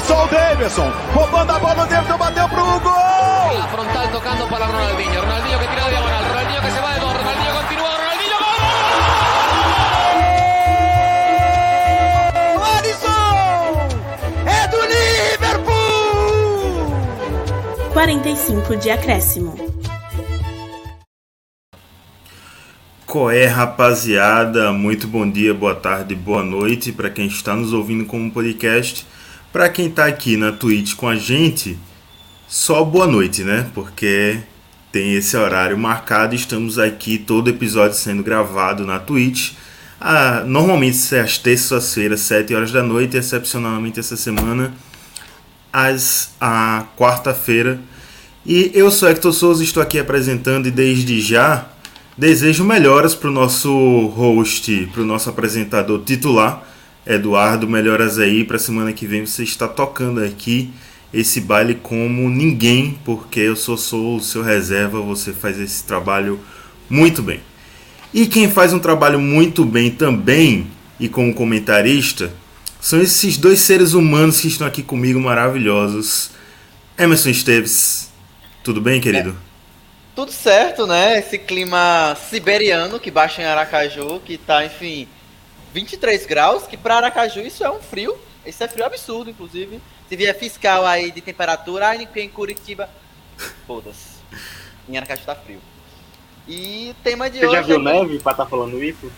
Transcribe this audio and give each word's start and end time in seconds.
só 0.00 0.24
o 0.24 0.28
Davidson. 0.28 0.90
Roubando 1.14 1.52
a 1.52 1.58
bola, 1.58 1.82
o 1.84 1.86
Davidson 1.86 2.18
bateu 2.18 2.48
pro 2.48 2.80
gol! 2.80 3.58
La 3.58 3.68
frontal 3.68 4.08
tocando 4.08 4.46
para 4.48 4.66
Ronaldinho. 4.66 5.20
Ronaldinho 5.20 5.58
que 5.58 5.66
tira 5.68 5.82
de 5.82 5.90
diagonal. 5.90 6.22
Ronaldinho 6.24 6.60
que 6.62 6.70
se 6.70 6.80
va 6.80 6.92
de 6.94 7.00
dos. 7.00 7.12
Ronaldinho 7.12 7.52
continúa. 7.60 7.90
Ronaldinho 7.90 8.38
gol! 12.54 12.64
Alisson! 12.76 13.34
É 14.46 14.68
do 14.68 14.80
Liverpool! 15.34 16.30
45 17.92 18.76
de 18.76 18.90
acréscimo. 18.90 19.70
Qual 23.06 23.28
é, 23.28 23.44
rapaziada? 23.46 24.72
Muito 24.72 25.08
bom 25.08 25.28
dia, 25.28 25.52
boa 25.52 25.74
tarde, 25.74 26.14
boa 26.14 26.44
noite 26.44 26.92
para 26.92 27.10
quem 27.10 27.26
está 27.26 27.56
nos 27.56 27.72
ouvindo 27.72 28.06
como 28.06 28.30
podcast. 28.30 29.04
Para 29.52 29.68
quem 29.68 29.88
está 29.88 30.06
aqui 30.06 30.36
na 30.36 30.52
Twitch 30.52 30.94
com 30.94 31.08
a 31.08 31.16
gente, 31.16 31.76
só 32.46 32.84
boa 32.84 33.06
noite, 33.06 33.42
né? 33.42 33.68
Porque 33.74 34.38
tem 34.92 35.14
esse 35.14 35.36
horário 35.36 35.76
marcado. 35.76 36.36
Estamos 36.36 36.78
aqui, 36.78 37.18
todo 37.18 37.50
episódio 37.50 37.96
sendo 37.96 38.22
gravado 38.22 38.86
na 38.86 39.00
Twitch. 39.00 39.54
Ah, 40.00 40.44
normalmente 40.46 40.96
é 41.14 41.20
às 41.20 41.36
terças-feiras, 41.36 42.20
7 42.20 42.54
horas 42.54 42.70
da 42.70 42.82
noite, 42.82 43.16
excepcionalmente 43.16 43.98
essa 43.98 44.16
semana, 44.16 44.72
às 45.72 46.30
a 46.40 46.84
quarta-feira. 46.96 47.80
E 48.46 48.70
eu 48.72 48.90
sou 48.90 49.08
Hector 49.08 49.32
Souza, 49.32 49.64
estou 49.64 49.82
aqui 49.82 49.98
apresentando 49.98 50.68
e 50.68 50.70
desde 50.70 51.20
já 51.20 51.66
Desejo 52.20 52.64
melhoras 52.64 53.14
para 53.14 53.30
o 53.30 53.32
nosso 53.32 54.06
host, 54.08 54.90
para 54.92 55.00
o 55.00 55.06
nosso 55.06 55.30
apresentador 55.30 56.02
titular, 56.04 56.62
Eduardo. 57.06 57.68
Melhoras 57.68 58.18
aí 58.18 58.44
para 58.44 58.58
semana 58.58 58.92
que 58.92 59.06
vem 59.06 59.26
você 59.26 59.42
está 59.42 59.66
tocando 59.66 60.22
aqui 60.22 60.70
esse 61.12 61.40
baile 61.40 61.74
como 61.74 62.28
ninguém, 62.28 62.98
porque 63.04 63.40
eu 63.40 63.56
sou 63.56 63.76
o 64.16 64.20
seu 64.20 64.42
reserva. 64.42 65.00
Você 65.00 65.32
faz 65.32 65.58
esse 65.58 65.84
trabalho 65.84 66.40
muito 66.88 67.22
bem. 67.22 67.40
E 68.12 68.26
quem 68.26 68.50
faz 68.50 68.72
um 68.72 68.78
trabalho 68.78 69.20
muito 69.20 69.64
bem 69.64 69.90
também, 69.90 70.66
e 70.98 71.08
como 71.08 71.32
comentarista, 71.32 72.32
são 72.80 73.00
esses 73.00 73.36
dois 73.36 73.60
seres 73.60 73.92
humanos 73.92 74.40
que 74.40 74.48
estão 74.48 74.66
aqui 74.66 74.82
comigo 74.82 75.20
maravilhosos. 75.20 76.30
Emerson 76.98 77.30
Esteves, 77.30 78.10
tudo 78.64 78.80
bem, 78.80 79.00
querido? 79.00 79.30
É. 79.30 79.50
Tudo 80.14 80.32
certo, 80.32 80.86
né? 80.86 81.18
Esse 81.18 81.38
clima 81.38 82.16
siberiano 82.28 82.98
que 82.98 83.10
baixa 83.10 83.40
em 83.40 83.44
Aracaju, 83.44 84.20
que 84.20 84.36
tá, 84.36 84.64
enfim, 84.64 85.06
23 85.72 86.26
graus, 86.26 86.66
que 86.66 86.76
para 86.76 86.96
Aracaju 86.96 87.40
isso 87.40 87.64
é 87.64 87.70
um 87.70 87.80
frio. 87.80 88.18
Isso 88.44 88.62
é 88.62 88.68
frio 88.68 88.84
absurdo, 88.84 89.30
inclusive. 89.30 89.80
Se 90.08 90.16
vier 90.16 90.36
fiscal 90.38 90.86
aí 90.86 91.10
de 91.10 91.20
temperatura, 91.20 91.88
aí 91.88 92.08
em 92.16 92.28
Curitiba, 92.28 92.88
foda-se. 93.66 94.20
Em 94.88 94.96
Aracaju 94.96 95.22
tá 95.24 95.34
frio. 95.34 95.60
E 96.48 96.90
o 96.90 97.02
tema 97.02 97.30
de 97.30 97.38
Você 97.38 97.46
hoje. 97.46 97.56
já 97.56 97.62
viu 97.62 97.76
é... 97.76 97.78
neve 97.78 98.18
pra 98.18 98.32
estar 98.32 98.44
tá 98.44 98.46
falando 98.46 98.82
isso? 98.82 99.10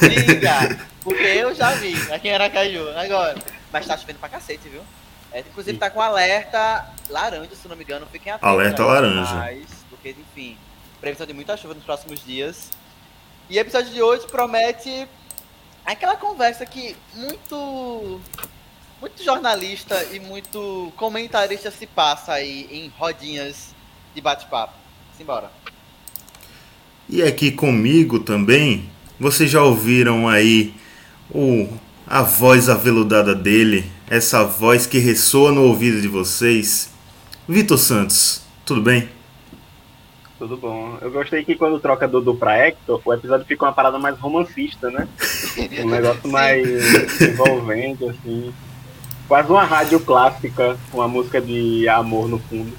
Diga, 0.00 0.86
porque 1.02 1.22
eu 1.22 1.54
já 1.54 1.72
vi 1.72 1.94
aqui 2.12 2.28
em 2.28 2.34
Aracaju. 2.34 2.88
Agora. 2.96 3.36
Mas 3.72 3.86
tá 3.86 3.96
chovendo 3.96 4.18
pra 4.18 4.28
cacete, 4.28 4.68
viu? 4.68 4.82
É, 5.32 5.40
inclusive 5.40 5.78
tá 5.78 5.88
com 5.88 6.02
alerta 6.02 6.86
laranja, 7.08 7.54
se 7.54 7.66
não 7.66 7.74
me 7.74 7.84
engano, 7.84 8.06
fiquem 8.12 8.30
atentos. 8.32 8.48
Alerta 8.48 8.84
laranja. 8.84 9.34
Mais, 9.34 9.66
porque, 9.88 10.10
enfim, 10.10 10.58
previsão 11.00 11.26
de 11.26 11.32
muita 11.32 11.56
chuva 11.56 11.72
nos 11.72 11.84
próximos 11.84 12.22
dias. 12.24 12.70
E 13.48 13.56
o 13.56 13.60
episódio 13.60 13.90
de 13.90 14.02
hoje 14.02 14.26
promete 14.26 15.08
aquela 15.84 16.16
conversa 16.16 16.64
que 16.64 16.96
muito 17.14 18.20
muito 19.00 19.24
jornalista 19.24 20.00
e 20.12 20.20
muito 20.20 20.92
comentarista 20.96 21.72
se 21.72 21.86
passa 21.88 22.34
aí 22.34 22.68
em 22.70 22.92
rodinhas 22.96 23.74
de 24.14 24.20
bate-papo. 24.20 24.74
Simbora. 25.16 25.50
E 27.08 27.20
aqui 27.20 27.50
comigo 27.50 28.20
também, 28.20 28.88
vocês 29.18 29.50
já 29.50 29.60
ouviram 29.60 30.28
aí 30.28 30.72
o, 31.30 31.68
a 32.06 32.22
voz 32.22 32.68
aveludada 32.68 33.34
dele, 33.34 33.84
essa 34.08 34.44
voz 34.44 34.86
que 34.86 34.98
ressoa 34.98 35.50
no 35.50 35.64
ouvido 35.64 36.00
de 36.00 36.06
vocês. 36.06 36.90
Vitor 37.48 37.78
Santos, 37.78 38.42
tudo 38.64 38.80
bem? 38.80 39.08
Tudo 40.42 40.56
bom. 40.56 40.98
Eu 41.00 41.12
gostei 41.12 41.44
que 41.44 41.54
quando 41.54 41.78
troca 41.78 42.08
Dudu 42.08 42.34
pra 42.34 42.58
Hector, 42.58 43.00
o 43.04 43.14
episódio 43.14 43.46
fica 43.46 43.64
uma 43.64 43.72
parada 43.72 43.96
mais 43.96 44.18
romancista, 44.18 44.90
né? 44.90 45.06
Um 45.84 45.88
negócio 45.88 46.26
mais 46.28 46.66
envolvente, 47.20 48.04
assim. 48.08 48.52
Quase 49.28 49.48
uma 49.52 49.62
rádio 49.62 50.00
clássica, 50.00 50.76
com 50.90 50.98
uma 50.98 51.06
música 51.06 51.40
de 51.40 51.88
amor 51.88 52.28
no 52.28 52.40
fundo. 52.40 52.72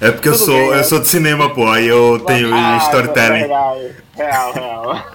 É 0.00 0.12
porque 0.12 0.28
eu 0.28 0.36
sou, 0.36 0.54
bem, 0.54 0.66
eu 0.68 0.74
é? 0.74 0.82
sou 0.84 1.00
de 1.00 1.08
cinema, 1.08 1.52
pô, 1.52 1.66
aí 1.66 1.88
eu 1.88 2.20
tenho 2.20 2.54
ah, 2.54 2.78
storytelling. 2.82 3.48
Real, 3.48 4.52
real. 4.52 5.06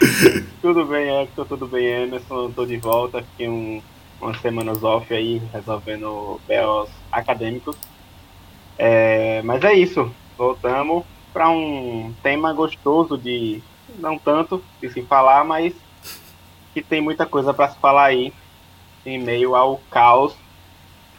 tudo 0.62 0.86
bem, 0.86 1.20
Hector, 1.20 1.44
tudo 1.44 1.66
bem, 1.66 2.04
Emerson, 2.04 2.50
tô 2.50 2.64
de 2.64 2.78
volta, 2.78 3.22
fiquei 3.22 3.46
um 3.46 3.82
umas 4.18 4.40
semanas 4.40 4.82
off 4.82 5.12
aí, 5.12 5.42
resolvendo 5.52 6.40
BOs 6.48 6.88
acadêmicos. 7.12 7.76
É, 8.78 9.42
mas 9.42 9.62
é 9.64 9.74
isso, 9.74 10.10
voltamos 10.38 11.04
para 11.36 11.50
um 11.50 12.14
tema 12.22 12.50
gostoso 12.54 13.18
de, 13.18 13.60
não 13.98 14.18
tanto 14.18 14.64
de 14.80 14.90
se 14.90 15.02
falar, 15.02 15.44
mas 15.44 15.74
que 16.72 16.80
tem 16.80 17.02
muita 17.02 17.26
coisa 17.26 17.52
para 17.52 17.68
se 17.68 17.78
falar 17.78 18.06
aí, 18.06 18.32
em 19.04 19.22
meio 19.22 19.54
ao 19.54 19.76
caos 19.90 20.32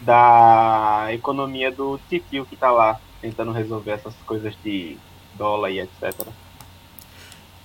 da 0.02 1.10
economia 1.12 1.72
do 1.72 2.00
titio 2.10 2.48
que 2.48 2.56
está 2.56 2.72
lá, 2.72 3.00
tentando 3.22 3.52
resolver 3.52 3.92
essas 3.92 4.16
coisas 4.26 4.56
de 4.64 4.98
dólar 5.36 5.70
e 5.70 5.82
etc. 5.82 6.12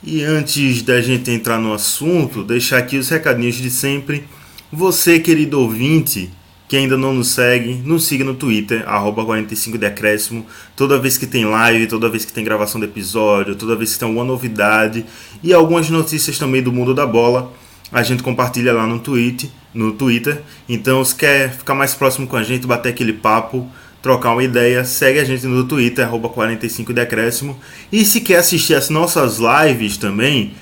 E 0.02 0.22
antes 0.22 0.82
da 0.82 1.00
gente 1.00 1.30
entrar 1.30 1.58
no 1.58 1.72
assunto, 1.72 2.44
deixar 2.44 2.76
aqui 2.76 2.98
os 2.98 3.08
recadinhos 3.08 3.54
de 3.54 3.70
sempre. 3.70 4.28
Você, 4.70 5.18
querido 5.18 5.58
ouvinte, 5.58 6.30
que 6.72 6.76
ainda 6.78 6.96
não 6.96 7.12
nos 7.12 7.28
segue, 7.28 7.74
nos 7.84 8.04
siga 8.04 8.24
no 8.24 8.32
Twitter, 8.32 8.82
45decréscimo. 8.86 10.42
Toda 10.74 10.98
vez 10.98 11.18
que 11.18 11.26
tem 11.26 11.44
live, 11.44 11.86
toda 11.86 12.08
vez 12.08 12.24
que 12.24 12.32
tem 12.32 12.42
gravação 12.42 12.80
de 12.80 12.86
episódio, 12.86 13.54
toda 13.54 13.76
vez 13.76 13.92
que 13.92 13.98
tem 13.98 14.08
alguma 14.08 14.24
novidade 14.24 15.04
e 15.42 15.52
algumas 15.52 15.90
notícias 15.90 16.38
também 16.38 16.62
do 16.62 16.72
mundo 16.72 16.94
da 16.94 17.06
bola, 17.06 17.52
a 17.92 18.02
gente 18.02 18.22
compartilha 18.22 18.72
lá 18.72 18.86
no, 18.86 18.98
tweet, 18.98 19.52
no 19.74 19.92
Twitter. 19.92 20.40
Então, 20.66 21.04
se 21.04 21.14
quer 21.14 21.52
ficar 21.52 21.74
mais 21.74 21.92
próximo 21.92 22.26
com 22.26 22.36
a 22.36 22.42
gente, 22.42 22.66
bater 22.66 22.88
aquele 22.88 23.12
papo, 23.12 23.68
trocar 24.00 24.32
uma 24.32 24.42
ideia, 24.42 24.82
segue 24.82 25.18
a 25.18 25.24
gente 25.24 25.46
no 25.46 25.64
Twitter, 25.64 26.08
45decréscimo. 26.08 27.54
E 27.92 28.02
se 28.02 28.22
quer 28.22 28.36
assistir 28.36 28.72
as 28.76 28.88
nossas 28.88 29.38
lives 29.38 29.98
também, 29.98 30.54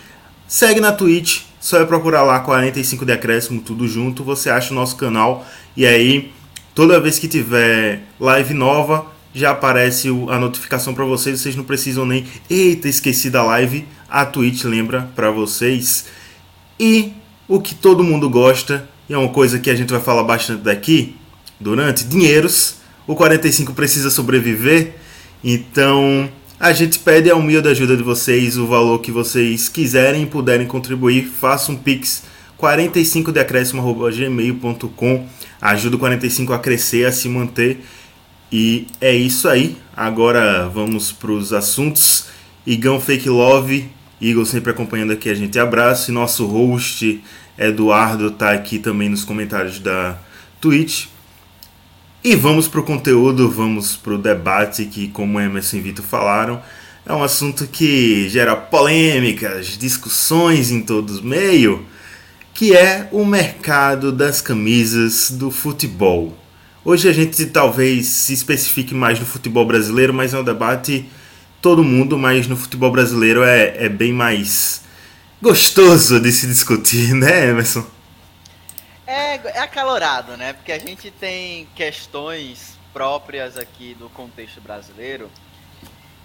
segue 0.49 0.81
na 0.81 0.91
Twitch, 0.91 1.43
só 1.61 1.79
é 1.79 1.85
procurar 1.85 2.23
lá 2.23 2.41
45 2.41 3.05
Decréscimo, 3.05 3.61
tudo 3.61 3.87
junto, 3.87 4.25
você 4.25 4.49
acha 4.49 4.73
o 4.73 4.75
nosso 4.75 4.97
canal 4.97 5.47
e 5.77 5.87
aí 5.87 6.33
toda 6.75 7.01
vez 7.01 7.19
que 7.19 7.29
tiver 7.29 8.03
live 8.19 8.55
nova 8.55 9.07
já 9.35 9.51
aparece 9.51 10.09
a 10.29 10.39
notificação 10.39 10.93
para 10.93 11.05
vocês, 11.05 11.41
vocês 11.41 11.55
não 11.55 11.65
precisam 11.65 12.05
nem 12.05 12.25
eita, 12.49 12.89
esqueci 12.89 13.31
da 13.31 13.45
live, 13.45 13.87
a 14.09 14.25
Twitch 14.25 14.65
lembra 14.65 15.09
para 15.15 15.31
vocês. 15.31 16.07
E 16.79 17.13
o 17.47 17.61
que 17.61 17.75
todo 17.75 18.03
mundo 18.03 18.29
gosta, 18.29 18.89
e 19.09 19.15
é 19.15 19.19
uma 19.19 19.29
coisa 19.29 19.59
que 19.59 19.71
a 19.71 19.75
gente 19.75 19.91
vai 19.91 20.01
falar 20.01 20.25
bastante 20.25 20.63
daqui 20.63 21.15
durante 21.61 22.05
dinheiros, 22.05 22.77
o 23.07 23.15
45 23.15 23.73
precisa 23.73 24.11
sobreviver, 24.11 24.95
então 25.45 26.29
a 26.59 26.73
gente 26.73 26.99
pede 26.99 27.31
a 27.31 27.37
humilde 27.37 27.69
ajuda 27.69 27.97
de 27.97 28.03
vocês, 28.03 28.59
o 28.59 28.67
valor 28.67 29.01
que 29.01 29.11
vocês 29.11 29.69
quiserem 29.69 30.25
e 30.25 30.27
puderem 30.27 30.67
contribuir. 30.67 31.25
Faça 31.25 31.73
um 31.73 31.77
pix 31.77 32.25
45decréscimo.gmail.com 32.61 35.27
Ajuda 35.61 35.97
o 35.97 35.99
45 35.99 36.53
a 36.53 36.59
crescer, 36.59 37.07
a 37.07 37.13
se 37.13 37.29
manter. 37.29 37.85
E 38.51 38.87
é 39.01 39.15
isso 39.15 39.49
aí. 39.49 39.77
Agora 39.97 40.69
vamos 40.69 41.13
para 41.13 41.31
os 41.33 41.53
assuntos. 41.53 42.27
Igão 42.67 43.01
Fake 43.01 43.29
Love, 43.29 43.89
Igor 44.21 44.45
sempre 44.47 44.71
acompanhando 44.71 45.13
aqui 45.13 45.29
a 45.29 45.35
gente. 45.35 45.59
Abraço. 45.59 46.11
E 46.11 46.15
nosso 46.15 46.47
host 46.47 47.23
Eduardo 47.59 48.29
está 48.29 48.53
aqui 48.53 48.79
também 48.79 49.09
nos 49.09 49.25
comentários 49.25 49.79
da 49.79 50.19
Twitch. 50.61 51.07
E 52.23 52.37
vamos 52.37 52.69
para 52.69 52.81
o 52.81 52.85
conteúdo, 52.85 53.51
vamos 53.51 53.97
para 53.97 54.15
o 54.15 54.19
debate 54.19 54.85
que, 54.85 55.09
como 55.09 55.41
Emerson 55.41 55.79
e 55.79 55.81
Vitor 55.81 56.05
falaram, 56.05 56.61
é 57.07 57.15
um 57.15 57.23
assunto 57.23 57.67
que 57.67 58.29
gera 58.29 58.55
polêmicas, 58.55 59.79
discussões 59.79 60.71
em 60.71 60.83
todos 60.83 61.17
os 61.17 61.21
meios, 61.23 61.81
que 62.61 62.77
é 62.77 63.09
o 63.11 63.25
mercado 63.25 64.13
das 64.13 64.43
camisas 64.43 65.31
do 65.31 65.51
futebol. 65.51 66.37
Hoje 66.85 67.09
a 67.09 67.13
gente 67.15 67.47
talvez 67.47 68.05
se 68.05 68.35
especifique 68.35 68.93
mais 68.95 69.19
no 69.19 69.25
futebol 69.25 69.65
brasileiro, 69.65 70.13
mas 70.13 70.35
é 70.35 70.39
um 70.39 70.45
debate 70.45 71.11
todo 71.63 71.83
mundo, 71.83 72.19
mas 72.19 72.47
no 72.47 72.59
futebol 72.59 72.91
brasileiro 72.91 73.43
é, 73.43 73.87
é 73.87 73.89
bem 73.89 74.13
mais 74.13 74.83
gostoso 75.41 76.21
de 76.21 76.31
se 76.31 76.47
discutir, 76.47 77.15
né, 77.17 77.49
Emerson? 77.49 77.83
É, 79.07 79.37
é 79.37 79.61
acalorado, 79.61 80.37
né? 80.37 80.53
Porque 80.53 80.73
a 80.73 80.79
gente 80.79 81.11
tem 81.11 81.67
questões 81.75 82.79
próprias 82.93 83.57
aqui 83.57 83.97
do 83.99 84.11
contexto 84.11 84.61
brasileiro. 84.61 85.31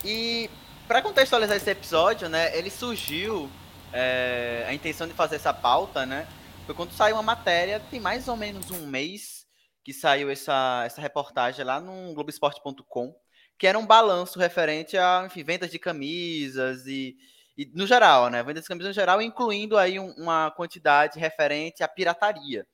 E 0.03 0.49
para 0.85 1.01
contextualizar 1.01 1.55
esse 1.55 1.69
episódio, 1.69 2.27
né, 2.27 2.51
ele 2.57 2.69
surgiu 2.69 3.49
é, 3.95 4.65
a 4.67 4.73
intenção 4.73 5.07
de 5.07 5.13
fazer 5.13 5.37
essa 5.37 5.53
pauta, 5.53 6.05
né? 6.05 6.27
Foi 6.65 6.75
quando 6.75 6.91
saiu 6.91 7.15
uma 7.15 7.23
matéria, 7.23 7.79
tem 7.79 7.99
mais 7.99 8.27
ou 8.27 8.35
menos 8.35 8.69
um 8.69 8.85
mês 8.85 9.45
que 9.85 9.93
saiu 9.93 10.29
essa, 10.29 10.83
essa 10.85 10.99
reportagem 10.99 11.63
lá 11.63 11.79
no 11.79 12.13
Globoesporte.com, 12.13 13.15
que 13.57 13.65
era 13.65 13.79
um 13.79 13.85
balanço 13.85 14.37
referente 14.37 14.97
a, 14.97 15.23
enfim, 15.25 15.43
vendas 15.43 15.71
de 15.71 15.79
camisas 15.79 16.85
e, 16.87 17.15
e 17.57 17.71
no 17.73 17.87
geral, 17.87 18.29
né? 18.29 18.43
Vendas 18.43 18.63
de 18.63 18.67
camisas 18.67 18.89
no 18.89 18.93
geral, 18.93 19.21
incluindo 19.21 19.77
aí 19.77 19.97
um, 19.97 20.11
uma 20.17 20.51
quantidade 20.51 21.17
referente 21.17 21.81
à 21.81 21.87
pirataria. 21.87 22.67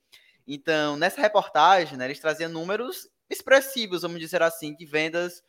Então, 0.48 0.98
nessa 0.98 1.22
reportagem, 1.22 2.00
né, 2.00 2.06
eles 2.06 2.20
traziam 2.20 2.50
números 2.50 3.08
expressivos, 3.30 4.02
vamos 4.02 4.20
dizer 4.20 4.42
assim, 4.42 4.76
de 4.76 4.86
vendas 4.88 5.44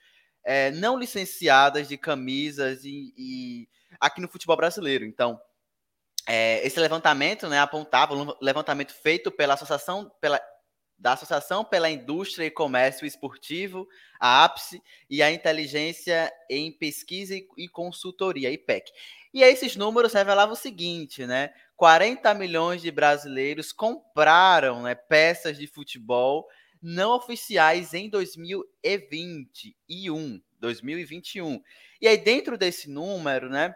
é, 0.44 0.70
não 0.72 0.98
licenciadas 0.98 1.88
de 1.88 1.96
camisas 1.96 2.84
e, 2.84 3.14
e, 3.16 3.68
aqui 3.98 4.20
no 4.20 4.28
futebol 4.28 4.56
brasileiro. 4.56 5.06
Então, 5.06 5.40
é, 6.26 6.66
esse 6.66 6.78
levantamento 6.78 7.48
né, 7.48 7.58
apontava 7.58 8.14
um 8.14 8.34
levantamento 8.40 8.92
feito 8.92 9.30
pela 9.30 9.54
Associação, 9.54 10.10
pela, 10.20 10.40
da 10.98 11.14
Associação 11.14 11.64
pela 11.64 11.90
Indústria 11.90 12.44
e 12.46 12.50
Comércio 12.50 13.06
Esportivo, 13.06 13.88
a 14.20 14.44
APSE, 14.44 14.80
e 15.10 15.22
a 15.22 15.32
Inteligência 15.32 16.32
em 16.48 16.70
Pesquisa 16.70 17.34
e 17.34 17.68
Consultoria, 17.68 18.52
IPEC. 18.52 18.92
E 19.34 19.42
esses 19.42 19.74
números 19.74 20.12
revelavam 20.12 20.52
o 20.52 20.56
seguinte, 20.56 21.26
né? 21.26 21.52
40 21.76 22.32
milhões 22.34 22.82
de 22.82 22.92
brasileiros 22.92 23.72
compraram 23.72 24.82
né, 24.82 24.94
peças 24.94 25.58
de 25.58 25.66
futebol 25.66 26.46
não 26.80 27.16
oficiais 27.16 27.94
em 27.94 28.08
2021, 28.08 30.40
2021. 30.60 31.60
E 32.00 32.06
aí 32.06 32.16
dentro 32.16 32.56
desse 32.56 32.88
número, 32.88 33.48
né, 33.48 33.74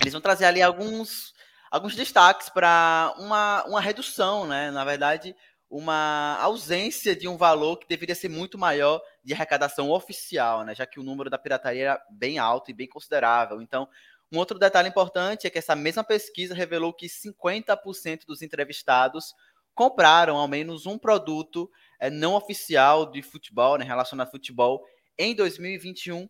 eles 0.00 0.12
vão 0.12 0.20
trazer 0.20 0.44
ali 0.44 0.62
alguns 0.62 1.34
alguns 1.70 1.94
destaques 1.94 2.48
para 2.48 3.14
uma, 3.18 3.64
uma 3.64 3.80
redução, 3.80 4.46
né? 4.46 4.70
Na 4.70 4.84
verdade, 4.84 5.34
uma 5.68 6.38
ausência 6.40 7.14
de 7.16 7.26
um 7.26 7.36
valor 7.36 7.78
que 7.78 7.88
deveria 7.88 8.14
ser 8.14 8.28
muito 8.28 8.56
maior 8.56 9.00
de 9.22 9.34
arrecadação 9.34 9.90
oficial, 9.90 10.64
né? 10.64 10.74
Já 10.74 10.86
que 10.86 11.00
o 11.00 11.02
número 11.02 11.28
da 11.28 11.38
pirataria 11.38 11.82
era 11.82 12.02
bem 12.10 12.38
alto 12.38 12.70
e 12.70 12.74
bem 12.74 12.88
considerável. 12.88 13.60
Então, 13.60 13.88
um 14.32 14.38
outro 14.38 14.58
detalhe 14.58 14.88
importante 14.88 15.46
é 15.46 15.50
que 15.50 15.58
essa 15.58 15.76
mesma 15.76 16.02
pesquisa 16.02 16.54
revelou 16.54 16.92
que 16.92 17.06
50% 17.06 18.24
dos 18.26 18.42
entrevistados 18.42 19.34
compraram 19.74 20.36
ao 20.36 20.48
menos 20.48 20.86
um 20.86 20.98
produto 20.98 21.70
é, 22.00 22.10
não 22.10 22.34
oficial 22.34 23.10
de 23.10 23.22
futebol, 23.22 23.76
né, 23.76 23.84
relacionado 23.84 24.26
a 24.26 24.30
futebol, 24.30 24.82
em 25.18 25.34
2021 25.34 26.28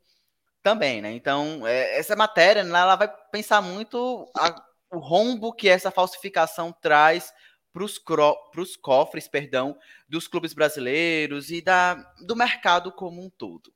também, 0.63 1.01
né? 1.01 1.13
Então, 1.13 1.67
é, 1.67 1.97
essa 1.97 2.17
matéria, 2.17 2.65
né, 2.65 2.79
ela 2.79 2.97
vai 2.97 3.09
pensar 3.31 3.63
muito 3.63 4.29
a, 4.37 4.66
o 4.93 4.99
rombo 4.99 5.53
que 5.53 5.69
essa 5.69 5.91
falsificação 5.91 6.73
traz 6.73 7.33
para 7.73 7.85
os 7.85 8.77
cofres, 8.77 9.29
perdão, 9.29 9.77
dos 10.09 10.27
clubes 10.27 10.55
brasileiros 10.55 11.51
e 11.51 11.61
da, 11.61 11.95
do 12.25 12.35
mercado 12.35 12.91
como 12.91 13.23
um 13.23 13.29
todo. 13.29 13.73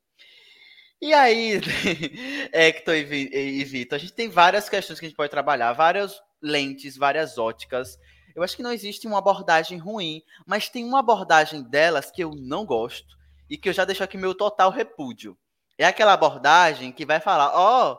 E 1.01 1.13
aí, 1.13 1.61
Hector 2.53 2.95
e 2.95 3.65
Vitor, 3.65 3.97
a 3.97 3.99
gente 3.99 4.13
tem 4.13 4.29
várias 4.29 4.69
questões 4.69 4.99
que 4.99 5.07
a 5.07 5.09
gente 5.09 5.17
pode 5.17 5.31
trabalhar, 5.31 5.73
várias 5.73 6.21
lentes, 6.43 6.97
várias 6.97 7.37
óticas 7.37 7.99
eu 8.35 8.43
acho 8.43 8.57
que 8.57 8.63
não 8.63 8.73
existe 8.73 9.07
uma 9.07 9.19
abordagem 9.19 9.79
ruim, 9.79 10.23
mas 10.47 10.69
tem 10.69 10.85
uma 10.85 11.01
abordagem 11.01 11.63
delas 11.63 12.11
que 12.11 12.23
eu 12.23 12.31
não 12.35 12.65
gosto 12.65 13.17
e 13.49 13.57
que 13.57 13.69
eu 13.69 13.73
já 13.73 13.85
deixo 13.85 14.05
aqui 14.05 14.17
meu 14.17 14.35
total 14.35 14.71
repúdio. 14.71 15.37
É 15.77 15.85
aquela 15.85 16.13
abordagem 16.13 16.93
que 16.93 17.07
vai 17.07 17.21
falar: 17.21 17.53
ó, 17.55 17.93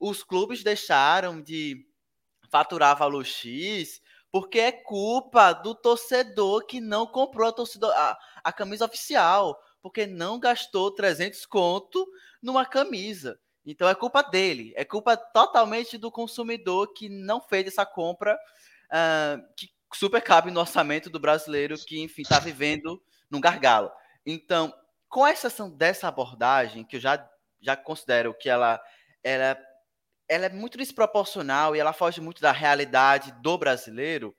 oh, 0.00 0.08
os 0.10 0.22
clubes 0.22 0.62
deixaram 0.62 1.40
de 1.40 1.84
faturar 2.50 2.96
valor 2.96 3.24
X 3.24 4.00
porque 4.30 4.60
é 4.60 4.72
culpa 4.72 5.52
do 5.52 5.74
torcedor 5.74 6.66
que 6.66 6.80
não 6.80 7.06
comprou 7.06 7.48
a, 7.48 7.52
torcedor, 7.52 7.90
a, 7.94 8.18
a 8.44 8.52
camisa 8.52 8.84
oficial, 8.84 9.58
porque 9.80 10.06
não 10.06 10.38
gastou 10.38 10.90
300 10.90 11.46
conto 11.46 12.06
numa 12.42 12.66
camisa. 12.66 13.38
Então 13.64 13.88
é 13.88 13.94
culpa 13.94 14.22
dele, 14.22 14.72
é 14.76 14.84
culpa 14.84 15.16
totalmente 15.16 15.98
do 15.98 16.10
consumidor 16.10 16.92
que 16.94 17.08
não 17.08 17.40
fez 17.40 17.66
essa 17.66 17.84
compra, 17.84 18.34
uh, 18.34 19.54
que 19.56 19.70
super 19.94 20.22
cabe 20.22 20.50
no 20.50 20.60
orçamento 20.60 21.10
do 21.10 21.20
brasileiro 21.20 21.76
que, 21.78 22.00
enfim, 22.00 22.22
está 22.22 22.38
vivendo 22.38 23.02
num 23.30 23.40
gargalo. 23.40 23.90
Então, 24.24 24.72
com 25.08 25.26
exceção 25.26 25.70
dessa 25.70 26.08
abordagem, 26.08 26.84
que 26.84 26.96
eu 26.96 27.00
já, 27.00 27.28
já 27.60 27.76
considero 27.76 28.34
que 28.34 28.48
ela, 28.48 28.80
ela, 29.22 29.58
ela 30.28 30.46
é 30.46 30.48
muito 30.50 30.76
desproporcional 30.76 31.74
e 31.74 31.78
ela 31.78 31.92
foge 31.92 32.20
muito 32.20 32.40
da 32.40 32.52
realidade 32.52 33.32
do 33.40 33.56
brasileiro, 33.56 34.34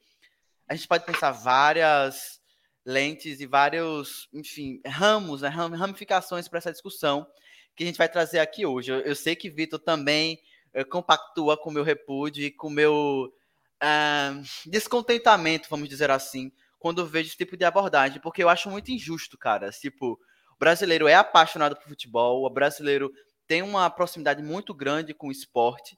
a 0.67 0.75
gente 0.75 0.87
pode 0.87 1.05
pensar 1.05 1.31
várias 1.31 2.39
lentes 2.85 3.39
e 3.39 3.45
vários, 3.45 4.29
enfim, 4.31 4.79
ramos, 4.85 5.41
né, 5.41 5.49
ramificações 5.49 6.47
para 6.47 6.59
essa 6.59 6.71
discussão 6.71 7.27
que 7.75 7.83
a 7.83 7.87
gente 7.87 7.97
vai 7.97 8.07
trazer 8.07 8.39
aqui 8.39 8.65
hoje. 8.65 8.91
Eu, 8.91 8.99
eu 8.99 9.15
sei 9.15 9.35
que 9.35 9.49
Vitor 9.49 9.79
também 9.79 10.39
eh, 10.73 10.83
compactua 10.83 11.57
com 11.57 11.69
o 11.69 11.73
meu 11.73 11.83
repúdio 11.83 12.43
e 12.43 12.51
com 12.51 12.67
o 12.67 12.71
meu 12.71 13.33
uh, 13.81 14.69
descontentamento, 14.69 15.67
vamos 15.69 15.89
dizer 15.89 16.11
assim, 16.11 16.51
quando 16.77 17.05
vejo 17.05 17.29
esse 17.29 17.37
tipo 17.37 17.57
de 17.57 17.65
abordagem, 17.65 18.21
porque 18.21 18.43
eu 18.43 18.49
acho 18.49 18.69
muito 18.69 18.91
injusto, 18.91 19.37
cara. 19.37 19.71
Tipo, 19.71 20.13
o 20.13 20.59
brasileiro 20.59 21.07
é 21.07 21.15
apaixonado 21.15 21.75
por 21.75 21.87
futebol, 21.87 22.45
o 22.45 22.49
brasileiro 22.49 23.11
tem 23.49 23.63
uma 23.63 23.89
proximidade 23.89 24.43
muito 24.43 24.75
grande 24.75 25.11
com 25.11 25.29
o 25.29 25.31
esporte, 25.31 25.97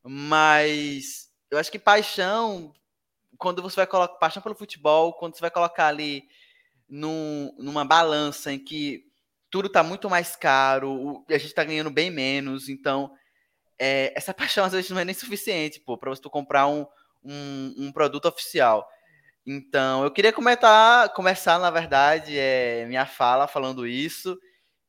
mas 0.00 1.28
eu 1.50 1.58
acho 1.58 1.68
que 1.68 1.78
paixão, 1.78 2.72
quando 3.36 3.60
você 3.60 3.74
vai 3.74 3.86
colocar 3.88 4.14
paixão 4.14 4.40
pelo 4.40 4.54
futebol, 4.54 5.12
quando 5.12 5.34
você 5.34 5.40
vai 5.40 5.50
colocar 5.50 5.88
ali 5.88 6.22
num, 6.88 7.52
numa 7.58 7.84
balança 7.84 8.52
em 8.52 8.60
que 8.60 9.04
tudo 9.50 9.66
está 9.66 9.82
muito 9.82 10.08
mais 10.08 10.36
caro, 10.36 11.24
a 11.28 11.32
gente 11.32 11.48
está 11.48 11.64
ganhando 11.64 11.90
bem 11.90 12.12
menos, 12.12 12.68
então 12.68 13.12
é, 13.76 14.12
essa 14.16 14.32
paixão 14.32 14.64
às 14.64 14.70
vezes 14.72 14.88
não 14.88 15.00
é 15.00 15.04
nem 15.04 15.16
suficiente, 15.16 15.82
para 15.98 16.10
você 16.10 16.22
comprar 16.30 16.68
um, 16.68 16.86
um, 17.24 17.74
um 17.76 17.92
produto 17.92 18.28
oficial. 18.28 18.88
Então, 19.44 20.04
eu 20.04 20.12
queria 20.12 20.32
comentar, 20.32 21.12
começar, 21.12 21.58
na 21.58 21.72
verdade, 21.72 22.38
é, 22.38 22.86
minha 22.86 23.04
fala 23.04 23.48
falando 23.48 23.84
isso, 23.84 24.38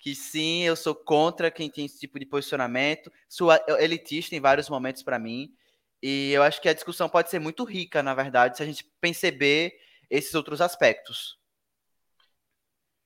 que 0.06 0.14
sim, 0.14 0.62
eu 0.62 0.76
sou 0.76 0.94
contra 0.94 1.50
quem 1.50 1.68
tem 1.68 1.86
esse 1.86 2.00
tipo 2.00 2.20
de 2.20 2.28
posicionamento, 2.28 3.12
sou 3.28 3.50
elitista 3.80 4.36
em 4.36 4.40
vários 4.40 4.70
momentos 4.70 5.02
para 5.02 5.18
mim, 5.18 5.52
e 6.00 6.32
eu 6.32 6.44
acho 6.44 6.62
que 6.62 6.70
a 6.70 6.76
discussão 6.76 7.10
pode 7.10 7.32
ser 7.32 7.40
muito 7.40 7.64
rica, 7.64 8.04
na 8.04 8.14
verdade, 8.14 8.56
se 8.56 8.62
a 8.62 8.68
gente 8.68 8.86
perceber 9.02 9.74
esses 10.08 10.36
outros 10.36 10.62
aspectos. 10.62 11.40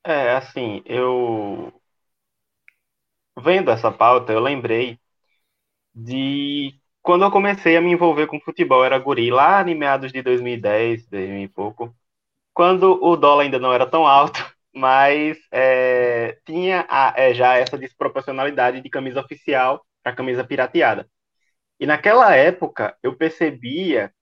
É, 0.04 0.32
assim, 0.36 0.82
eu 0.86 1.72
vendo 3.38 3.72
essa 3.72 3.92
pauta, 3.92 4.34
eu 4.34 4.40
lembrei 4.40 5.00
de 5.96 6.80
quando 7.02 7.26
eu 7.26 7.32
comecei 7.32 7.78
a 7.78 7.82
me 7.82 7.92
envolver 7.92 8.28
com 8.28 8.40
futebol, 8.42 8.86
era 8.86 9.00
guri, 9.00 9.32
lá 9.32 9.62
em 9.70 9.76
meados 9.76 10.12
de 10.12 10.22
2010, 10.22 11.08
2000 11.10 11.44
e 11.44 11.48
pouco, 11.50 11.96
quando 12.54 13.00
o 13.04 13.18
dólar 13.18 13.44
ainda 13.44 13.60
não 13.60 13.74
era 13.74 13.88
tão 13.88 14.08
alto, 14.08 14.40
mas 14.74 15.38
é, 15.52 16.38
tinha 16.46 16.86
a, 16.90 17.14
é, 17.18 17.34
já 17.34 17.56
essa 17.58 17.78
desproporcionalidade 17.78 18.82
de 18.82 18.90
camisa 18.90 19.22
oficial 19.22 19.86
para 20.04 20.16
camisa 20.16 20.44
pirateada. 20.44 21.08
E 21.80 21.86
naquela 21.86 22.36
época, 22.36 22.96
eu 23.04 23.16
percebia, 23.16 24.14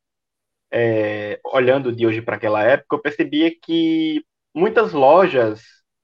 é, 0.71 1.39
olhando 1.45 1.91
de 1.91 2.05
hoje 2.05 2.21
para 2.21 2.35
aquela 2.37 2.63
época, 2.63 2.95
eu 2.95 3.01
percebia 3.01 3.51
que 3.61 4.23
muitas 4.53 4.93
lojas, 4.93 5.63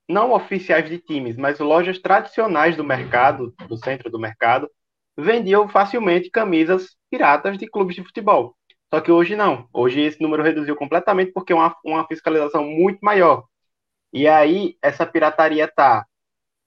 não 0.10 0.34
oficiais 0.34 0.90
de 0.90 1.00
times, 1.00 1.38
mas 1.38 1.60
lojas 1.60 2.00
tradicionais 2.00 2.76
do 2.76 2.84
mercado, 2.84 3.54
do 3.68 3.78
centro 3.78 4.10
do 4.10 4.20
mercado, 4.20 4.70
vendiam 5.18 5.68
facilmente 5.70 6.30
camisas 6.30 6.96
piratas 7.10 7.58
de 7.58 7.68
clubes 7.68 7.96
de 7.96 8.04
futebol. 8.04 8.56
Só 8.94 9.02
que 9.02 9.12
hoje 9.12 9.36
não. 9.36 9.68
Hoje 9.74 10.02
esse 10.02 10.22
número 10.22 10.44
reduziu 10.44 10.76
completamente 10.76 11.32
porque 11.32 11.54
é 11.54 11.56
uma, 11.56 11.76
uma 11.84 12.08
fiscalização 12.08 12.64
muito 12.66 13.00
maior. 13.02 13.44
E 14.14 14.28
aí 14.28 14.78
essa 14.82 15.06
pirataria 15.06 15.68
tá 15.68 16.06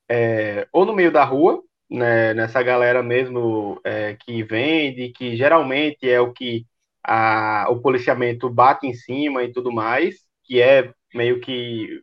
é, 0.09 0.69
ou 0.73 0.85
no 0.85 0.95
meio 0.95 1.13
da 1.13 1.25
rua, 1.25 1.63
né, 1.91 2.35
nessa 2.35 2.63
galera 2.63 3.03
mesmo 3.03 3.81
é, 3.85 4.17
que 4.17 4.43
vende, 4.43 5.11
que 5.13 5.37
geralmente 5.37 6.09
é 6.09 6.21
o 6.21 6.33
que 6.33 6.67
a, 7.03 7.67
o 7.71 7.81
policiamento 7.81 8.51
bate 8.51 8.87
em 8.87 8.95
cima 8.95 9.45
e 9.45 9.53
tudo 9.53 9.73
mais, 9.73 10.17
que 10.45 10.61
é 10.61 10.93
meio 11.15 11.41
que 11.41 12.03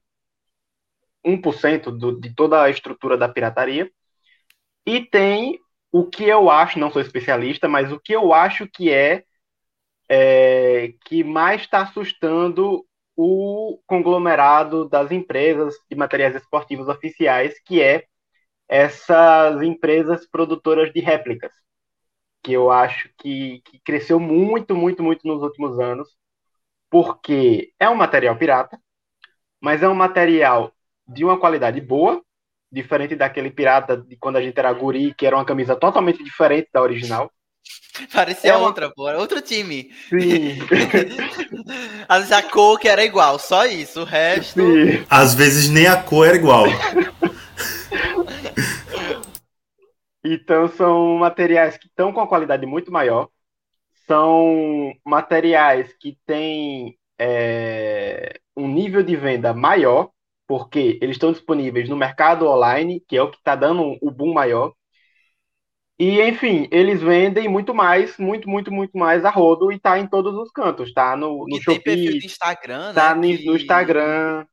1% 1.25 1.91
do, 1.91 2.19
de 2.19 2.33
toda 2.33 2.63
a 2.63 2.69
estrutura 2.69 3.17
da 3.17 3.29
pirataria. 3.29 3.89
E 4.85 5.01
tem 5.01 5.59
o 5.91 6.05
que 6.05 6.23
eu 6.25 6.49
acho, 6.49 6.79
não 6.79 6.91
sou 6.91 7.01
especialista, 7.01 7.67
mas 7.67 7.91
o 7.91 7.99
que 7.99 8.13
eu 8.13 8.33
acho 8.33 8.67
que 8.67 8.91
é, 8.91 9.23
é 10.09 10.93
que 11.05 11.23
mais 11.23 11.61
está 11.61 11.81
assustando 11.83 12.85
o 13.15 13.79
conglomerado 13.87 14.87
das 14.89 15.11
empresas 15.11 15.75
de 15.89 15.95
materiais 15.95 16.35
esportivos 16.35 16.87
oficiais, 16.87 17.59
que 17.63 17.81
é 17.81 18.05
essas 18.67 19.61
empresas 19.61 20.27
produtoras 20.27 20.91
de 20.93 20.99
réplicas, 21.01 21.51
que 22.43 22.53
eu 22.53 22.71
acho 22.71 23.09
que, 23.17 23.61
que 23.65 23.79
cresceu 23.79 24.19
muito, 24.19 24.75
muito, 24.75 25.03
muito 25.03 25.27
nos 25.27 25.41
últimos 25.43 25.79
anos, 25.79 26.09
porque 26.89 27.73
é 27.79 27.89
um 27.89 27.95
material 27.95 28.37
pirata, 28.37 28.79
mas 29.61 29.83
é 29.83 29.89
um 29.89 29.95
material 29.95 30.73
de 31.07 31.23
uma 31.25 31.39
qualidade 31.39 31.79
boa, 31.81 32.23
diferente 32.71 33.15
daquele 33.15 33.51
pirata 33.51 33.97
de 33.97 34.17
quando 34.17 34.37
a 34.37 34.41
gente 34.41 34.57
era 34.57 34.73
guri, 34.73 35.13
que 35.15 35.25
era 35.25 35.35
uma 35.37 35.45
camisa 35.45 35.75
totalmente 35.75 36.23
diferente 36.23 36.69
da 36.73 36.81
original. 36.81 37.31
Parecia 38.11 38.51
É 38.51 38.55
uma- 38.57 38.67
outra, 38.67 38.91
pô, 38.91 39.09
outro 39.13 39.41
time. 39.41 39.91
Sim, 40.09 40.57
Às 42.09 42.17
vezes 42.19 42.31
a 42.31 42.41
cor 42.43 42.79
que 42.79 42.87
era 42.87 43.03
igual, 43.05 43.37
só 43.39 43.65
isso. 43.65 44.01
O 44.01 44.03
resto. 44.03 44.59
sim. 44.61 45.05
Às 45.09 45.33
vezes 45.35 45.69
nem 45.69 45.87
a 45.87 46.01
cor 46.01 46.27
era 46.27 46.35
igual. 46.35 46.65
Então 50.23 50.67
são 50.69 51.17
materiais 51.17 51.77
que 51.77 51.87
estão 51.87 52.11
com 52.13 52.19
uma 52.21 52.27
qualidade 52.27 52.65
muito 52.65 52.91
maior, 52.91 53.27
são 54.07 54.93
materiais 55.05 55.93
que 55.99 56.17
têm 56.25 56.97
é, 57.19 58.39
um 58.55 58.67
nível 58.67 59.03
de 59.03 59.15
venda 59.15 59.53
maior, 59.53 60.09
porque 60.47 60.97
eles 61.01 61.15
estão 61.15 61.31
disponíveis 61.31 61.89
no 61.89 61.95
mercado 61.97 62.47
online, 62.47 63.03
que 63.07 63.17
é 63.17 63.21
o 63.21 63.29
que 63.29 63.37
está 63.37 63.55
dando 63.55 63.97
o 64.01 64.11
boom 64.11 64.33
maior. 64.33 64.73
E, 66.05 66.21
enfim, 66.21 66.67
eles 66.71 67.01
vendem 67.01 67.47
muito 67.47 67.73
mais, 67.73 68.17
muito, 68.17 68.49
muito, 68.49 68.71
muito 68.71 68.97
mais 68.97 69.23
a 69.23 69.29
rodo 69.29 69.71
e 69.71 69.79
tá 69.79 69.97
em 69.99 70.07
todos 70.07 70.33
os 70.35 70.51
cantos. 70.51 70.93
Tá 70.93 71.15
no, 71.15 71.47
no 71.47 71.57
E 71.57 71.61
tem 71.61 71.79
perfil 71.81 72.15
Shopee, 72.15 72.19
de 72.19 72.25
Instagram, 72.25 72.93
tá 72.93 73.15
né? 73.15 73.37
que- 73.37 73.45
no 73.45 73.55
Instagram, 73.55 74.45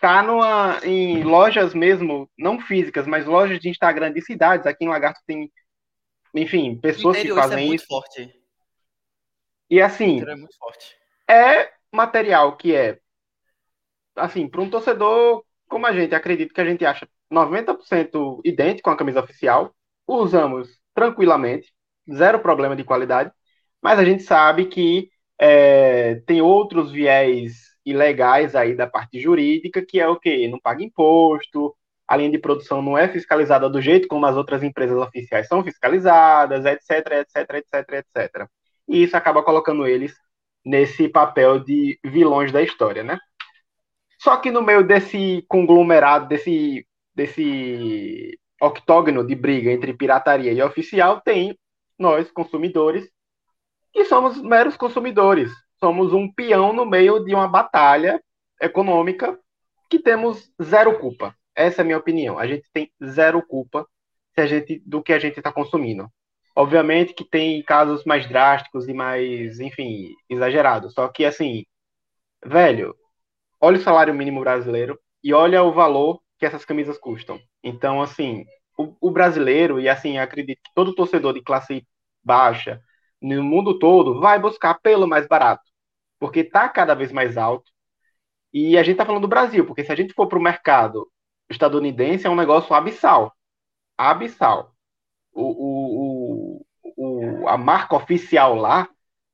tá 0.00 0.22
numa, 0.22 0.80
em 0.84 1.22
lojas 1.24 1.74
mesmo, 1.74 2.30
não 2.38 2.60
físicas, 2.60 3.06
mas 3.06 3.26
lojas 3.26 3.58
de 3.60 3.68
Instagram 3.68 4.12
de 4.12 4.22
cidades. 4.22 4.66
Aqui 4.66 4.84
em 4.84 4.88
Lagarto 4.88 5.20
tem, 5.26 5.50
enfim, 6.34 6.76
No 6.76 6.80
pessoas 6.80 7.20
que 7.20 7.28
interior 7.28 7.38
isso 7.38 7.52
é 7.52 7.58
fazem 7.58 7.58
muito 7.58 7.82
isso. 7.82 7.86
forte. 7.86 8.32
E 9.70 9.80
No 9.80 9.82
assim, 9.82 10.20
é 10.30 10.36
muito 10.36 10.56
forte. 10.58 10.96
é 11.28 11.72
material 11.92 12.56
que 12.56 12.74
é, 12.74 12.98
assim, 14.16 14.48
para 14.48 14.60
um 14.62 14.70
torcedor 14.70 15.44
como 15.68 15.86
a 15.86 15.92
gente, 15.92 16.14
acredito 16.14 16.54
que 16.54 16.60
a 16.60 16.64
gente 16.64 16.84
acha 16.86 17.08
90% 17.30 18.40
idêntico 18.44 18.88
à 18.90 18.96
camisa 18.96 19.20
oficial, 19.20 19.74
usamos 20.06 20.68
tranquilamente, 20.94 21.72
zero 22.12 22.38
problema 22.40 22.76
de 22.76 22.84
qualidade, 22.84 23.30
mas 23.82 23.98
a 23.98 24.04
gente 24.04 24.22
sabe 24.22 24.66
que 24.66 25.10
é, 25.38 26.16
tem 26.26 26.40
outros 26.40 26.90
viés 26.90 27.76
ilegais 27.84 28.56
aí 28.56 28.74
da 28.74 28.86
parte 28.86 29.20
jurídica, 29.20 29.84
que 29.84 30.00
é 30.00 30.08
o 30.08 30.18
quê? 30.18 30.48
Não 30.48 30.58
paga 30.60 30.82
imposto, 30.82 31.76
a 32.08 32.16
linha 32.16 32.30
de 32.30 32.38
produção 32.38 32.82
não 32.82 32.96
é 32.96 33.08
fiscalizada 33.08 33.68
do 33.68 33.80
jeito 33.80 34.08
como 34.08 34.26
as 34.26 34.36
outras 34.36 34.62
empresas 34.62 34.96
oficiais 34.98 35.48
são 35.48 35.62
fiscalizadas, 35.62 36.64
etc, 36.64 36.90
etc, 37.20 37.54
etc, 37.54 37.92
etc. 37.92 38.48
E 38.88 39.02
isso 39.02 39.16
acaba 39.16 39.42
colocando 39.42 39.86
eles 39.86 40.14
nesse 40.64 41.08
papel 41.08 41.60
de 41.60 41.98
vilões 42.04 42.52
da 42.52 42.62
história, 42.62 43.02
né? 43.02 43.18
Só 44.20 44.36
que 44.38 44.50
no 44.50 44.62
meio 44.62 44.84
desse 44.84 45.44
conglomerado, 45.48 46.28
desse, 46.28 46.86
desse 47.14 48.38
octógono 48.60 49.26
de 49.26 49.34
briga 49.34 49.70
entre 49.70 49.94
pirataria 49.94 50.52
e 50.52 50.62
oficial, 50.62 51.20
tem 51.20 51.58
nós, 51.98 52.30
consumidores, 52.30 53.08
que 53.92 54.04
somos 54.04 54.40
meros 54.40 54.76
consumidores. 54.76 55.50
Somos 55.78 56.12
um 56.12 56.30
peão 56.32 56.72
no 56.72 56.86
meio 56.86 57.24
de 57.24 57.34
uma 57.34 57.48
batalha 57.48 58.22
econômica 58.60 59.38
que 59.90 59.98
temos 59.98 60.50
zero 60.62 60.98
culpa. 60.98 61.34
Essa 61.54 61.80
é 61.80 61.82
a 61.82 61.84
minha 61.84 61.98
opinião. 61.98 62.38
A 62.38 62.46
gente 62.46 62.68
tem 62.72 62.90
zero 63.04 63.42
culpa 63.46 63.86
gente, 64.46 64.82
do 64.84 65.02
que 65.02 65.12
a 65.12 65.18
gente 65.18 65.38
está 65.38 65.52
consumindo. 65.52 66.10
Obviamente 66.54 67.14
que 67.14 67.24
tem 67.24 67.62
casos 67.62 68.04
mais 68.04 68.26
drásticos 68.26 68.88
e 68.88 68.94
mais, 68.94 69.60
enfim, 69.60 70.14
exagerados. 70.28 70.94
Só 70.94 71.08
que, 71.08 71.24
assim, 71.24 71.64
velho, 72.44 72.94
olha 73.60 73.78
o 73.78 73.82
salário 73.82 74.14
mínimo 74.14 74.40
brasileiro 74.40 74.98
e 75.22 75.32
olha 75.32 75.62
o 75.62 75.72
valor 75.72 76.20
que 76.38 76.46
essas 76.46 76.64
camisas 76.64 76.98
custam. 76.98 77.40
Então, 77.62 78.00
assim, 78.02 78.44
o, 78.76 78.94
o 79.00 79.10
brasileiro, 79.10 79.80
e 79.80 79.88
assim, 79.88 80.18
acredito 80.18 80.60
que 80.62 80.70
todo 80.74 80.94
torcedor 80.94 81.34
de 81.34 81.42
classe 81.42 81.86
baixa, 82.22 82.80
no 83.20 83.42
mundo 83.42 83.78
todo, 83.78 84.20
vai 84.20 84.38
buscar 84.38 84.74
pelo 84.80 85.06
mais 85.06 85.26
barato. 85.26 85.62
Porque 86.18 86.44
tá 86.44 86.68
cada 86.68 86.94
vez 86.94 87.12
mais 87.12 87.36
alto. 87.36 87.70
E 88.52 88.76
a 88.76 88.82
gente 88.82 88.96
tá 88.96 89.06
falando 89.06 89.22
do 89.22 89.28
Brasil, 89.28 89.66
porque 89.66 89.84
se 89.84 89.92
a 89.92 89.96
gente 89.96 90.14
for 90.14 90.26
pro 90.28 90.40
mercado 90.40 91.10
estadunidense, 91.48 92.26
é 92.26 92.30
um 92.30 92.36
negócio 92.36 92.74
abissal. 92.74 93.34
Abissal. 93.96 94.72
O, 95.32 95.42
o, 95.42 96.64
o, 96.82 97.42
o, 97.42 97.48
a 97.48 97.56
marca 97.56 97.96
oficial 97.96 98.54
lá, 98.54 98.88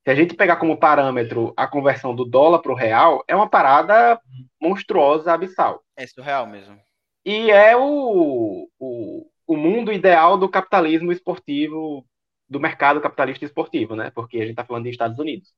se 0.05 0.11
a 0.11 0.15
gente 0.15 0.35
pegar 0.35 0.57
como 0.57 0.79
parâmetro 0.79 1.53
a 1.57 1.67
conversão 1.67 2.15
do 2.15 2.25
dólar 2.25 2.61
para 2.61 2.73
o 2.73 2.77
real, 2.77 3.23
é 3.29 3.37
uma 3.37 3.49
parada 3.49 4.21
monstruosa, 4.61 5.33
abissal. 5.33 5.83
É 5.97 6.07
surreal 6.07 6.47
mesmo. 6.47 6.81
E 7.25 7.51
é 7.51 7.77
o, 7.77 8.69
o, 8.79 9.31
o 9.47 9.57
mundo 9.57 9.93
ideal 9.93 10.37
do 10.39 10.49
capitalismo 10.49 11.13
esportivo, 11.13 12.07
do 12.49 12.61
mercado 12.61 13.01
capitalista 13.01 13.45
esportivo, 13.45 13.97
né? 13.97 14.11
Porque 14.11 14.39
a 14.39 14.41
gente 14.41 14.51
está 14.51 14.65
falando 14.65 14.85
de 14.85 14.91
Estados 14.91 15.19
Unidos. 15.19 15.55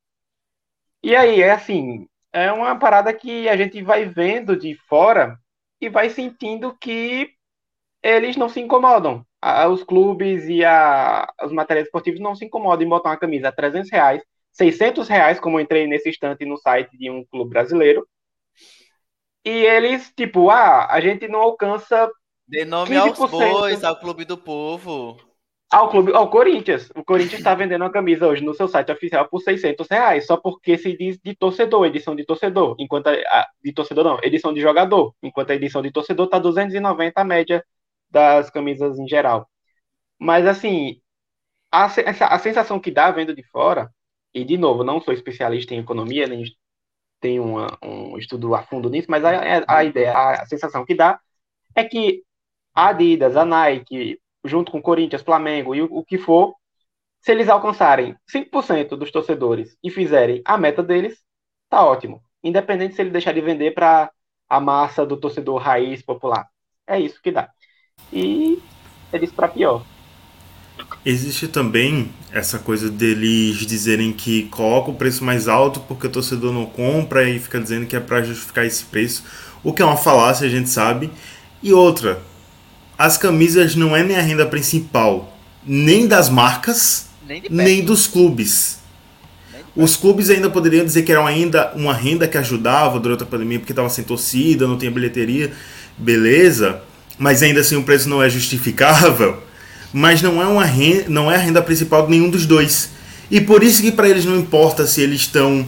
E 1.03 1.15
aí, 1.15 1.41
é 1.41 1.51
assim, 1.51 2.07
é 2.33 2.51
uma 2.51 2.77
parada 2.77 3.13
que 3.13 3.47
a 3.47 3.55
gente 3.55 3.81
vai 3.83 4.05
vendo 4.05 4.57
de 4.57 4.75
fora 4.87 5.37
e 5.79 5.89
vai 5.89 6.09
sentindo 6.09 6.75
que 6.77 7.31
eles 8.03 8.37
não 8.37 8.49
se 8.49 8.59
incomodam. 8.61 9.25
Os 9.71 9.83
clubes 9.83 10.47
e 10.49 10.65
a, 10.65 11.27
os 11.43 11.51
materiais 11.51 11.87
esportivos 11.87 12.19
não 12.19 12.35
se 12.35 12.45
incomodam 12.45 12.85
em 12.85 12.89
botar 12.89 13.09
uma 13.11 13.17
camisa 13.17 13.49
a 13.49 13.51
300 13.51 13.91
reais, 13.91 14.23
600 14.51 15.07
reais, 15.07 15.39
como 15.39 15.59
eu 15.59 15.63
entrei 15.63 15.87
nesse 15.87 16.09
instante 16.09 16.45
no 16.45 16.57
site 16.57 16.97
de 16.97 17.09
um 17.11 17.25
clube 17.25 17.51
brasileiro. 17.51 18.07
E 19.45 19.49
eles, 19.49 20.11
tipo, 20.15 20.49
ah, 20.49 20.87
a 20.91 20.99
gente 21.01 21.27
não 21.27 21.41
alcança 21.41 22.11
Dê 22.47 22.65
nome 22.65 22.95
aos 22.97 23.23
15%. 23.23 23.23
bois, 23.23 23.83
ao 23.83 23.99
clube 23.99 24.25
do 24.25 24.35
povo. 24.35 25.21
ao 25.71 25.89
clube, 25.89 26.13
ao 26.13 26.29
Corinthians. 26.29 26.89
O 26.95 27.03
Corinthians 27.03 27.39
está 27.39 27.53
vendendo 27.55 27.81
uma 27.81 27.91
camisa 27.91 28.27
hoje 28.27 28.43
no 28.43 28.53
seu 28.53 28.67
site 28.67 28.91
oficial 28.91 29.27
por 29.29 29.41
600 29.41 29.87
reais, 29.89 30.25
só 30.25 30.37
porque 30.37 30.77
se 30.77 30.95
diz 30.97 31.19
de 31.23 31.35
torcedor, 31.35 31.85
edição 31.85 32.15
de 32.15 32.25
torcedor, 32.25 32.75
enquanto 32.79 33.07
a, 33.07 33.13
a- 33.13 33.47
de 33.63 33.73
torcedor 33.73 34.03
não, 34.03 34.19
edição 34.23 34.53
de 34.53 34.61
jogador, 34.61 35.13
enquanto 35.21 35.51
a 35.51 35.55
edição 35.55 35.81
de 35.81 35.91
torcedor 35.91 36.27
tá 36.27 36.39
290 36.39 37.21
a 37.21 37.25
média 37.25 37.63
das 38.09 38.49
camisas 38.49 38.97
em 38.99 39.07
geral. 39.07 39.49
Mas 40.19 40.47
assim, 40.47 41.01
a, 41.71 41.85
a 41.87 42.39
sensação 42.39 42.79
que 42.79 42.91
dá 42.91 43.11
vendo 43.11 43.35
de 43.35 43.43
fora, 43.49 43.89
e 44.33 44.43
de 44.45 44.57
novo, 44.57 44.83
não 44.83 45.01
sou 45.01 45.13
especialista 45.13 45.73
em 45.75 45.79
economia, 45.79 46.27
nem 46.27 46.43
tenho 47.25 47.43
uma- 47.43 47.77
um 47.83 48.17
estudo 48.17 48.53
a 48.55 48.63
fundo 48.63 48.89
nisso, 48.89 49.07
mas 49.09 49.23
a, 49.25 49.65
a 49.67 49.83
ideia, 49.83 50.13
a, 50.13 50.43
a 50.43 50.45
sensação 50.45 50.85
que 50.85 50.93
dá 50.95 51.19
é 51.75 51.83
que 51.83 52.23
a 52.75 52.89
Adidas, 52.89 53.37
a 53.37 53.45
Nike, 53.45 54.19
junto 54.45 54.71
com 54.71 54.81
Corinthians, 54.81 55.23
Flamengo 55.23 55.75
e 55.75 55.81
o, 55.81 55.87
o 55.91 56.05
que 56.05 56.17
for, 56.17 56.55
se 57.21 57.31
eles 57.31 57.49
alcançarem 57.49 58.15
5% 58.29 58.97
dos 58.97 59.11
torcedores 59.11 59.77
e 59.83 59.91
fizerem 59.91 60.41
a 60.45 60.57
meta 60.57 60.83
deles, 60.83 61.23
tá 61.69 61.83
ótimo. 61.85 62.21
Independente 62.43 62.95
se 62.95 63.01
ele 63.01 63.11
deixar 63.11 63.33
de 63.33 63.41
vender 63.41 63.73
para 63.73 64.11
a 64.49 64.59
massa 64.59 65.05
do 65.05 65.17
torcedor 65.17 65.57
raiz 65.61 66.03
popular. 66.03 66.47
É 66.87 66.99
isso 66.99 67.21
que 67.21 67.31
dá. 67.31 67.49
E 68.13 68.59
é 69.11 69.19
disso 69.19 69.35
para 69.35 69.49
pior. 69.49 69.85
Existe 71.05 71.47
também 71.47 72.09
essa 72.31 72.57
coisa 72.57 72.89
deles 72.89 73.57
dizerem 73.57 74.11
que 74.11 74.43
coloca 74.43 74.91
o 74.91 74.95
preço 74.95 75.23
mais 75.23 75.47
alto 75.47 75.79
porque 75.81 76.07
o 76.07 76.09
torcedor 76.09 76.51
não 76.51 76.65
compra 76.65 77.29
e 77.29 77.39
fica 77.39 77.59
dizendo 77.59 77.85
que 77.85 77.95
é 77.95 77.99
para 77.99 78.23
justificar 78.23 78.65
esse 78.65 78.83
preço, 78.85 79.23
o 79.63 79.71
que 79.71 79.81
é 79.81 79.85
uma 79.85 79.97
falácia, 79.97 80.47
a 80.47 80.49
gente 80.49 80.69
sabe. 80.69 81.11
E 81.61 81.71
outra, 81.71 82.21
as 82.97 83.17
camisas 83.17 83.75
não 83.75 83.95
é 83.95 84.03
nem 84.03 84.17
a 84.17 84.21
renda 84.21 84.45
principal, 84.45 85.37
nem 85.65 86.07
das 86.07 86.29
marcas, 86.29 87.07
Nem 87.27 87.43
nem 87.49 87.83
dos 87.83 88.07
clubes. 88.07 88.79
Nem 89.51 89.63
Os 89.75 89.95
clubes 89.95 90.29
ainda 90.29 90.49
poderiam 90.49 90.85
dizer 90.85 91.03
que 91.03 91.11
era 91.11 91.25
ainda 91.25 91.71
uma 91.75 91.93
renda 91.93 92.27
que 92.27 92.37
ajudava 92.37 92.99
durante 92.99 93.23
a 93.23 93.25
pandemia 93.25 93.59
porque 93.59 93.71
estava 93.71 93.89
sem 93.89 94.03
torcida, 94.03 94.67
não 94.67 94.77
tinha 94.77 94.91
bilheteria, 94.91 95.51
beleza, 95.97 96.81
mas 97.17 97.41
ainda 97.43 97.61
assim 97.61 97.75
o 97.75 97.83
preço 97.83 98.09
não 98.09 98.21
é 98.21 98.29
justificável. 98.29 99.41
Mas 99.97 100.21
não 100.21 100.41
é, 100.41 100.45
uma 100.45 100.65
renda, 100.65 101.05
não 101.07 101.31
é 101.31 101.35
a 101.35 101.37
renda 101.37 101.61
principal 101.61 102.03
de 102.03 102.11
nenhum 102.11 102.29
dos 102.29 102.45
dois. 102.45 102.89
E 103.31 103.39
por 103.39 103.63
isso 103.63 103.81
que 103.81 103.93
para 103.93 104.09
eles 104.09 104.25
não 104.25 104.35
importa 104.35 104.85
se 104.85 104.99
eles 104.99 105.21
estão 105.21 105.65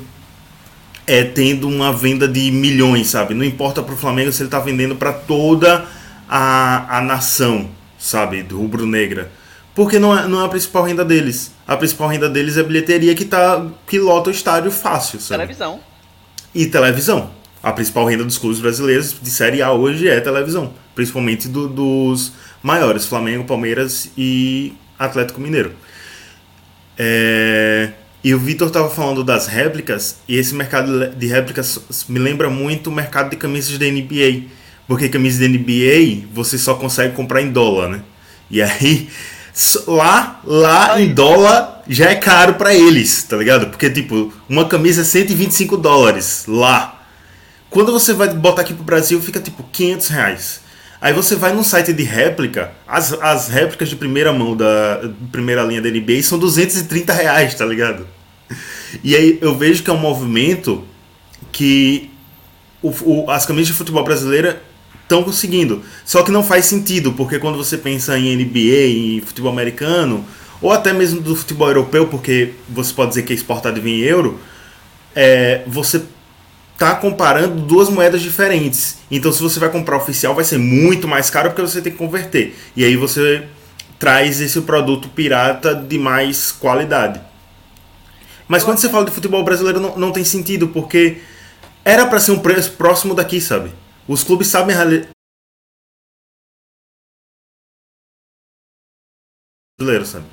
é, 1.07 1.23
tendo 1.23 1.65
uma 1.65 1.93
venda 1.93 2.27
de 2.27 2.51
milhões, 2.51 3.07
sabe? 3.07 3.33
Não 3.33 3.45
importa 3.45 3.81
para 3.81 3.93
o 3.93 3.97
Flamengo 3.97 4.29
se 4.33 4.41
ele 4.41 4.47
está 4.47 4.59
vendendo 4.59 4.97
para 4.97 5.13
toda 5.13 5.85
a, 6.27 6.97
a 6.97 7.01
nação, 7.01 7.69
sabe? 7.97 8.43
Do 8.43 8.59
rubro-negra. 8.59 9.31
Porque 9.73 9.97
não 9.97 10.19
é, 10.19 10.27
não 10.27 10.41
é 10.41 10.45
a 10.45 10.49
principal 10.49 10.83
renda 10.83 11.05
deles. 11.05 11.53
A 11.65 11.77
principal 11.77 12.09
renda 12.09 12.27
deles 12.27 12.57
é 12.57 12.59
a 12.59 12.63
bilheteria 12.65 13.15
que, 13.15 13.23
tá, 13.23 13.65
que 13.87 13.97
lota 13.97 14.29
o 14.29 14.33
estádio 14.33 14.71
fácil, 14.71 15.21
sabe? 15.21 15.43
Televisão. 15.43 15.79
e 16.53 16.65
televisão. 16.65 17.29
A 17.63 17.71
principal 17.71 18.05
renda 18.05 18.25
dos 18.25 18.37
clubes 18.37 18.59
brasileiros 18.59 19.15
de 19.21 19.29
Série 19.29 19.61
A 19.61 19.71
hoje 19.71 20.09
é 20.09 20.19
televisão, 20.19 20.73
principalmente 20.93 21.47
do, 21.47 21.69
dos 21.69 22.33
maiores, 22.67 23.05
Flamengo, 23.05 23.45
Palmeiras 23.45 24.11
e 24.17 24.73
Atlético 24.99 25.41
Mineiro. 25.41 25.73
É... 26.97 27.91
E 28.23 28.33
o 28.33 28.39
Vitor 28.39 28.67
estava 28.67 28.89
falando 28.89 29.23
das 29.23 29.47
réplicas, 29.47 30.17
e 30.27 30.35
esse 30.35 30.53
mercado 30.53 31.11
de 31.11 31.27
réplicas 31.27 31.79
me 32.09 32.19
lembra 32.19 32.49
muito 32.49 32.89
o 32.89 32.93
mercado 32.93 33.29
de 33.29 33.37
camisas 33.37 33.77
da 33.77 33.85
NBA. 33.85 34.49
Porque 34.87 35.09
camisa 35.09 35.39
da 35.39 35.47
NBA 35.47 36.27
você 36.33 36.57
só 36.57 36.75
consegue 36.75 37.13
comprar 37.13 37.41
em 37.41 37.51
dólar, 37.51 37.89
né? 37.89 38.01
E 38.49 38.61
aí, 38.61 39.09
lá, 39.85 40.39
lá 40.45 41.01
em 41.01 41.13
dólar 41.13 41.83
já 41.87 42.09
é 42.09 42.15
caro 42.15 42.53
para 42.55 42.73
eles, 42.73 43.23
tá 43.23 43.37
ligado? 43.37 43.67
Porque, 43.67 43.89
tipo, 43.89 44.33
uma 44.47 44.65
camisa 44.65 45.01
é 45.01 45.05
125 45.05 45.77
dólares 45.77 46.45
lá. 46.47 47.01
Quando 47.69 47.91
você 47.91 48.13
vai 48.13 48.29
botar 48.33 48.61
aqui 48.61 48.73
pro 48.73 48.83
Brasil, 48.83 49.21
fica 49.21 49.39
tipo 49.41 49.63
500 49.71 50.07
reais. 50.07 50.61
Aí 50.99 51.13
você 51.13 51.35
vai 51.35 51.53
num 51.53 51.63
site 51.63 51.93
de 51.93 52.03
réplica, 52.03 52.71
as, 52.87 53.13
as 53.13 53.49
réplicas 53.49 53.89
de 53.89 53.95
primeira 53.95 54.33
mão 54.33 54.55
da 54.55 55.01
primeira 55.31 55.63
linha 55.63 55.81
da 55.81 55.89
NBA 55.89 56.23
são 56.23 56.39
230 56.39 57.13
reais, 57.13 57.53
tá 57.53 57.65
ligado? 57.65 58.07
E 59.03 59.15
aí 59.15 59.37
eu 59.41 59.55
vejo 59.55 59.83
que 59.83 59.89
é 59.89 59.93
um 59.93 59.97
movimento 59.97 60.83
que 61.51 62.09
o, 62.81 62.89
o, 62.89 63.31
as 63.31 63.45
camisas 63.45 63.67
de 63.67 63.73
futebol 63.73 64.03
brasileira 64.03 64.61
estão 65.03 65.23
conseguindo. 65.23 65.83
Só 66.03 66.23
que 66.23 66.31
não 66.31 66.43
faz 66.43 66.65
sentido, 66.65 67.13
porque 67.13 67.37
quando 67.39 67.57
você 67.57 67.77
pensa 67.77 68.17
em 68.17 68.35
NBA, 68.35 68.87
em 68.87 69.21
futebol 69.21 69.51
americano, 69.51 70.25
ou 70.61 70.71
até 70.71 70.93
mesmo 70.93 71.21
do 71.21 71.35
futebol 71.35 71.67
europeu, 71.67 72.07
porque 72.07 72.53
você 72.67 72.93
pode 72.93 73.09
dizer 73.09 73.23
que 73.23 73.33
é 73.33 73.35
exportado 73.35 73.79
em 73.87 73.99
euro, 73.99 74.39
é, 75.15 75.63
você 75.67 76.01
tá 76.77 76.95
comparando 76.95 77.61
duas 77.61 77.89
moedas 77.89 78.21
diferentes. 78.21 78.99
Então, 79.09 79.31
se 79.31 79.41
você 79.41 79.59
vai 79.59 79.69
comprar 79.69 79.97
oficial, 79.97 80.35
vai 80.35 80.43
ser 80.43 80.57
muito 80.57 81.07
mais 81.07 81.29
caro 81.29 81.49
porque 81.49 81.61
você 81.61 81.81
tem 81.81 81.91
que 81.91 81.97
converter. 81.97 82.55
E 82.75 82.85
aí 82.85 82.95
você 82.95 83.47
traz 83.97 84.39
esse 84.39 84.61
produto 84.61 85.09
pirata 85.09 85.73
de 85.73 85.97
mais 85.97 86.51
qualidade. 86.51 87.19
Mas 88.47 88.63
quando 88.63 88.77
você 88.77 88.89
fala 88.89 89.05
de 89.05 89.11
futebol 89.11 89.43
brasileiro, 89.43 89.79
não, 89.79 89.97
não 89.97 90.11
tem 90.11 90.23
sentido, 90.23 90.67
porque 90.69 91.21
era 91.83 92.05
para 92.05 92.19
ser 92.19 92.31
um 92.31 92.39
preço 92.39 92.71
próximo 92.73 93.15
daqui, 93.15 93.41
sabe? 93.41 93.71
Os 94.07 94.23
clubes 94.23 94.47
sabem 94.47 94.75
brasileiro, 99.77 100.05
sabe? 100.05 100.25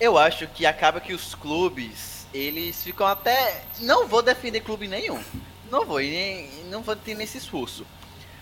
Eu 0.00 0.16
acho 0.16 0.46
que 0.48 0.64
acaba 0.64 1.00
que 1.00 1.12
os 1.12 1.34
clubes 1.34 2.17
eles 2.38 2.82
ficam 2.82 3.06
até. 3.06 3.64
Não 3.80 4.06
vou 4.06 4.22
defender 4.22 4.60
clube 4.60 4.86
nenhum. 4.86 5.22
Não 5.70 5.84
vou, 5.84 5.98
nem, 5.98 6.48
não 6.64 6.82
vou 6.82 6.96
ter 6.96 7.14
nesse 7.14 7.38
esforço. 7.38 7.86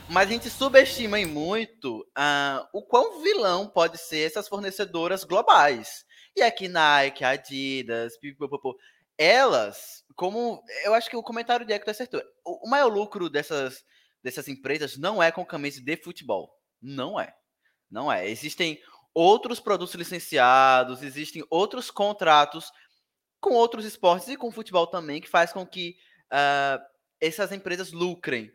Mas 0.08 0.28
a 0.28 0.32
gente 0.32 0.50
subestima 0.50 1.18
muito 1.26 2.00
uh, 2.16 2.66
o 2.72 2.82
quão 2.82 3.20
vilão 3.22 3.66
pode 3.66 3.98
ser 3.98 4.20
essas 4.20 4.46
fornecedoras 4.46 5.24
globais. 5.24 6.04
E 6.36 6.42
aqui 6.42 6.68
Nike, 6.68 7.24
Adidas, 7.24 8.16
pipopopo, 8.18 8.76
elas, 9.18 10.04
como. 10.14 10.62
Eu 10.84 10.94
acho 10.94 11.10
que 11.10 11.16
o 11.16 11.22
comentário 11.22 11.66
de 11.66 11.72
Hector 11.72 11.90
acertou. 11.90 12.22
O, 12.44 12.66
o 12.66 12.70
maior 12.70 12.88
lucro 12.88 13.28
dessas, 13.28 13.82
dessas 14.22 14.46
empresas 14.46 14.96
não 14.96 15.22
é 15.22 15.32
com 15.32 15.44
camisa 15.44 15.80
de 15.82 15.96
futebol. 15.96 16.52
Não 16.80 17.18
é. 17.18 17.34
Não 17.90 18.12
é. 18.12 18.28
Existem 18.28 18.78
outros 19.14 19.58
produtos 19.58 19.94
licenciados, 19.94 21.02
existem 21.02 21.42
outros 21.48 21.90
contratos 21.90 22.70
com 23.46 23.54
outros 23.54 23.84
esportes 23.84 24.26
e 24.26 24.36
com 24.36 24.50
futebol 24.50 24.88
também, 24.88 25.20
que 25.20 25.28
faz 25.28 25.52
com 25.52 25.64
que 25.64 25.96
uh, 26.32 26.84
essas 27.20 27.52
empresas 27.52 27.92
lucrem. 27.92 28.50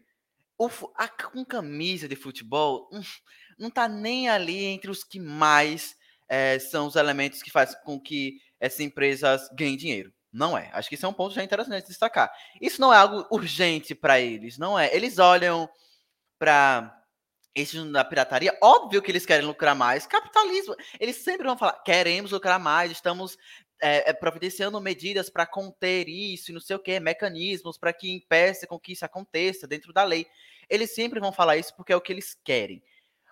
O, 0.58 0.70
a, 0.96 1.08
com 1.08 1.46
camisa 1.46 2.10
de 2.10 2.16
futebol, 2.18 2.90
hum, 2.92 3.02
não 3.58 3.70
está 3.70 3.88
nem 3.88 4.28
ali 4.28 4.66
entre 4.66 4.92
os 4.92 5.02
que 5.06 5.18
mais 5.18 5.96
é, 6.28 6.60
são 6.60 6.88
os 6.88 6.98
elementos 6.98 7.42
que 7.42 7.50
fazem 7.50 7.80
com 7.86 7.98
que 7.98 8.42
essas 8.60 8.82
empresas 8.82 9.48
ganhem 9.58 9.78
dinheiro. 9.78 10.14
Não 10.32 10.58
é. 10.58 10.70
Acho 10.74 10.90
que 10.90 10.96
isso 10.96 11.06
é 11.06 11.10
um 11.10 11.14
ponto 11.14 11.34
já 11.34 11.42
interessante 11.42 11.84
de 11.84 11.88
destacar. 11.88 12.30
Isso 12.60 12.82
não 12.82 12.94
é 12.94 12.98
algo 12.98 13.26
urgente 13.32 13.96
para 13.96 14.20
eles, 14.20 14.58
não 14.58 14.78
é. 14.78 14.94
Eles 14.94 15.20
olham 15.20 15.70
para 16.38 17.02
esse 17.56 17.82
da 17.92 18.04
pirataria, 18.04 18.58
óbvio 18.62 19.02
que 19.02 19.10
eles 19.10 19.26
querem 19.26 19.46
lucrar 19.46 19.74
mais. 19.74 20.06
Capitalismo, 20.06 20.76
eles 21.00 21.16
sempre 21.16 21.48
vão 21.48 21.58
falar: 21.58 21.82
queremos 21.84 22.32
lucrar 22.32 22.60
mais, 22.60 22.92
estamos 22.92 23.38
é, 23.82 24.14
providenciando 24.14 24.80
medidas 24.80 25.30
para 25.30 25.46
conter 25.46 26.08
isso, 26.08 26.54
não 26.54 26.60
sei 26.60 26.76
o 26.76 26.80
que, 26.80 27.00
mecanismos 27.00 27.78
para 27.78 27.92
que 27.92 28.12
impeça 28.12 28.68
com 28.68 28.80
que 28.80 28.94
isso 28.94 29.04
aconteça 29.04 29.68
dentro 29.68 29.92
da 29.92 30.04
lei. 30.04 30.28
Eles 30.70 30.94
sempre 30.94 31.20
vão 31.20 31.32
falar 31.32 31.58
isso 31.58 31.76
porque 31.76 31.92
é 31.92 31.96
o 31.96 32.02
que 32.02 32.14
eles 32.14 32.38
querem. 32.44 32.82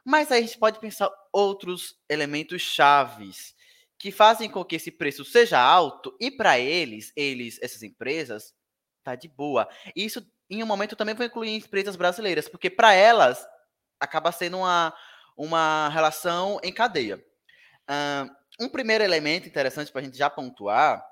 Mas 0.04 0.32
aí 0.32 0.40
a 0.40 0.46
gente 0.46 0.58
pode 0.58 0.80
pensar 0.80 1.10
outros 1.32 1.98
elementos 2.10 2.62
chaves 2.62 3.56
que 3.98 4.12
fazem 4.12 4.50
com 4.50 4.66
que 4.66 4.78
esse 4.78 4.92
preço 4.92 5.24
seja 5.24 5.60
alto 5.60 6.16
e 6.20 6.32
para 6.32 6.58
eles, 6.58 7.12
eles, 7.16 7.60
essas 7.62 7.84
empresas, 7.84 8.56
tá 9.04 9.14
de 9.14 9.28
boa. 9.28 9.70
Isso 9.96 10.26
em 10.50 10.64
um 10.64 10.66
momento 10.66 10.96
também 10.96 11.14
vou 11.14 11.26
incluir 11.26 11.56
empresas 11.56 11.96
brasileiras, 11.96 12.50
porque 12.50 12.70
para 12.70 12.94
elas 12.94 13.46
acaba 14.00 14.32
sendo 14.32 14.58
uma, 14.58 14.96
uma 15.38 15.90
relação 15.90 16.60
em 16.64 16.74
cadeia. 16.74 17.24
Uh, 17.90 18.39
um 18.60 18.68
primeiro 18.68 19.04
elemento 19.04 19.48
interessante 19.48 19.92
para 19.92 20.02
a 20.02 20.04
gente 20.04 20.18
já 20.18 20.30
pontuar 20.30 21.04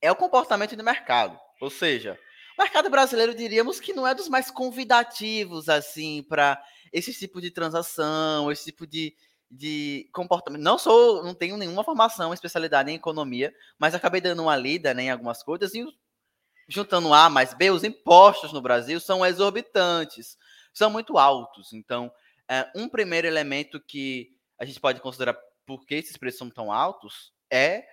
é 0.00 0.10
o 0.10 0.16
comportamento 0.16 0.76
do 0.76 0.84
mercado. 0.84 1.38
Ou 1.60 1.68
seja, 1.68 2.18
o 2.56 2.62
mercado 2.62 2.88
brasileiro 2.88 3.34
diríamos 3.34 3.80
que 3.80 3.92
não 3.92 4.06
é 4.06 4.14
dos 4.14 4.28
mais 4.28 4.50
convidativos 4.50 5.68
assim 5.68 6.24
para 6.28 6.62
esse 6.92 7.12
tipo 7.12 7.40
de 7.40 7.50
transação, 7.50 8.50
esse 8.50 8.66
tipo 8.66 8.86
de, 8.86 9.14
de 9.50 10.08
comportamento. 10.12 10.62
Não 10.62 10.78
sou, 10.78 11.22
não 11.22 11.34
tenho 11.34 11.56
nenhuma 11.56 11.84
formação, 11.84 12.32
especialidade 12.32 12.90
em 12.90 12.94
economia, 12.94 13.54
mas 13.78 13.94
acabei 13.94 14.20
dando 14.20 14.42
uma 14.42 14.56
lida 14.56 14.94
né, 14.94 15.04
em 15.04 15.10
algumas 15.10 15.42
coisas 15.42 15.74
e 15.74 15.84
juntando 16.68 17.12
A 17.12 17.28
mais 17.28 17.52
B, 17.52 17.70
os 17.70 17.82
impostos 17.82 18.52
no 18.52 18.62
Brasil 18.62 19.00
são 19.00 19.26
exorbitantes, 19.26 20.38
são 20.72 20.88
muito 20.88 21.18
altos. 21.18 21.72
Então, 21.72 22.12
é, 22.48 22.70
um 22.76 22.88
primeiro 22.88 23.26
elemento 23.26 23.80
que 23.80 24.28
a 24.58 24.64
gente 24.64 24.80
pode 24.80 25.00
considerar 25.00 25.36
por 25.78 25.86
que 25.86 25.94
esses 25.94 26.16
preços 26.16 26.38
são 26.38 26.50
tão 26.50 26.72
altos 26.72 27.32
é 27.50 27.84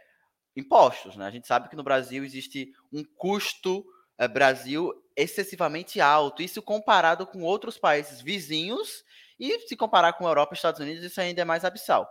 impostos. 0.56 1.16
Né? 1.16 1.26
A 1.26 1.32
gente 1.32 1.48
sabe 1.48 1.70
que 1.70 1.76
no 1.76 1.84
Brasil 1.84 2.24
existe 2.24 2.74
um 2.92 3.04
custo 3.04 3.86
é, 4.18 4.28
Brasil 4.28 4.94
excessivamente 5.16 6.02
alto, 6.02 6.42
isso 6.42 6.62
comparado 6.62 7.26
com 7.26 7.44
outros 7.44 7.78
países 7.78 8.22
vizinhos 8.22 9.04
e 9.40 9.60
se 9.68 9.76
comparar 9.76 10.14
com 10.14 10.26
a 10.26 10.30
Europa 10.30 10.54
e 10.54 10.56
Estados 10.56 10.80
Unidos, 10.80 11.04
isso 11.04 11.22
ainda 11.22 11.42
é 11.42 11.46
mais 11.46 11.64
abissal. 11.64 12.10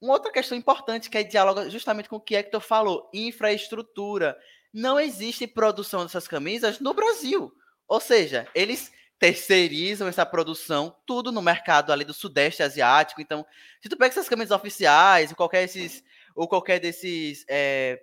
Uma 0.00 0.14
outra 0.14 0.30
questão 0.30 0.56
importante 0.56 1.08
que 1.10 1.18
é 1.18 1.22
diálogo 1.22 1.68
justamente 1.70 2.08
com 2.08 2.16
o 2.16 2.20
que 2.20 2.36
Hector 2.36 2.60
falou, 2.60 3.10
infraestrutura. 3.12 4.38
Não 4.72 5.00
existe 5.00 5.46
produção 5.46 6.02
dessas 6.02 6.28
camisas 6.28 6.78
no 6.78 6.94
Brasil. 6.94 7.52
Ou 7.88 8.00
seja, 8.00 8.46
eles 8.54 8.92
terceirizam 9.18 10.06
essa 10.06 10.24
produção, 10.24 10.96
tudo 11.04 11.32
no 11.32 11.42
mercado 11.42 11.92
ali 11.92 12.04
do 12.04 12.14
Sudeste 12.14 12.62
Asiático. 12.62 13.20
Então, 13.20 13.44
se 13.82 13.88
tu 13.88 13.96
pega 13.96 14.12
essas 14.12 14.28
camisas 14.28 14.52
oficiais, 14.52 15.30
ou 15.30 15.36
qualquer, 15.36 15.64
esses, 15.64 16.04
ou 16.34 16.46
qualquer 16.46 16.78
desses 16.78 17.44
é, 17.48 18.00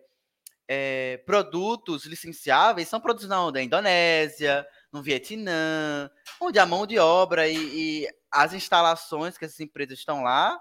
é, 0.68 1.18
produtos 1.26 2.06
licenciáveis, 2.06 2.90
são 2.90 3.00
produzidos 3.00 3.54
na 3.54 3.62
Indonésia, 3.62 4.68
no 4.92 5.02
Vietnã, 5.02 6.10
onde 6.40 6.60
a 6.60 6.66
mão 6.66 6.86
de 6.86 7.00
obra 7.00 7.48
e, 7.48 7.56
e 8.04 8.08
as 8.30 8.54
instalações 8.54 9.38
que 9.38 9.46
essas 9.46 9.60
empresas 9.62 10.00
estão 10.00 10.22
lá, 10.22 10.60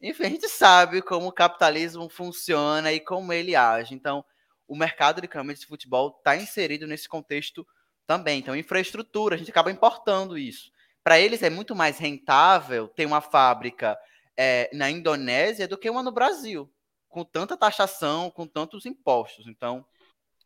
enfim, 0.00 0.24
a 0.24 0.30
gente 0.30 0.48
sabe 0.48 1.02
como 1.02 1.28
o 1.28 1.32
capitalismo 1.32 2.08
funciona 2.08 2.92
e 2.92 3.00
como 3.00 3.32
ele 3.32 3.54
age. 3.54 3.94
Então, 3.94 4.24
o 4.66 4.76
mercado 4.76 5.20
de 5.20 5.28
camisas 5.28 5.60
de 5.60 5.66
futebol 5.66 6.16
está 6.18 6.36
inserido 6.36 6.86
nesse 6.86 7.08
contexto 7.08 7.66
também. 8.10 8.40
Então, 8.40 8.56
infraestrutura, 8.56 9.36
a 9.36 9.38
gente 9.38 9.52
acaba 9.52 9.70
importando 9.70 10.36
isso. 10.36 10.72
Para 11.00 11.20
eles 11.20 11.44
é 11.44 11.48
muito 11.48 11.76
mais 11.76 11.96
rentável 11.96 12.88
ter 12.88 13.06
uma 13.06 13.20
fábrica 13.20 13.96
é, 14.36 14.68
na 14.72 14.90
Indonésia 14.90 15.68
do 15.68 15.78
que 15.78 15.88
uma 15.88 16.02
no 16.02 16.10
Brasil, 16.10 16.68
com 17.08 17.22
tanta 17.22 17.56
taxação, 17.56 18.28
com 18.28 18.48
tantos 18.48 18.84
impostos. 18.84 19.46
Então, 19.46 19.86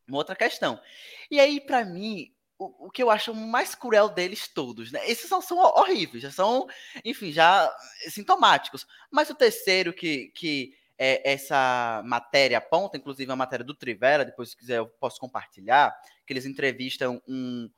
uma 0.07 0.18
outra 0.18 0.37
questão. 0.37 0.79
E 1.31 1.40
aí, 1.40 1.59
para 1.59 1.87
mim, 1.87 2.35
o, 2.59 2.88
o, 2.88 2.90
que 2.90 3.03
eu 3.03 3.11
acho 3.11 3.35
mais 3.35 3.74
cruel 3.74 4.11
deles 4.11 4.46
todos, 4.46 4.92
né? 4.92 5.00
Esses 5.09 5.27
são, 5.27 5.40
são 5.40 5.57
horríveis, 5.57 6.22
já 6.22 6.31
são, 6.31 6.66
enfim, 7.03 7.33
já 7.33 7.74
sintomáticos. 8.11 8.87
Mas 9.11 9.31
o 9.31 9.35
terceiro 9.35 9.90
que, 9.90 10.31
que 10.35 10.77
é, 10.98 11.33
essa 11.33 12.02
matéria 12.04 12.59
aponta, 12.59 12.96
inclusive 12.96 13.30
a 13.30 13.37
matéria 13.37 13.64
do 13.64 13.74
Trivela, 13.74 14.24
depois 14.24 14.50
se 14.50 14.57
quiser 14.57 14.78
eu 14.78 14.87
posso 14.87 15.18
compartilhar, 15.18 15.94
que 16.26 16.33
eles 16.33 16.46
entrevistam 16.46 17.20
um, 17.26 17.70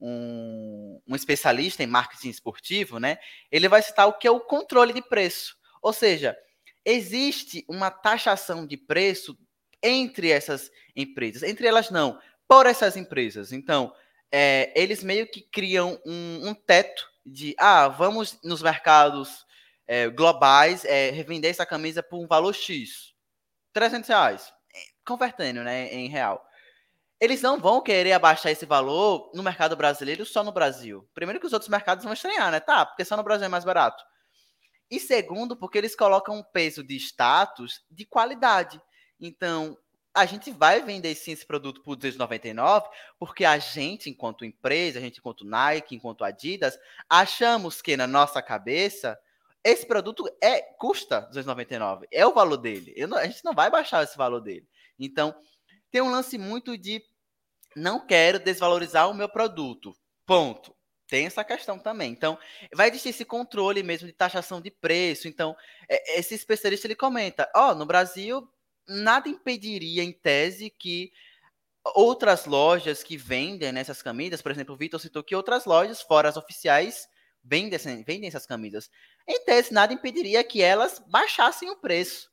um, 0.00 1.00
um, 1.06 1.14
especialista 1.14 1.82
em 1.82 1.86
marketing 1.86 2.30
esportivo, 2.30 2.98
né? 2.98 3.18
Ele 3.50 3.68
vai 3.68 3.82
citar 3.82 4.08
o 4.08 4.14
que 4.14 4.26
é 4.26 4.30
o 4.30 4.40
controle 4.40 4.92
de 4.92 5.02
preço. 5.02 5.56
Ou 5.80 5.92
seja, 5.92 6.36
existe 6.84 7.64
uma 7.68 7.90
taxação 7.90 8.66
de 8.66 8.76
preço 8.76 9.38
entre 9.82 10.30
essas 10.30 10.70
empresas. 10.96 11.42
Entre 11.42 11.66
elas 11.66 11.90
não. 11.90 12.18
por 12.48 12.66
essas 12.66 12.96
empresas. 12.96 13.52
Então, 13.52 13.92
é, 14.30 14.72
eles 14.74 15.02
meio 15.02 15.26
que 15.30 15.40
criam 15.40 16.00
um, 16.04 16.48
um, 16.48 16.54
teto 16.54 17.04
de, 17.24 17.54
ah, 17.58 17.88
vamos 17.88 18.38
nos 18.42 18.62
mercados 18.62 19.46
é, 19.86 20.08
globais 20.08 20.84
é, 20.84 21.10
revender 21.10 21.50
essa 21.50 21.66
camisa 21.66 22.02
por 22.02 22.22
um 22.22 22.26
valor 22.26 22.52
X, 22.52 23.14
300 23.72 24.08
reais, 24.08 24.52
convertendo 25.06 25.62
né, 25.62 25.92
em 25.92 26.08
real. 26.08 26.44
Eles 27.20 27.40
não 27.40 27.60
vão 27.60 27.80
querer 27.80 28.12
abaixar 28.12 28.50
esse 28.50 28.66
valor 28.66 29.30
no 29.32 29.42
mercado 29.42 29.76
brasileiro 29.76 30.26
só 30.26 30.42
no 30.42 30.50
Brasil. 30.50 31.08
Primeiro 31.14 31.38
que 31.38 31.46
os 31.46 31.52
outros 31.52 31.68
mercados 31.68 32.02
vão 32.02 32.12
estranhar, 32.12 32.50
né? 32.50 32.58
Tá, 32.58 32.84
porque 32.84 33.04
só 33.04 33.16
no 33.16 33.22
Brasil 33.22 33.46
é 33.46 33.48
mais 33.48 33.64
barato. 33.64 34.02
E 34.90 34.98
segundo, 34.98 35.56
porque 35.56 35.78
eles 35.78 35.94
colocam 35.94 36.36
um 36.36 36.42
peso 36.42 36.82
de 36.82 36.96
status 36.96 37.80
de 37.88 38.04
qualidade. 38.04 38.80
Então, 39.20 39.78
a 40.14 40.26
gente 40.26 40.50
vai 40.50 40.82
vender 40.82 41.14
sim 41.14 41.32
esse 41.32 41.46
produto 41.46 41.80
por 41.82 41.96
299, 41.96 42.88
porque 43.18 43.44
a 43.44 43.58
gente, 43.58 44.10
enquanto 44.10 44.44
empresa, 44.44 44.98
a 44.98 45.02
gente, 45.02 45.18
enquanto 45.18 45.46
Nike, 45.46 45.94
enquanto 45.94 46.24
Adidas, 46.24 46.78
achamos 47.08 47.80
que 47.80 47.96
na 47.96 48.06
nossa 48.06 48.42
cabeça 48.42 49.18
esse 49.64 49.86
produto 49.86 50.28
é 50.42 50.60
custa 50.60 51.20
299, 51.22 52.06
é 52.10 52.26
o 52.26 52.34
valor 52.34 52.56
dele. 52.56 52.94
Não, 53.06 53.16
a 53.16 53.26
gente 53.26 53.44
não 53.44 53.54
vai 53.54 53.70
baixar 53.70 54.02
esse 54.02 54.16
valor 54.16 54.40
dele. 54.40 54.66
Então, 54.98 55.34
tem 55.90 56.00
um 56.00 56.10
lance 56.10 56.36
muito 56.38 56.76
de 56.76 57.02
não 57.76 58.04
quero 58.04 58.38
desvalorizar 58.38 59.08
o 59.08 59.14
meu 59.14 59.28
produto. 59.28 59.94
Ponto. 60.26 60.74
Tem 61.06 61.26
essa 61.26 61.44
questão 61.44 61.78
também. 61.78 62.10
Então, 62.10 62.38
vai 62.74 62.88
existir 62.88 63.10
esse 63.10 63.24
controle 63.24 63.82
mesmo 63.82 64.06
de 64.06 64.14
taxação 64.14 64.60
de 64.60 64.70
preço. 64.70 65.28
Então, 65.28 65.54
é, 65.88 66.18
esse 66.18 66.34
especialista 66.34 66.86
ele 66.86 66.94
comenta: 66.94 67.50
ó, 67.54 67.70
oh, 67.70 67.74
no 67.74 67.84
Brasil 67.84 68.48
nada 68.88 69.28
impediria, 69.28 70.02
em 70.02 70.12
tese, 70.12 70.70
que 70.70 71.12
outras 71.94 72.46
lojas 72.46 73.02
que 73.02 73.16
vendem 73.16 73.72
nessas 73.72 74.02
camisas, 74.02 74.42
por 74.42 74.52
exemplo, 74.52 74.74
o 74.74 74.78
Vitor 74.78 75.00
citou 75.00 75.22
que 75.22 75.34
outras 75.34 75.64
lojas, 75.64 76.00
fora 76.00 76.28
as 76.28 76.36
oficiais, 76.36 77.08
vendem, 77.42 77.78
vendem 78.04 78.28
essas 78.28 78.46
camisas. 78.46 78.90
Em 79.26 79.44
tese, 79.44 79.72
nada 79.72 79.92
impediria 79.92 80.42
que 80.44 80.62
elas 80.62 81.02
baixassem 81.08 81.70
o 81.70 81.76
preço. 81.76 82.30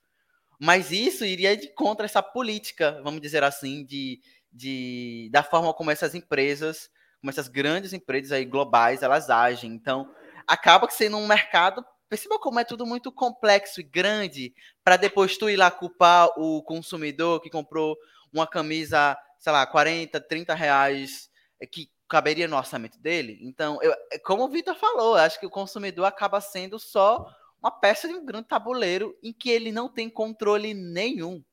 Mas 0.60 0.92
isso 0.92 1.24
iria 1.24 1.56
de 1.56 1.74
contra 1.74 2.06
essa 2.06 2.22
política, 2.22 3.02
vamos 3.04 3.22
dizer 3.22 3.44
assim, 3.44 3.86
de, 3.86 4.20
de 4.52 5.30
da 5.32 5.42
forma 5.42 5.74
como 5.74 5.92
essas 5.92 6.14
empresas, 6.16 6.90
como 7.22 7.30
essas 7.30 7.48
grandes 7.48 7.94
empresas 7.94 8.32
aí 8.32 8.44
globais, 8.44 9.02
elas 9.02 9.30
agem. 9.30 9.72
Então, 9.72 10.14
acaba 10.48 10.90
sendo 10.90 11.18
um 11.18 11.28
mercado 11.28 11.86
Perceba 12.10 12.40
como 12.40 12.60
é 12.60 12.64
tudo 12.64 12.88
muito 12.88 13.12
complexo 13.12 13.80
e 13.80 13.84
grande 13.84 14.52
para 14.84 14.98
depois 14.98 15.38
tu 15.38 15.48
ir 15.48 15.56
lá 15.56 15.70
culpar 15.70 16.28
o 16.38 16.64
consumidor 16.64 17.40
que 17.40 17.52
comprou 17.52 17.96
uma 18.34 18.48
camisa, 18.48 19.16
sei 19.38 19.54
lá, 19.54 19.66
40, 19.68 20.20
30 20.20 20.56
reais 20.56 21.30
é, 21.62 21.68
que 21.68 21.92
caberia 22.10 22.48
no 22.48 22.58
orçamento 22.58 23.00
dele. 23.00 23.40
Então, 23.42 23.82
eu, 23.82 23.94
é 24.12 24.18
como 24.20 24.44
o 24.44 24.50
Vitor 24.50 24.76
falou, 24.76 25.16
acho 25.16 25.40
que 25.40 25.46
o 25.46 25.50
consumidor 25.50 26.06
acaba 26.06 26.42
sendo 26.42 26.80
só 26.80 27.26
uma 27.62 27.72
peça 27.72 28.08
de 28.08 28.16
um 28.16 28.26
grande 28.26 28.48
tabuleiro 28.48 29.18
em 29.22 29.32
que 29.32 29.50
ele 29.50 29.72
não 29.72 29.88
tem 29.88 30.10
controle 30.10 30.74
nenhum. 30.74 31.44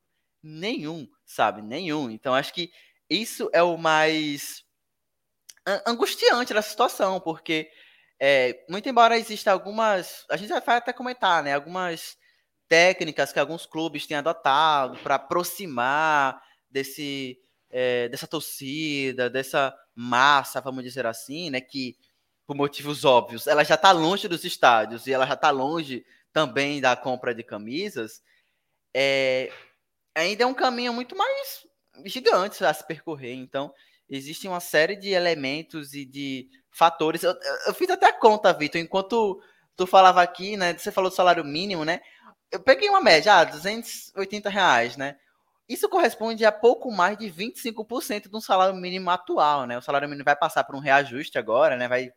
Nenhum, 0.41 1.07
sabe? 1.25 1.61
Nenhum. 1.61 2.09
Então, 2.09 2.33
acho 2.33 2.53
que 2.53 2.71
isso 3.09 3.49
é 3.53 3.61
o 3.61 3.77
mais 3.77 4.65
angustiante 5.85 6.53
da 6.53 6.61
situação, 6.61 7.19
porque 7.19 7.69
é, 8.19 8.65
muito 8.69 8.87
embora 8.87 9.17
exista 9.17 9.51
algumas, 9.51 10.25
a 10.29 10.37
gente 10.37 10.49
vai 10.49 10.77
até 10.77 10.93
comentar, 10.93 11.43
né? 11.43 11.53
Algumas 11.53 12.17
técnicas 12.67 13.31
que 13.31 13.39
alguns 13.39 13.65
clubes 13.65 14.07
têm 14.07 14.17
adotado 14.17 14.97
para 14.99 15.15
aproximar 15.15 16.41
desse 16.69 17.39
é, 17.69 18.07
dessa 18.09 18.27
torcida, 18.27 19.29
dessa 19.29 19.75
massa, 19.97 20.61
vamos 20.61 20.83
dizer 20.83 21.07
assim, 21.07 21.49
né? 21.49 21.59
Que 21.59 21.97
por 22.45 22.55
motivos 22.55 23.03
óbvios, 23.03 23.47
ela 23.47 23.63
já 23.63 23.75
está 23.75 23.91
longe 23.91 24.27
dos 24.27 24.45
estádios 24.45 25.07
e 25.07 25.11
ela 25.11 25.25
já 25.25 25.33
está 25.33 25.49
longe 25.49 26.05
também 26.31 26.79
da 26.79 26.95
compra 26.95 27.35
de 27.35 27.43
camisas. 27.43 28.21
É, 28.93 29.51
ainda 30.15 30.43
é 30.43 30.47
um 30.47 30.53
caminho 30.53 30.93
muito 30.93 31.17
mais 31.17 31.65
gigante 32.05 32.63
a 32.63 32.73
se 32.73 32.85
percorrer. 32.85 33.33
Então, 33.33 33.73
existe 34.09 34.47
uma 34.47 34.59
série 34.59 34.95
de 34.95 35.09
elementos 35.09 35.93
e 35.93 36.05
de 36.05 36.47
fatores. 36.71 37.23
Eu, 37.23 37.35
eu 37.65 37.73
fiz 37.73 37.89
até 37.89 38.05
a 38.07 38.13
conta, 38.13 38.53
Vitor, 38.53 38.79
enquanto 38.79 39.41
tu 39.75 39.85
falava 39.85 40.21
aqui, 40.21 40.55
né? 40.55 40.77
Você 40.77 40.91
falou 40.91 41.09
do 41.09 41.15
salário 41.15 41.43
mínimo, 41.43 41.83
né? 41.83 41.99
Eu 42.51 42.61
peguei 42.61 42.87
uma 42.87 43.01
média, 43.01 43.39
ah, 43.39 43.43
280 43.43 44.49
reais, 44.49 44.95
né? 44.95 45.17
Isso 45.67 45.89
corresponde 45.89 46.45
a 46.45 46.51
pouco 46.51 46.89
mais 46.91 47.17
de 47.17 47.29
25% 47.29 48.29
do 48.29 48.39
salário 48.39 48.73
mínimo 48.75 49.09
atual, 49.09 49.65
né? 49.65 49.77
O 49.77 49.81
salário 49.81 50.07
mínimo 50.07 50.23
vai 50.23 50.35
passar 50.35 50.63
por 50.63 50.75
um 50.75 50.79
reajuste 50.79 51.37
agora, 51.37 51.75
né? 51.75 51.89
Vai, 51.89 52.09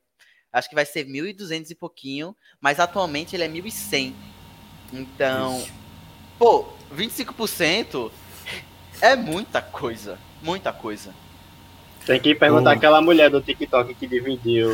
acho 0.52 0.68
que 0.68 0.74
vai 0.74 0.86
ser 0.86 1.04
1.200 1.04 1.70
e 1.70 1.74
pouquinho, 1.74 2.36
mas 2.60 2.78
atualmente 2.78 3.34
ele 3.34 3.42
é 3.42 3.48
1.100. 3.48 4.14
Então, 4.92 5.58
Isso. 5.58 5.72
pô, 6.38 6.68
25% 6.94 8.12
é 9.02 9.16
muita 9.16 9.60
coisa, 9.60 10.16
muita 10.40 10.72
coisa. 10.72 11.12
Tem 12.06 12.20
que 12.20 12.34
perguntar 12.36 12.70
uh. 12.70 12.74
aquela 12.74 13.02
mulher 13.02 13.30
do 13.30 13.40
TikTok 13.40 13.94
que 13.94 14.06
dividiu 14.06 14.70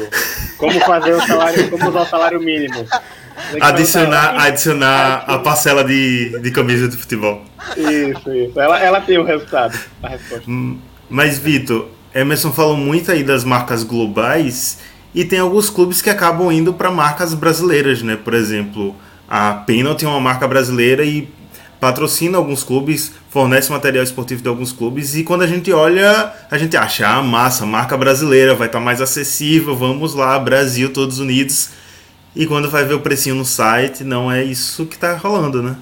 como 0.59 0.79
fazer 0.81 1.15
o 1.15 1.27
salário, 1.27 1.71
como 1.71 1.89
usar 1.89 2.03
o 2.03 2.07
salário 2.07 2.41
mínimo. 2.41 2.87
Adicionar, 3.61 4.41
adicionar 4.41 5.25
a 5.27 5.39
parcela 5.39 5.85
de, 5.85 6.39
de 6.41 6.51
camisa 6.51 6.89
de 6.89 6.97
futebol. 6.97 7.45
Isso, 7.77 8.33
isso. 8.33 8.61
Ela, 8.61 8.79
ela 8.81 9.01
tem 9.01 9.19
o 9.19 9.25
resultado, 9.25 9.79
a 10.03 10.09
resposta. 10.09 10.51
Hum, 10.51 10.79
mas, 11.09 11.39
Vitor, 11.39 11.89
Emerson 12.15 12.51
falou 12.51 12.77
muito 12.77 13.13
aí 13.13 13.23
das 13.23 13.45
marcas 13.45 13.85
globais 13.85 14.79
e 15.15 15.25
tem 15.25 15.39
alguns 15.39 15.69
clubes 15.69 16.01
que 16.01 16.11
acabam 16.11 16.51
indo 16.51 16.73
para 16.73 16.91
marcas 16.91 17.35
brasileiras, 17.35 18.03
né? 18.03 18.17
Por 18.17 18.35
exemplo, 18.35 18.97
a 19.29 19.53
Penalty 19.53 20.05
é 20.05 20.09
uma 20.09 20.21
marca 20.21 20.49
brasileira 20.49 21.05
e 21.05 21.29
patrocina 21.79 22.39
alguns 22.39 22.65
clubes, 22.65 23.13
fornece 23.29 23.71
material 23.71 24.03
esportivo 24.03 24.43
de 24.43 24.49
alguns 24.49 24.73
clubes 24.73 25.15
e 25.15 25.23
quando 25.23 25.43
a 25.43 25.47
gente 25.47 25.71
olha, 25.73 26.33
a 26.51 26.59
gente 26.59 26.77
acha, 26.77 27.07
ah, 27.07 27.23
massa, 27.23 27.67
marca 27.67 27.97
brasileira, 27.97 28.55
vai 28.55 28.67
estar 28.67 28.79
tá 28.79 28.85
mais 28.85 29.01
acessível, 29.01 29.77
vamos 29.77 30.15
lá, 30.15 30.39
Brasil, 30.39 30.93
todos 30.93 31.19
unidos. 31.19 31.71
E 32.37 32.47
quando 32.47 32.71
vai 32.71 32.85
ver 32.85 32.95
o 32.95 33.01
precinho 33.01 33.35
no 33.35 33.45
site, 33.45 34.05
não 34.05 34.31
é 34.31 34.45
isso 34.45 34.87
que 34.87 34.95
está 34.95 35.17
rolando, 35.17 35.63
né? 35.63 35.77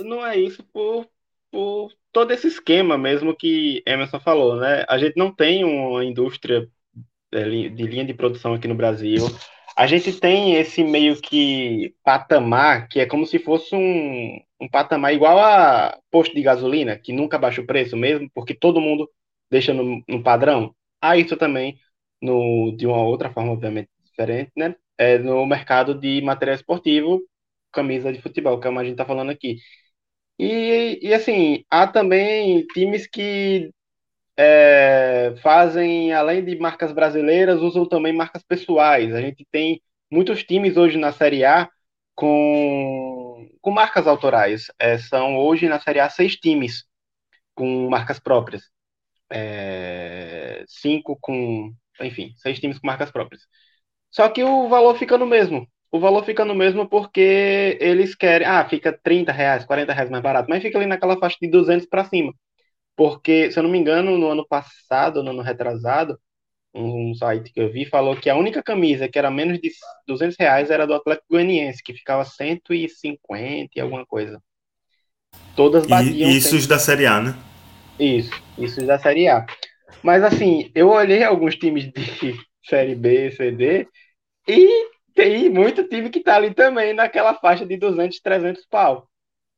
Não 0.00 0.26
é 0.26 0.36
isso 0.36 0.62
por, 0.72 1.06
por 1.50 1.92
todo 2.12 2.32
esse 2.32 2.48
esquema 2.48 2.98
mesmo 2.98 3.34
que 3.34 3.82
Emerson 3.86 4.20
falou, 4.20 4.56
né? 4.56 4.84
A 4.88 4.98
gente 4.98 5.16
não 5.16 5.32
tem 5.32 5.64
uma 5.64 6.04
indústria 6.04 6.68
é, 7.32 7.44
de 7.48 7.82
linha 7.86 8.04
de 8.04 8.12
produção 8.12 8.54
aqui 8.54 8.66
no 8.66 8.74
Brasil 8.74 9.26
a 9.80 9.86
gente 9.86 10.12
tem 10.12 10.56
esse 10.56 10.84
meio 10.84 11.18
que 11.20 11.94
patamar, 12.04 12.86
que 12.88 13.00
é 13.00 13.06
como 13.06 13.24
se 13.26 13.38
fosse 13.38 13.74
um, 13.74 14.38
um 14.60 14.68
patamar 14.68 15.14
igual 15.14 15.38
a 15.38 15.98
posto 16.10 16.34
de 16.34 16.42
gasolina, 16.42 16.98
que 16.98 17.14
nunca 17.14 17.38
baixa 17.38 17.62
o 17.62 17.66
preço 17.66 17.96
mesmo, 17.96 18.30
porque 18.34 18.54
todo 18.54 18.80
mundo 18.80 19.10
deixa 19.50 19.72
no, 19.72 20.02
no 20.06 20.22
padrão. 20.22 20.74
Há 21.00 21.16
isso 21.16 21.34
também 21.34 21.78
no, 22.20 22.74
de 22.76 22.86
uma 22.86 23.02
outra 23.02 23.32
forma, 23.32 23.52
obviamente, 23.52 23.88
diferente, 24.04 24.52
né? 24.54 24.74
É 25.00 25.18
no 25.18 25.46
mercado 25.46 25.94
de 25.94 26.22
material 26.22 26.56
esportivo, 26.56 27.22
camisa 27.72 28.12
de 28.12 28.22
futebol, 28.22 28.60
que 28.60 28.66
é 28.68 28.70
como 28.70 28.80
a 28.80 28.84
gente 28.84 28.92
está 28.94 29.06
falando 29.06 29.30
aqui. 29.32 29.58
E, 30.38 30.98
e 31.02 31.14
assim, 31.14 31.64
há 31.70 31.86
também 31.86 32.66
times 32.68 33.06
que 33.06 33.70
é, 34.36 35.34
fazem, 35.42 36.12
além 36.12 36.44
de 36.44 36.56
marcas 36.58 36.92
brasileiras, 36.92 37.60
usam 37.60 37.86
também 37.88 38.12
marcas 38.12 38.42
pessoais. 38.42 39.14
A 39.14 39.20
gente 39.20 39.46
tem 39.50 39.82
muitos 40.10 40.44
times 40.44 40.76
hoje 40.76 40.98
na 40.98 41.12
Série 41.12 41.44
A 41.44 41.68
com, 42.14 43.48
com 43.60 43.70
marcas 43.70 44.06
autorais. 44.06 44.66
É, 44.78 44.98
são 44.98 45.36
hoje 45.38 45.68
na 45.68 45.80
Série 45.80 46.00
A 46.00 46.10
seis 46.10 46.36
times 46.36 46.84
com 47.54 47.88
marcas 47.90 48.18
próprias. 48.20 48.62
É, 49.30 50.64
cinco 50.68 51.18
com. 51.20 51.74
Enfim, 52.00 52.32
seis 52.36 52.58
times 52.60 52.78
com 52.78 52.86
marcas 52.86 53.10
próprias. 53.10 53.42
Só 54.10 54.28
que 54.28 54.42
o 54.42 54.68
valor 54.68 54.96
fica 54.96 55.16
no 55.18 55.26
mesmo. 55.26 55.66
O 55.92 55.98
valor 55.98 56.24
fica 56.24 56.44
no 56.44 56.54
mesmo 56.54 56.88
porque 56.88 57.78
eles 57.80 58.14
querem. 58.14 58.46
Ah, 58.46 58.64
fica 58.68 58.98
30 59.02 59.32
reais, 59.32 59.64
40 59.64 59.92
reais 59.92 60.10
mais 60.10 60.22
barato, 60.22 60.48
mas 60.48 60.62
fica 60.62 60.78
ali 60.78 60.86
naquela 60.86 61.18
faixa 61.18 61.36
de 61.40 61.48
200 61.48 61.86
para 61.86 62.04
cima 62.04 62.32
porque, 63.00 63.50
se 63.50 63.58
eu 63.58 63.62
não 63.62 63.70
me 63.70 63.78
engano, 63.78 64.18
no 64.18 64.28
ano 64.28 64.46
passado, 64.46 65.22
no 65.22 65.30
ano 65.30 65.40
retrasado, 65.40 66.20
um 66.74 67.14
site 67.14 67.50
que 67.50 67.58
eu 67.58 67.72
vi 67.72 67.86
falou 67.86 68.14
que 68.14 68.28
a 68.28 68.36
única 68.36 68.62
camisa 68.62 69.08
que 69.08 69.18
era 69.18 69.30
menos 69.30 69.58
de 69.58 69.70
200 70.06 70.36
reais 70.38 70.70
era 70.70 70.86
do 70.86 70.92
Atlético 70.92 71.28
Goianiense, 71.30 71.82
que 71.82 71.94
ficava 71.94 72.26
150 72.26 73.70
e 73.74 73.80
alguma 73.80 74.04
coisa. 74.04 74.38
Todas 75.56 75.86
batiam. 75.86 76.30
E 76.30 76.36
isso 76.36 76.68
da 76.68 76.78
Série 76.78 77.06
A, 77.06 77.22
né? 77.22 77.34
Isso, 77.98 78.38
isso 78.58 78.86
da 78.86 78.98
Série 78.98 79.26
A. 79.26 79.46
Mas 80.02 80.22
assim, 80.22 80.70
eu 80.74 80.90
olhei 80.90 81.24
alguns 81.24 81.56
times 81.56 81.90
de 81.90 82.34
Série 82.62 82.94
B, 82.94 83.30
CD, 83.30 83.88
e 84.50 84.90
tem 85.14 85.48
muito 85.50 85.88
time 85.88 86.10
que 86.10 86.20
tá 86.20 86.36
ali 86.36 86.54
também 86.54 86.94
naquela 86.94 87.34
faixa 87.34 87.66
de 87.66 87.76
200, 87.76 88.20
300 88.20 88.66
pau. 88.66 89.08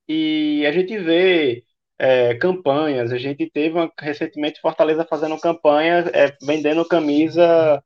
E 0.08 0.64
a 0.66 0.72
gente 0.72 0.98
vê 0.98 1.64
é, 1.98 2.34
campanhas. 2.34 3.12
A 3.12 3.18
gente 3.18 3.48
teve 3.50 3.76
uma, 3.76 3.92
recentemente 3.98 4.60
Fortaleza 4.60 5.06
fazendo 5.08 5.38
campanha, 5.38 6.04
é, 6.12 6.36
vendendo 6.42 6.84
camisa 6.84 7.82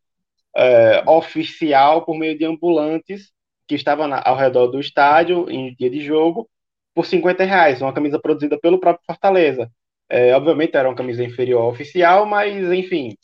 é, 0.56 1.02
oficial 1.06 2.04
por 2.04 2.16
meio 2.18 2.36
de 2.38 2.44
ambulantes 2.44 3.32
que 3.68 3.74
estava 3.74 4.08
na, 4.08 4.22
ao 4.24 4.36
redor 4.36 4.68
do 4.68 4.80
estádio 4.80 5.50
em 5.50 5.74
dia 5.74 5.90
de 5.90 6.00
jogo 6.00 6.48
por 6.94 7.04
50 7.04 7.44
reais, 7.44 7.82
uma 7.82 7.92
camisa 7.92 8.18
produzida 8.18 8.58
pelo 8.58 8.80
próprio 8.80 9.04
Fortaleza. 9.06 9.70
É, 10.08 10.34
obviamente 10.34 10.76
era 10.76 10.88
uma 10.88 10.94
camisa 10.96 11.22
inferior 11.24 11.64
oficial, 11.64 12.24
mas 12.26 12.72
enfim, 12.72 13.16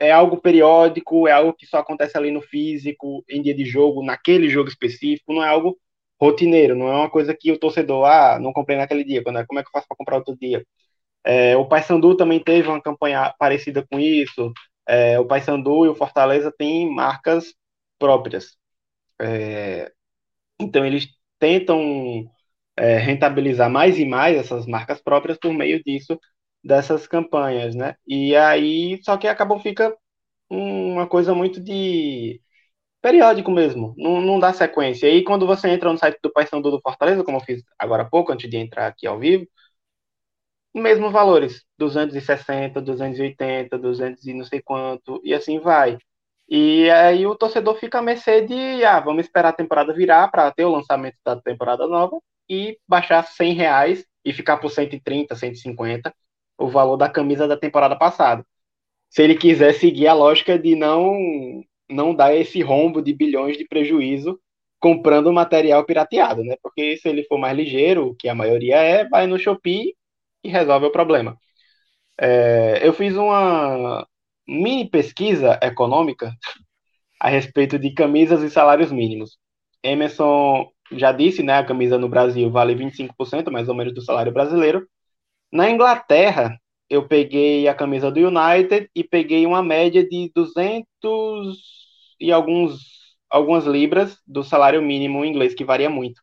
é 0.00 0.10
algo 0.12 0.40
periódico, 0.40 1.26
é 1.28 1.32
algo 1.32 1.52
que 1.54 1.66
só 1.66 1.78
acontece 1.78 2.16
ali 2.16 2.30
no 2.30 2.40
físico, 2.42 3.24
em 3.28 3.42
dia 3.42 3.54
de 3.54 3.64
jogo, 3.64 4.02
naquele 4.04 4.48
jogo 4.48 4.68
específico, 4.68 5.32
não 5.34 5.42
é 5.44 5.48
algo 5.48 5.78
rotineiro, 6.20 6.74
não 6.76 6.88
é 6.88 6.92
uma 6.96 7.10
coisa 7.10 7.34
que 7.34 7.52
o 7.52 7.58
torcedor, 7.58 8.04
ah, 8.06 8.38
não 8.40 8.52
comprei 8.52 8.76
naquele 8.76 9.04
dia, 9.04 9.22
quando 9.22 9.38
é, 9.38 9.46
como 9.46 9.60
é 9.60 9.62
que 9.62 9.68
eu 9.68 9.72
faço 9.72 9.86
para 9.88 9.96
comprar 9.96 10.16
outro 10.18 10.36
dia? 10.36 10.64
É, 11.24 11.56
o 11.56 11.66
Paysandu 11.68 12.16
também 12.16 12.40
teve 12.42 12.68
uma 12.68 12.80
campanha 12.82 13.34
parecida 13.38 13.86
com 13.90 13.98
isso. 14.00 14.52
É, 14.88 15.18
o 15.20 15.26
Paysandu 15.26 15.84
e 15.86 15.88
o 15.88 15.94
Fortaleza 15.94 16.52
têm 16.56 16.90
marcas 16.92 17.54
próprias. 17.98 18.56
É, 19.20 19.92
então 20.60 20.84
eles 20.84 21.08
tentam 21.38 22.30
é, 22.76 22.98
rentabilizar 22.98 23.70
mais 23.70 23.98
e 23.98 24.04
mais 24.06 24.36
essas 24.36 24.66
marcas 24.66 25.00
próprias 25.02 25.38
por 25.38 25.52
meio 25.52 25.82
disso, 25.82 26.18
dessas 26.64 27.06
campanhas, 27.06 27.74
né? 27.74 27.96
E 28.06 28.34
aí, 28.36 29.00
só 29.04 29.16
que 29.16 29.28
acabam 29.28 29.60
fica 29.60 29.96
uma 30.50 31.06
coisa 31.08 31.34
muito 31.34 31.60
de 31.60 32.40
periódico 33.02 33.50
mesmo, 33.50 33.94
não, 33.98 34.20
não 34.20 34.40
dá 34.40 34.52
sequência. 34.52 35.06
E 35.08 35.10
aí, 35.12 35.24
quando 35.24 35.46
você 35.46 35.68
entra 35.70 35.92
no 35.92 35.98
site 35.98 36.18
do 36.22 36.32
Paysandu 36.32 36.70
do 36.70 36.80
Fortaleza, 36.82 37.24
como 37.24 37.38
eu 37.38 37.42
fiz 37.42 37.62
agora 37.78 38.02
há 38.04 38.06
pouco, 38.10 38.32
antes 38.32 38.50
de 38.50 38.56
entrar 38.58 38.86
aqui 38.88 39.06
ao 39.06 39.18
vivo, 39.20 39.46
mesmos 40.74 41.12
valores, 41.12 41.64
260, 41.78 42.80
280, 42.80 43.78
200 43.78 44.24
e 44.26 44.34
não 44.34 44.44
sei 44.44 44.62
quanto, 44.62 45.20
e 45.24 45.34
assim 45.34 45.58
vai. 45.58 45.98
E 46.48 46.88
aí 46.90 47.26
o 47.26 47.34
torcedor 47.36 47.76
fica 47.78 47.98
a 47.98 48.02
mercê 48.02 48.42
de, 48.42 48.84
ah, 48.84 49.00
vamos 49.00 49.24
esperar 49.26 49.50
a 49.50 49.52
temporada 49.52 49.92
virar 49.92 50.28
para 50.30 50.50
ter 50.52 50.64
o 50.64 50.70
lançamento 50.72 51.16
da 51.24 51.40
temporada 51.40 51.86
nova 51.86 52.18
e 52.48 52.78
baixar 52.88 53.22
100 53.24 53.54
reais 53.54 54.04
e 54.24 54.32
ficar 54.32 54.56
por 54.58 54.70
130, 54.70 55.34
150 55.36 56.14
o 56.58 56.68
valor 56.68 56.96
da 56.96 57.08
camisa 57.08 57.48
da 57.48 57.56
temporada 57.56 57.96
passada. 57.96 58.44
Se 59.10 59.22
ele 59.22 59.36
quiser 59.36 59.74
seguir 59.74 60.08
a 60.08 60.14
lógica 60.14 60.58
de 60.58 60.74
não 60.76 61.16
não 61.90 62.14
dar 62.14 62.34
esse 62.34 62.60
rombo 62.62 63.02
de 63.02 63.14
bilhões 63.14 63.56
de 63.56 63.66
prejuízo 63.66 64.38
comprando 64.80 65.32
material 65.32 65.84
pirateado, 65.84 66.44
né? 66.44 66.56
Porque 66.62 66.96
se 66.98 67.08
ele 67.08 67.24
for 67.24 67.38
mais 67.38 67.56
ligeiro, 67.56 68.14
que 68.18 68.28
a 68.28 68.34
maioria 68.34 68.76
é, 68.76 69.08
vai 69.08 69.26
no 69.26 69.38
Shopee 69.38 69.94
e 70.44 70.48
resolve 70.50 70.86
o 70.86 70.92
problema. 70.92 71.36
É, 72.20 72.80
eu 72.86 72.92
fiz 72.92 73.16
uma 73.16 74.06
mini 74.46 74.88
pesquisa 74.88 75.58
econômica 75.62 76.34
a 77.20 77.28
respeito 77.28 77.78
de 77.78 77.92
camisas 77.92 78.42
e 78.42 78.50
salários 78.50 78.92
mínimos. 78.92 79.38
Emerson 79.82 80.68
já 80.92 81.12
disse, 81.12 81.42
né? 81.42 81.58
A 81.58 81.64
camisa 81.64 81.98
no 81.98 82.08
Brasil 82.08 82.50
vale 82.50 82.74
25% 82.74 83.50
mais 83.50 83.68
ou 83.68 83.74
menos 83.74 83.94
do 83.94 84.02
salário 84.02 84.32
brasileiro. 84.32 84.86
Na 85.52 85.70
Inglaterra, 85.70 86.58
eu 86.90 87.06
peguei 87.08 87.68
a 87.68 87.74
camisa 87.74 88.10
do 88.10 88.20
United 88.20 88.90
e 88.94 89.04
peguei 89.04 89.46
uma 89.46 89.62
média 89.62 90.06
de 90.06 90.30
200 90.34 91.58
e 92.20 92.32
alguns 92.32 92.98
algumas 93.30 93.64
libras 93.66 94.18
do 94.26 94.42
salário 94.42 94.80
mínimo 94.82 95.24
inglês, 95.24 95.54
que 95.54 95.64
varia 95.64 95.90
muito. 95.90 96.20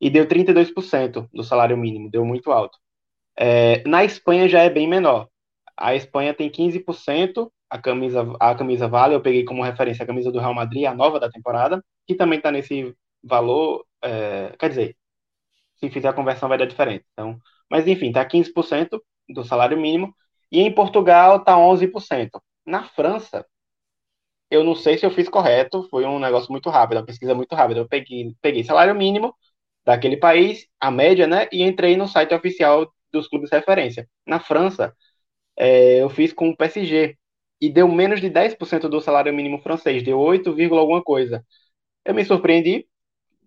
E 0.00 0.10
deu 0.10 0.26
32% 0.28 1.28
do 1.32 1.44
salário 1.44 1.76
mínimo, 1.76 2.10
deu 2.10 2.24
muito 2.24 2.52
alto. 2.52 2.78
É, 3.38 3.82
na 3.88 4.04
Espanha 4.04 4.48
já 4.48 4.62
é 4.62 4.70
bem 4.70 4.88
menor. 4.88 5.28
A 5.76 5.94
Espanha 5.96 6.34
tem 6.34 6.50
15%, 6.50 7.52
a 7.70 7.78
camisa, 7.80 8.22
a 8.40 8.54
camisa 8.54 8.88
vale, 8.88 9.14
eu 9.14 9.22
peguei 9.22 9.44
como 9.44 9.62
referência 9.64 10.04
a 10.04 10.06
camisa 10.06 10.32
do 10.32 10.40
Real 10.40 10.54
Madrid, 10.54 10.84
a 10.86 10.94
nova 10.94 11.20
da 11.20 11.30
temporada, 11.30 11.84
que 12.06 12.14
também 12.16 12.38
está 12.38 12.50
nesse 12.52 12.94
valor, 13.22 13.84
é, 14.02 14.54
quer 14.58 14.68
dizer, 14.70 14.96
se 15.76 15.90
fizer 15.90 16.08
a 16.08 16.12
conversão 16.12 16.48
vai 16.48 16.58
dar 16.58 16.66
diferente. 16.66 17.04
Então, 17.12 17.38
mas 17.70 17.86
enfim, 17.86 18.08
está 18.08 18.24
15% 18.24 19.02
do 19.28 19.44
salário 19.44 19.78
mínimo, 19.78 20.14
e 20.50 20.60
em 20.60 20.74
Portugal 20.74 21.38
está 21.38 21.56
11%. 21.58 22.42
Na 22.66 22.84
França, 22.84 23.46
eu 24.50 24.64
não 24.64 24.74
sei 24.74 24.96
se 24.98 25.04
eu 25.04 25.10
fiz 25.10 25.28
correto, 25.28 25.86
foi 25.90 26.04
um 26.06 26.18
negócio 26.18 26.50
muito 26.50 26.70
rápido, 26.70 26.98
uma 26.98 27.06
pesquisa 27.06 27.34
muito 27.34 27.54
rápida. 27.54 27.80
Eu 27.80 27.88
peguei, 27.88 28.34
peguei 28.40 28.64
salário 28.64 28.94
mínimo 28.94 29.34
daquele 29.84 30.16
país, 30.16 30.66
a 30.80 30.90
média, 30.90 31.26
né, 31.26 31.48
e 31.52 31.62
entrei 31.62 31.96
no 31.96 32.08
site 32.08 32.34
oficial 32.34 32.92
dos 33.12 33.28
clubes 33.28 33.50
de 33.50 33.56
referência. 33.56 34.08
Na 34.26 34.40
França, 34.40 34.94
é, 35.56 36.02
eu 36.02 36.10
fiz 36.10 36.32
com 36.32 36.50
o 36.50 36.56
PSG, 36.56 37.16
e 37.60 37.68
deu 37.70 37.88
menos 37.88 38.20
de 38.20 38.30
10% 38.30 38.88
do 38.88 39.00
salário 39.00 39.32
mínimo 39.34 39.58
francês, 39.60 40.02
deu 40.02 40.18
8, 40.18 40.50
alguma 40.74 41.02
coisa. 41.02 41.44
Eu 42.04 42.14
me 42.14 42.24
surpreendi, 42.24 42.86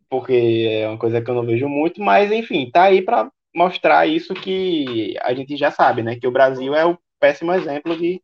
porque 0.09 0.67
é 0.69 0.87
uma 0.89 0.97
coisa 0.99 1.21
que 1.21 1.29
eu 1.29 1.35
não 1.35 1.45
vejo 1.45 1.67
muito, 1.69 2.01
mas 2.01 2.31
enfim, 2.31 2.69
tá 2.71 2.83
aí 2.85 3.01
para 3.01 3.31
mostrar 3.53 4.07
isso 4.07 4.33
que 4.33 5.15
a 5.21 5.33
gente 5.33 5.57
já 5.57 5.71
sabe, 5.71 6.03
né? 6.03 6.15
Que 6.15 6.27
o 6.27 6.31
Brasil 6.31 6.73
é 6.73 6.85
o 6.85 6.97
péssimo 7.19 7.53
exemplo 7.53 7.97
de. 7.97 8.21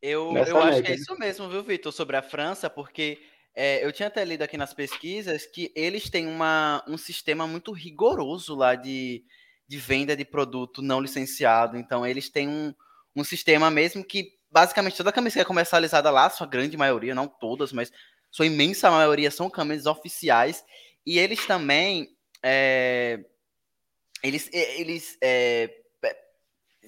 Eu, 0.00 0.32
eu 0.36 0.58
acho 0.58 0.82
que 0.82 0.92
é 0.92 0.94
isso 0.94 1.16
mesmo, 1.18 1.48
viu, 1.48 1.62
Vitor, 1.62 1.92
sobre 1.92 2.16
a 2.16 2.22
França, 2.22 2.70
porque 2.70 3.18
é, 3.54 3.84
eu 3.84 3.92
tinha 3.92 4.06
até 4.06 4.24
lido 4.24 4.42
aqui 4.42 4.56
nas 4.56 4.72
pesquisas 4.72 5.44
que 5.46 5.72
eles 5.74 6.08
têm 6.08 6.28
uma, 6.28 6.84
um 6.86 6.96
sistema 6.96 7.46
muito 7.46 7.72
rigoroso 7.72 8.54
lá 8.54 8.76
de, 8.76 9.24
de 9.66 9.76
venda 9.76 10.16
de 10.16 10.24
produto 10.24 10.80
não 10.82 11.00
licenciado. 11.00 11.76
Então, 11.76 12.06
eles 12.06 12.28
têm 12.28 12.48
um, 12.48 12.72
um 13.16 13.24
sistema 13.24 13.70
mesmo 13.70 14.04
que 14.04 14.28
basicamente 14.50 14.96
toda 14.96 15.10
a 15.10 15.12
camisa 15.12 15.40
é 15.40 15.44
comercializada 15.44 16.10
lá, 16.10 16.30
sua 16.30 16.46
grande 16.46 16.76
maioria, 16.76 17.14
não 17.14 17.26
todas, 17.26 17.72
mas 17.72 17.92
sua 18.30 18.46
imensa 18.46 18.90
maioria 18.90 19.30
são 19.30 19.50
camisas 19.50 19.86
oficiais. 19.86 20.64
E 21.04 21.18
eles 21.18 21.44
também. 21.46 22.08
É, 22.44 23.18
eles, 24.22 24.48
eles 24.52 25.16
é, 25.22 25.70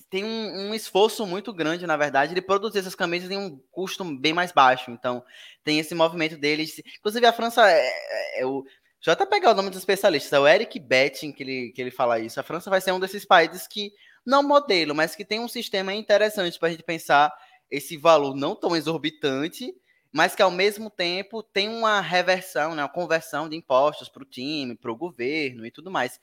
têm 0.09 0.25
um, 0.25 0.71
um, 0.71 0.75
esforço 0.75 1.27
muito 1.27 1.53
grande, 1.53 1.87
na 1.87 1.97
verdade, 1.97 2.35
de 2.35 2.43
produzir 2.43 2.79
essas 2.79 2.95
camisas 2.95 3.31
em 3.31 3.37
um 3.37 3.61
custo 3.71 4.05
bem 4.05 4.33
mais 4.33 4.53
baixo. 4.53 4.90
Então, 4.90 5.25
tem 5.62 5.79
esse 5.79 5.95
movimento 5.95 6.37
deles. 6.37 6.81
Inclusive, 6.99 7.27
a 7.27 7.33
França 7.33 7.69
é, 7.71 7.87
é, 7.87 8.40
é 8.43 8.47
o. 8.47 8.64
Eu 9.07 9.12
até 9.14 9.25
pegar 9.25 9.53
o 9.53 9.55
nome 9.55 9.71
dos 9.71 9.79
especialistas. 9.79 10.33
É 10.33 10.38
o 10.38 10.47
Eric 10.47 10.79
Betting 10.79 11.33
que 11.33 11.43
ele, 11.43 11.73
que 11.73 11.81
ele 11.81 11.90
fala 11.90 12.19
isso. 12.19 12.38
A 12.38 12.43
França 12.43 12.69
vai 12.69 12.81
ser 12.81 12.93
um 12.93 13.01
desses 13.01 13.25
países 13.25 13.66
que, 13.66 13.93
não 14.27 14.43
modelo, 14.43 14.95
mas 14.95 15.14
que 15.14 15.25
tem 15.25 15.40
um 15.40 15.49
sistema 15.49 15.95
interessante 15.95 16.59
para 16.59 16.69
a 16.69 16.71
gente 16.71 16.83
pensar 16.83 17.33
esse 17.71 17.97
valor 17.97 18.35
não 18.35 18.55
tão 18.55 18.77
exorbitante 18.77 19.73
mas 20.12 20.35
que 20.35 20.42
ao 20.42 20.51
mesmo 20.51 20.90
tempo 20.90 21.42
tem 21.42 21.68
uma 21.68 22.01
reversão, 22.01 22.75
né, 22.75 22.83
uma 22.83 22.88
conversão 22.88 23.49
de 23.49 23.57
impostos 23.57 24.09
para 24.09 24.23
o 24.23 24.27
time, 24.27 24.77
para 24.77 24.90
o 24.90 24.96
governo 24.96 25.64
e 25.64 25.70
tudo 25.70 25.90
mais. 25.90 26.18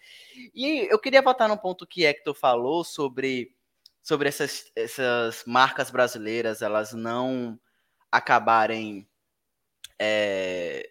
E 0.53 0.87
eu 0.91 0.99
queria 0.99 1.21
voltar 1.21 1.47
num 1.47 1.57
ponto 1.57 1.87
que 1.87 2.05
Hector 2.05 2.33
falou 2.33 2.83
sobre, 2.83 3.55
sobre 4.03 4.27
essas, 4.27 4.69
essas 4.75 5.43
marcas 5.45 5.89
brasileiras, 5.89 6.61
elas 6.61 6.93
não 6.93 7.57
acabarem. 8.11 9.07
É, 9.99 10.89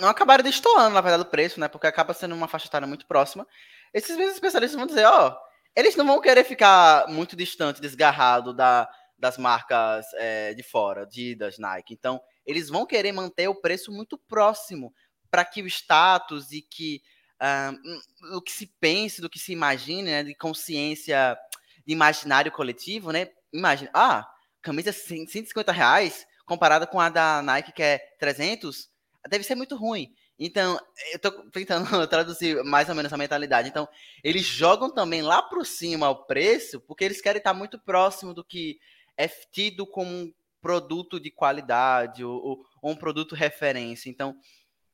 não 0.00 0.08
acabarem 0.08 0.44
destoando, 0.44 0.94
na 0.94 1.00
verdade, 1.00 1.22
o 1.22 1.30
preço, 1.30 1.60
né? 1.60 1.68
Porque 1.68 1.86
acaba 1.86 2.14
sendo 2.14 2.34
uma 2.34 2.48
faixa 2.48 2.66
etária 2.66 2.86
muito 2.86 3.06
próxima. 3.06 3.46
Esses 3.92 4.16
mesmos 4.16 4.34
especialistas 4.34 4.78
vão 4.78 4.86
dizer, 4.86 5.04
ó, 5.04 5.36
eles 5.76 5.96
não 5.96 6.06
vão 6.06 6.20
querer 6.20 6.44
ficar 6.44 7.08
muito 7.08 7.36
distante, 7.36 7.80
desgarrado 7.80 8.54
da, 8.54 8.88
das 9.22 9.38
marcas 9.38 10.04
é, 10.14 10.52
de 10.52 10.64
fora, 10.64 11.02
Adidas, 11.02 11.56
Nike. 11.56 11.94
Então, 11.94 12.20
eles 12.44 12.68
vão 12.68 12.84
querer 12.84 13.12
manter 13.12 13.46
o 13.46 13.54
preço 13.54 13.92
muito 13.92 14.18
próximo 14.18 14.92
para 15.30 15.44
que 15.44 15.62
o 15.62 15.66
status 15.68 16.50
e 16.50 16.60
que 16.60 17.00
um, 17.40 18.36
o 18.36 18.42
que 18.42 18.50
se 18.50 18.66
pense, 18.80 19.20
do 19.20 19.30
que 19.30 19.38
se 19.38 19.52
imagine, 19.52 20.10
né, 20.10 20.24
de 20.24 20.34
consciência, 20.34 21.38
de 21.86 21.92
imaginário 21.92 22.50
coletivo, 22.50 23.12
né? 23.12 23.28
Imagina, 23.52 23.90
ah, 23.94 24.28
camisa 24.60 24.92
150 24.92 25.70
reais 25.70 26.26
comparada 26.44 26.84
com 26.84 26.98
a 26.98 27.08
da 27.08 27.40
Nike 27.42 27.72
que 27.72 27.82
é 27.82 27.98
300, 28.18 28.90
deve 29.28 29.44
ser 29.44 29.54
muito 29.54 29.76
ruim. 29.76 30.12
Então, 30.36 30.76
eu 31.12 31.18
tô 31.20 31.30
tentando 31.50 31.84
traduzir 32.08 32.64
mais 32.64 32.88
ou 32.88 32.94
menos 32.96 33.12
a 33.12 33.16
mentalidade. 33.16 33.68
Então, 33.68 33.88
eles 34.24 34.44
jogam 34.44 34.92
também 34.92 35.22
lá 35.22 35.40
por 35.40 35.64
cima 35.64 36.10
o 36.10 36.26
preço, 36.26 36.80
porque 36.80 37.04
eles 37.04 37.20
querem 37.20 37.38
estar 37.38 37.54
muito 37.54 37.78
próximo 37.78 38.34
do 38.34 38.44
que 38.44 38.78
é 39.16 39.28
tido 39.28 39.86
como 39.86 40.10
um 40.10 40.32
produto 40.60 41.18
de 41.18 41.30
qualidade 41.30 42.24
ou, 42.24 42.64
ou 42.80 42.92
um 42.92 42.96
produto 42.96 43.34
referência. 43.34 44.08
Então, 44.08 44.36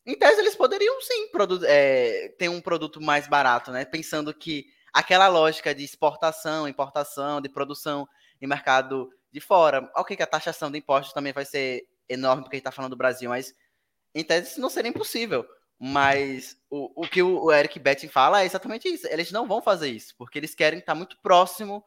em 0.06 0.18
tese, 0.18 0.40
eles 0.40 0.56
poderiam 0.56 1.00
sim 1.02 1.28
é, 1.66 2.34
ter 2.38 2.48
um 2.48 2.60
produto 2.60 3.00
mais 3.00 3.28
barato, 3.28 3.70
né? 3.70 3.84
Pensando 3.84 4.32
que 4.32 4.66
aquela 4.92 5.28
lógica 5.28 5.74
de 5.74 5.84
exportação, 5.84 6.66
importação, 6.66 7.40
de 7.40 7.48
produção 7.48 8.08
em 8.40 8.46
mercado 8.46 9.10
de 9.30 9.40
fora. 9.40 9.90
Ok, 9.94 10.16
que 10.16 10.22
a 10.22 10.26
taxação 10.26 10.70
de 10.70 10.78
impostos 10.78 11.12
também 11.12 11.32
vai 11.32 11.44
ser 11.44 11.86
enorme, 12.08 12.42
porque 12.42 12.56
a 12.56 12.58
gente 12.58 12.62
está 12.62 12.72
falando 12.72 12.92
do 12.92 12.96
Brasil, 12.96 13.28
mas 13.28 13.54
em 14.14 14.24
tese 14.24 14.52
isso 14.52 14.60
não 14.60 14.70
seria 14.70 14.88
impossível. 14.88 15.46
Mas 15.78 16.56
o, 16.70 17.04
o 17.04 17.06
que 17.06 17.22
o 17.22 17.52
Eric 17.52 17.78
Betting 17.78 18.08
fala 18.08 18.42
é 18.42 18.46
exatamente 18.46 18.88
isso. 18.88 19.06
Eles 19.06 19.30
não 19.30 19.46
vão 19.46 19.62
fazer 19.62 19.90
isso, 19.90 20.14
porque 20.16 20.38
eles 20.38 20.54
querem 20.54 20.80
estar 20.80 20.94
muito 20.94 21.16
próximo, 21.22 21.84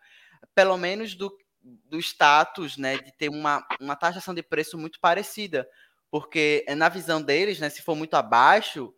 pelo 0.55 0.77
menos, 0.77 1.15
do, 1.15 1.35
do 1.63 1.99
status, 1.99 2.77
né? 2.77 2.97
De 2.97 3.11
ter 3.11 3.29
uma, 3.29 3.65
uma 3.79 3.95
taxação 3.95 4.33
de 4.33 4.43
preço 4.43 4.77
muito 4.77 4.99
parecida. 4.99 5.67
Porque 6.09 6.65
na 6.75 6.89
visão 6.89 7.21
deles, 7.21 7.59
né? 7.59 7.69
Se 7.69 7.81
for 7.81 7.95
muito 7.95 8.15
abaixo, 8.15 8.93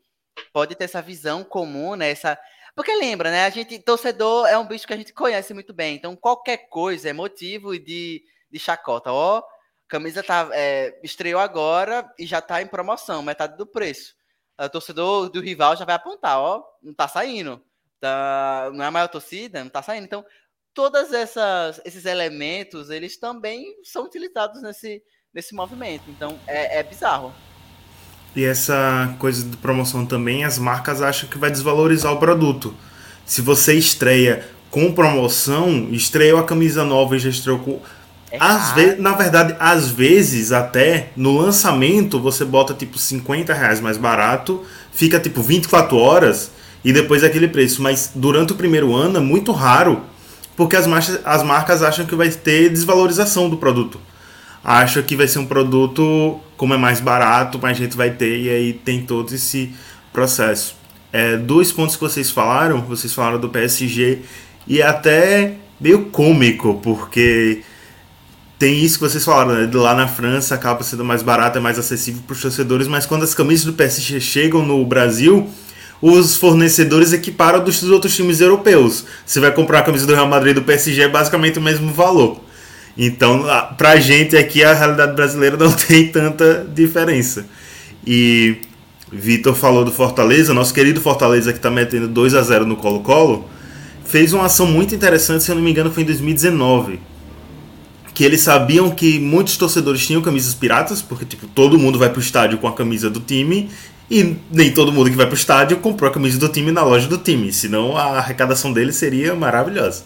pode 0.52 0.76
ter 0.76 0.86
essa 0.86 1.02
visão 1.02 1.44
comum, 1.44 1.96
né? 1.96 2.10
Essa, 2.10 2.40
porque 2.76 2.96
lembra, 2.96 3.30
né? 3.30 3.46
A 3.46 3.50
gente, 3.50 3.78
torcedor 3.80 4.48
é 4.48 4.58
um 4.58 4.66
bicho 4.66 4.88
que 4.88 4.94
a 4.94 4.98
gente 4.98 5.14
conhece 5.14 5.54
muito 5.54 5.74
bem. 5.74 5.96
Então, 5.96 6.16
qualquer 6.16 6.70
coisa 6.70 7.10
é 7.10 7.14
motivo 7.14 7.78
de, 7.78 8.24
de 8.50 8.60
chacota. 8.60 9.12
Ó, 9.12 9.44
camisa 9.88 10.24
tá, 10.24 10.50
é, 10.54 11.00
estreou 11.04 11.40
agora 11.40 12.12
e 12.18 12.26
já 12.26 12.42
tá 12.42 12.62
em 12.62 12.68
promoção, 12.68 13.22
metade 13.22 13.58
do 13.58 13.66
preço. 13.68 14.16
O 14.60 14.70
torcedor 14.70 15.30
do 15.30 15.40
rival 15.40 15.76
já 15.76 15.86
vai 15.86 15.96
apontar, 15.96 16.40
ó, 16.40 16.64
não 16.82 16.94
tá 16.94 17.08
saindo. 17.08 17.64
Tá, 18.00 18.70
não 18.74 18.84
é 18.84 18.88
a 18.88 18.92
maior 18.92 19.08
torcida, 19.08 19.64
não 19.64 19.70
tá 19.70 19.82
saindo. 19.82 20.06
Então, 20.06 20.26
todos 20.74 21.10
esses 21.14 22.06
elementos, 22.06 22.90
eles 22.90 23.18
também 23.18 23.66
são 23.84 24.06
utilizados 24.06 24.62
nesse, 24.62 25.02
nesse 25.34 25.54
movimento. 25.54 26.04
Então, 26.10 26.38
é, 26.48 26.80
é 26.80 26.84
bizarro. 26.84 27.34
E 28.36 28.44
essa 28.44 29.14
coisa 29.20 29.44
de 29.44 29.56
promoção 29.58 30.06
também, 30.06 30.44
as 30.44 30.58
marcas 30.58 31.02
acham 31.02 31.30
que 31.30 31.38
vai 31.38 31.52
desvalorizar 31.52 32.12
o 32.12 32.18
produto. 32.18 32.74
Se 33.26 33.42
você 33.42 33.76
estreia 33.76 34.46
com 34.72 34.92
promoção, 34.92 35.90
estreou 35.92 36.40
a 36.40 36.44
camisa 36.44 36.84
nova 36.84 37.16
e 37.16 37.20
já 37.20 37.30
estreou 37.30 37.60
com. 37.60 37.80
É 38.32 38.38
às 38.40 38.72
vezes, 38.72 39.00
na 39.00 39.12
verdade, 39.14 39.56
às 39.60 39.92
vezes 39.92 40.52
até 40.52 41.12
no 41.16 41.38
lançamento 41.38 42.20
você 42.20 42.44
bota 42.44 42.74
tipo 42.74 42.98
50 42.98 43.54
reais 43.54 43.80
mais 43.80 43.98
barato, 43.98 44.66
fica 44.92 45.20
tipo 45.20 45.44
24 45.44 45.96
horas 45.96 46.52
e 46.84 46.92
depois 46.92 47.22
é 47.22 47.28
aquele 47.28 47.48
preço. 47.48 47.84
Mas 47.84 48.12
durante 48.16 48.54
o 48.54 48.56
primeiro 48.56 48.96
ano 48.96 49.18
é 49.18 49.22
muito 49.22 49.52
raro, 49.52 50.02
porque 50.56 50.76
as 50.76 50.88
marcas, 50.88 51.20
as 51.24 51.44
marcas 51.44 51.84
acham 51.84 52.06
que 52.06 52.16
vai 52.16 52.30
ter 52.30 52.70
desvalorização 52.70 53.50
do 53.50 53.58
produto 53.58 54.00
acha 54.64 55.04
que 55.04 55.16
vai 55.16 55.28
ser 55.28 55.40
um 55.40 55.46
produto, 55.46 56.40
como 56.56 56.74
é 56.74 56.78
mais 56.78 57.02
barato, 57.02 57.60
mais 57.62 57.78
gente 57.78 57.98
vai 57.98 58.12
ter, 58.12 58.40
e 58.40 58.50
aí 58.50 58.74
tem 58.74 59.02
todo 59.02 59.34
esse 59.34 59.74
processo. 60.14 60.76
É, 61.12 61.36
dois 61.38 61.72
pontos 61.72 61.96
que 61.96 62.02
vocês 62.02 62.32
falaram, 62.32 62.82
vocês 62.82 63.14
falaram 63.14 63.40
do 63.40 63.50
PSG, 63.50 64.22
e 64.66 64.80
é 64.80 64.88
até 64.88 65.56
meio 65.80 66.06
cômico, 66.06 66.80
porque 66.82 67.62
tem 68.58 68.80
isso 68.82 68.98
que 68.98 69.04
vocês 69.04 69.26
falaram, 69.26 69.54
né? 69.54 69.70
lá 69.74 69.94
na 69.94 70.08
França 70.08 70.56
acaba 70.56 70.82
sendo 70.84 71.04
mais 71.04 71.22
barato, 71.22 71.58
é 71.58 71.62
mais 71.62 71.78
acessível 71.78 72.24
para 72.26 72.34
os 72.34 72.42
torcedores, 72.42 72.88
mas 72.88 73.06
quando 73.06 73.24
as 73.24 73.36
camisas 73.36 73.66
do 73.66 73.74
PSG 73.74 74.22
chegam 74.22 74.66
no 74.66 74.86
Brasil, 74.86 75.50
os 76.02 76.36
fornecedores 76.36 77.14
equiparam 77.14 77.64
dos 77.64 77.82
outros 77.84 78.16
times 78.16 78.42
europeus. 78.42 79.06
Você 79.26 79.40
vai 79.40 79.52
comprar 79.52 79.80
a 79.80 79.84
camisa 79.84 80.06
do 80.06 80.14
Real 80.14 80.28
Madrid 80.28 80.56
do 80.56 80.62
PSG, 80.62 81.04
é 81.04 81.08
basicamente 81.08 81.60
o 81.60 81.62
mesmo 81.62 81.92
valor. 81.94 82.42
Então, 82.98 83.46
pra 83.78 83.96
gente 83.98 84.38
aqui, 84.38 84.64
a 84.64 84.74
realidade 84.74 85.16
brasileira 85.16 85.56
não 85.58 85.72
tem 85.72 86.08
tanta 86.08 86.66
diferença. 86.74 87.46
E 88.06 88.58
Vitor 89.12 89.56
falou 89.56 89.86
do 89.86 89.92
Fortaleza, 89.92 90.54
nosso 90.54 90.74
querido 90.74 91.00
Fortaleza 91.00 91.52
que 91.52 91.60
está 91.60 91.70
metendo 91.70 92.08
2 92.08 92.36
a 92.36 92.42
0 92.42 92.66
no 92.66 92.76
Colo-Colo, 92.76 93.48
fez 94.04 94.34
uma 94.34 94.46
ação 94.46 94.66
muito 94.66 94.94
interessante, 94.94 95.44
se 95.44 95.52
eu 95.52 95.56
não 95.56 95.62
me 95.62 95.72
engano, 95.72 95.92
foi 95.92 96.04
em 96.04 96.06
2019. 96.06 97.00
Que 98.14 98.24
eles 98.24 98.42
sabiam 98.42 98.92
que 98.92 99.20
muitos 99.20 99.58
torcedores 99.58 100.06
tinham 100.06 100.22
camisas 100.22 100.54
piratas, 100.54 101.02
porque 101.02 101.26
tipo, 101.26 101.48
todo 101.48 101.80
mundo 101.80 101.98
vai 101.98 102.10
pro 102.10 102.22
estádio 102.22 102.58
com 102.58 102.68
a 102.68 102.74
camisa 102.74 103.10
do 103.10 103.20
time, 103.20 103.70
e 104.10 104.36
nem 104.52 104.72
todo 104.72 104.92
mundo 104.92 105.10
que 105.10 105.16
vai 105.16 105.26
pro 105.26 105.36
estádio 105.36 105.78
comprou 105.78 106.10
a 106.10 106.14
camisa 106.14 106.38
do 106.38 106.50
time 106.50 106.72
na 106.72 106.84
loja 106.84 107.08
do 107.08 107.18
time, 107.18 107.52
senão 107.52 107.98
a 107.98 108.18
arrecadação 108.20 108.72
deles 108.72 108.96
seria 108.96 109.34
maravilhosa. 109.36 110.04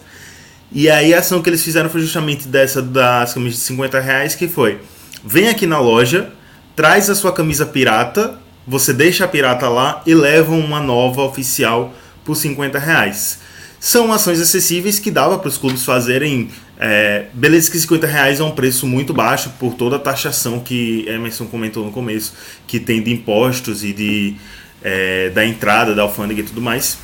E 0.70 0.88
aí 0.88 1.14
a 1.14 1.18
ação 1.18 1.42
que 1.42 1.48
eles 1.48 1.62
fizeram 1.62 1.88
foi 1.88 2.00
justamente 2.00 2.46
dessa 2.46 2.82
das 2.82 3.34
camisas 3.34 3.60
de 3.60 3.64
50 3.66 4.00
reais, 4.00 4.34
que 4.34 4.46
foi, 4.46 4.80
vem 5.24 5.48
aqui 5.48 5.66
na 5.66 5.78
loja, 5.78 6.30
traz 6.76 7.08
a 7.10 7.14
sua 7.14 7.32
camisa 7.32 7.66
pirata, 7.66 8.38
você 8.66 8.92
deixa 8.92 9.24
a 9.24 9.28
pirata 9.28 9.68
lá 9.68 10.02
e 10.06 10.14
leva 10.14 10.52
uma 10.52 10.78
nova 10.78 11.22
oficial 11.22 11.94
por 12.24 12.36
50 12.36 12.78
reais. 12.78 13.38
São 13.80 14.12
ações 14.12 14.40
acessíveis 14.40 14.98
que 14.98 15.10
dava 15.10 15.38
para 15.38 15.48
os 15.48 15.56
clubes 15.56 15.84
fazerem. 15.84 16.50
É, 16.80 17.26
beleza 17.32 17.70
que 17.70 17.78
50 17.78 18.06
reais 18.06 18.38
é 18.38 18.44
um 18.44 18.52
preço 18.52 18.86
muito 18.86 19.12
baixo 19.12 19.50
por 19.58 19.74
toda 19.74 19.96
a 19.96 19.98
taxação 19.98 20.60
que 20.60 21.04
Emerson 21.08 21.46
comentou 21.46 21.84
no 21.84 21.90
começo, 21.90 22.34
que 22.66 22.78
tem 22.78 23.02
de 23.02 23.12
impostos 23.12 23.82
e 23.82 23.92
de, 23.92 24.36
é, 24.82 25.30
da 25.30 25.44
entrada 25.44 25.94
da 25.94 26.02
alfândega 26.02 26.40
e 26.40 26.44
tudo 26.44 26.60
mais 26.60 26.98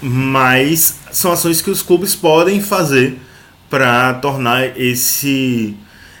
mas 0.00 0.98
são 1.10 1.32
ações 1.32 1.60
que 1.60 1.70
os 1.70 1.82
clubes 1.82 2.14
podem 2.14 2.60
fazer 2.60 3.18
para 3.68 4.14
tornar 4.14 4.78
esse, 4.78 5.76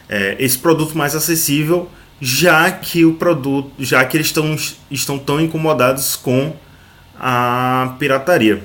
é, 0.08 0.36
esse 0.38 0.58
produto 0.58 0.96
mais 0.96 1.14
acessível, 1.14 1.88
já 2.20 2.70
que 2.70 3.04
o 3.04 3.14
produto, 3.14 3.72
já 3.78 4.04
que 4.04 4.16
eles 4.16 4.28
estão, 4.28 4.56
estão 4.90 5.18
tão 5.18 5.40
incomodados 5.40 6.16
com 6.16 6.54
a 7.18 7.94
pirataria. 7.98 8.62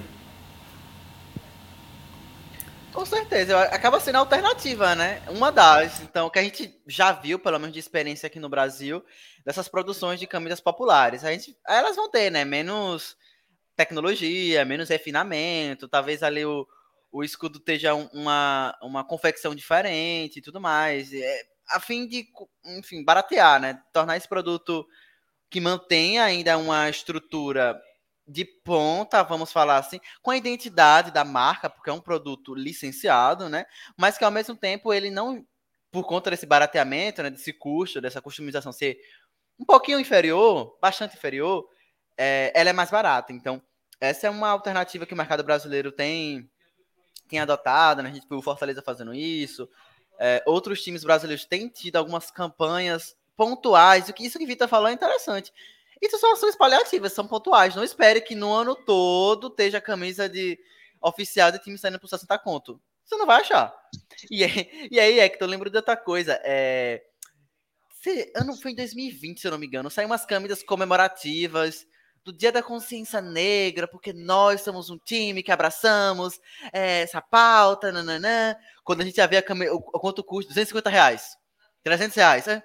Com 3.02 3.06
certeza, 3.08 3.60
acaba 3.64 4.00
sendo 4.00 4.20
alternativa, 4.20 4.94
né? 4.94 5.24
Uma 5.30 5.52
das, 5.52 6.02
então, 6.02 6.30
que 6.30 6.38
a 6.38 6.44
gente 6.44 6.80
já 6.86 7.12
viu, 7.12 7.40
pelo 7.40 7.58
menos 7.58 7.74
de 7.74 7.80
experiência 7.80 8.28
aqui 8.28 8.40
no 8.40 8.48
Brasil, 8.48 9.04
dessas 9.44 9.68
produções 9.68 10.20
de 10.20 10.28
camisas 10.28 10.62
populares. 10.62 11.26
A 11.26 11.32
gente, 11.32 11.58
elas 11.68 11.96
vão 11.96 12.12
ter, 12.12 12.30
né? 12.30 12.46
Menos 12.46 13.18
tecnologia, 13.76 14.64
menos 14.66 14.88
refinamento, 14.88 15.88
talvez 15.88 16.22
ali 16.22 16.46
o, 16.46 16.68
o 17.12 17.24
escudo 17.24 17.58
esteja 17.58 17.96
uma, 17.96 18.78
uma 18.84 19.04
confecção 19.04 19.56
diferente 19.56 20.38
e 20.38 20.42
tudo 20.44 20.62
mais, 20.62 21.12
é, 21.12 21.42
a 21.72 21.80
fim 21.80 22.08
de, 22.08 22.28
enfim, 22.78 23.04
baratear, 23.04 23.60
né? 23.60 23.82
Tornar 23.92 24.16
esse 24.16 24.30
produto 24.30 24.86
que 25.50 25.60
mantenha 25.60 26.24
ainda 26.24 26.56
uma 26.56 26.88
estrutura 26.88 27.82
de 28.28 28.46
ponta, 28.46 29.24
vamos 29.24 29.52
falar 29.52 29.78
assim, 29.78 30.00
com 30.22 30.32
a 30.32 30.38
identidade 30.38 31.12
da 31.12 31.24
marca, 31.24 31.70
porque 31.70 31.90
é 31.90 31.94
um 31.94 32.00
produto 32.00 32.54
licenciado, 32.54 33.50
né? 33.50 33.66
Mas 33.98 34.18
que 34.18 34.24
ao 34.24 34.32
mesmo 34.32 34.56
tempo 34.56 34.94
ele 34.94 35.10
não, 35.10 35.46
por 35.92 36.06
conta 36.06 36.30
desse 36.30 36.46
barateamento, 36.46 37.22
né, 37.24 37.30
desse 37.30 37.52
custo, 37.52 38.00
dessa 38.00 38.22
customização 38.22 38.72
ser 38.72 39.00
um 39.60 39.66
pouquinho 39.66 40.00
inferior, 40.00 40.78
bastante 40.82 41.16
inferior, 41.16 41.68
é, 42.18 42.52
ela 42.56 42.70
é 42.70 42.74
mais 42.74 42.90
barata. 42.90 43.34
Então, 43.34 43.62
essa 44.00 44.28
é 44.28 44.30
uma 44.30 44.50
alternativa 44.50 45.06
que 45.06 45.14
o 45.14 45.18
mercado 45.18 45.44
brasileiro 45.44 45.92
tem, 45.92 46.50
tem 47.28 47.40
adotado, 47.40 48.02
né? 48.02 48.10
A 48.10 48.14
gente 48.14 48.28
viu 48.28 48.40
o 48.40 48.42
Fortaleza 48.42 48.82
fazendo 48.82 49.14
isso. 49.14 49.70
É, 50.20 50.44
outros 50.46 50.84
times 50.84 51.04
brasileiros 51.04 51.46
têm 51.46 51.68
tido 51.68 51.98
algumas 51.98 52.32
campanhas 52.32 53.16
pontuais. 53.36 54.10
O 54.10 54.14
que 54.14 54.26
isso 54.26 54.40
que 54.40 54.46
Vitor 54.46 54.68
falou 54.68 54.88
é 54.88 54.94
interessante. 54.94 55.52
Isso 56.02 56.18
são 56.18 56.34
ações 56.34 56.56
paliativas, 56.56 57.14
são 57.14 57.28
pontuais. 57.28 57.76
Não 57.76 57.84
espere 57.84 58.22
que 58.22 58.36
no 58.36 58.52
ano 58.52 58.76
todo 58.76 59.48
esteja 59.48 59.78
a 59.78 59.82
camisa 59.82 60.28
de 60.28 60.58
oficial 61.02 61.52
de 61.52 61.60
time 61.60 61.78
saindo 61.78 62.00
por 62.00 62.08
60 62.08 62.40
conto. 62.40 62.82
Você 63.04 63.16
não 63.18 63.26
vai 63.26 63.42
achar. 63.42 63.74
E 64.30 64.44
aí, 64.44 64.88
e 64.92 65.00
aí 65.00 65.20
é 65.20 65.30
que 65.30 65.42
eu 65.44 65.48
lembro 65.48 65.70
de 65.70 65.78
outra 65.78 65.98
coisa. 65.98 66.40
É, 66.44 67.02
se, 68.02 68.32
ano 68.36 68.56
foi 68.56 68.72
em 68.72 68.76
2020, 68.76 69.40
se 69.40 69.48
eu 69.48 69.52
não 69.52 69.58
me 69.58 69.68
engano. 69.68 69.90
Saiu 69.90 70.08
umas 70.08 70.26
camisas 70.26 70.64
comemorativas 70.64 71.86
do 72.24 72.32
Dia 72.32 72.52
da 72.52 72.62
Consciência 72.62 73.22
Negra, 73.22 73.88
porque 73.88 74.14
nós 74.14 74.62
somos 74.62 74.90
um 74.90 74.98
time 74.98 75.44
que 75.44 75.52
abraçamos 75.52 76.40
é, 76.72 77.02
essa 77.02 77.22
pauta, 77.22 77.92
nananã. 77.92 78.56
Quando 78.84 79.02
a 79.02 79.06
gente 79.06 79.18
já 79.18 79.28
vê 79.28 79.38
a 79.38 79.44
cam... 79.44 79.56
o, 79.72 79.82
quanto 79.82 80.24
custa, 80.24 80.50
250 80.50 80.90
reais, 80.90 81.36
300 81.84 82.16
reais, 82.16 82.48
é? 82.48 82.64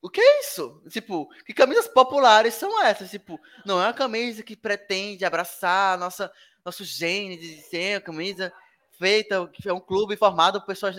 O 0.00 0.10
que 0.10 0.20
é 0.20 0.40
isso? 0.40 0.82
Tipo, 0.90 1.28
que 1.44 1.52
camisas 1.52 1.88
populares 1.88 2.54
são 2.54 2.82
essas? 2.84 3.10
Tipo, 3.10 3.40
não 3.64 3.80
é 3.80 3.86
uma 3.86 3.92
camisa 3.92 4.42
que 4.42 4.54
pretende 4.54 5.24
abraçar 5.24 5.98
nossa, 5.98 6.30
nosso 6.64 6.84
gene 6.84 7.36
de 7.36 7.60
ser 7.62 7.96
uma 7.96 8.00
camisa 8.00 8.52
feita, 8.98 9.46
que 9.52 9.68
é 9.68 9.72
um 9.72 9.80
clube 9.80 10.16
formado 10.16 10.60
por 10.60 10.66
pessoas 10.66 10.96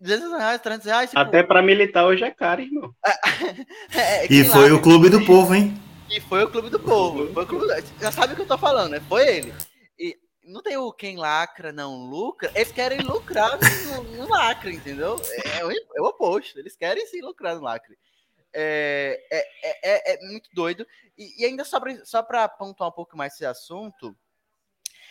200 0.00 0.32
reais, 0.32 0.60
300 0.60 0.86
reais. 0.86 1.10
Tipo... 1.10 1.20
Até 1.20 1.42
para 1.42 1.62
militar 1.62 2.06
hoje 2.06 2.24
é 2.24 2.30
caro, 2.30 2.62
irmão. 2.62 2.94
é, 3.94 4.26
e 4.32 4.44
foi 4.44 4.70
lá, 4.70 4.76
o 4.76 4.82
clube 4.82 5.08
do 5.08 5.24
povo, 5.24 5.54
hein? 5.54 5.74
E 6.10 6.20
foi 6.20 6.44
o 6.44 6.50
clube 6.50 6.70
do 6.70 6.78
povo. 6.78 7.32
Foi 7.32 7.46
clube... 7.46 7.66
Já 8.00 8.12
sabe 8.12 8.32
o 8.32 8.36
que 8.36 8.42
eu 8.42 8.46
tô 8.46 8.58
falando, 8.58 8.92
né? 8.92 9.02
Foi 9.08 9.26
ele. 9.26 9.52
Não 10.46 10.62
tem 10.62 10.76
o 10.76 10.92
quem 10.92 11.16
lacra, 11.16 11.72
não 11.72 11.96
lucra. 11.96 12.50
Eles 12.54 12.70
querem 12.70 13.00
lucrar 13.00 13.58
no, 13.58 14.02
no 14.04 14.28
lacre, 14.28 14.74
entendeu? 14.74 15.16
É, 15.44 15.58
é, 15.58 15.76
é, 15.96 16.00
o 16.00 16.04
oposto. 16.04 16.58
Eles 16.58 16.76
querem 16.76 17.04
sim 17.06 17.20
lucrar 17.20 17.56
no 17.56 17.62
lacre. 17.62 17.98
É, 18.52 19.20
é, 19.30 19.44
é, 19.82 20.14
é 20.14 20.26
muito 20.28 20.48
doido. 20.52 20.86
E, 21.18 21.42
e 21.42 21.44
ainda 21.44 21.64
só 21.64 21.80
pra, 21.80 22.04
só 22.04 22.22
para 22.22 22.48
pontuar 22.48 22.90
um 22.90 22.92
pouco 22.92 23.16
mais 23.16 23.34
esse 23.34 23.44
assunto, 23.44 24.16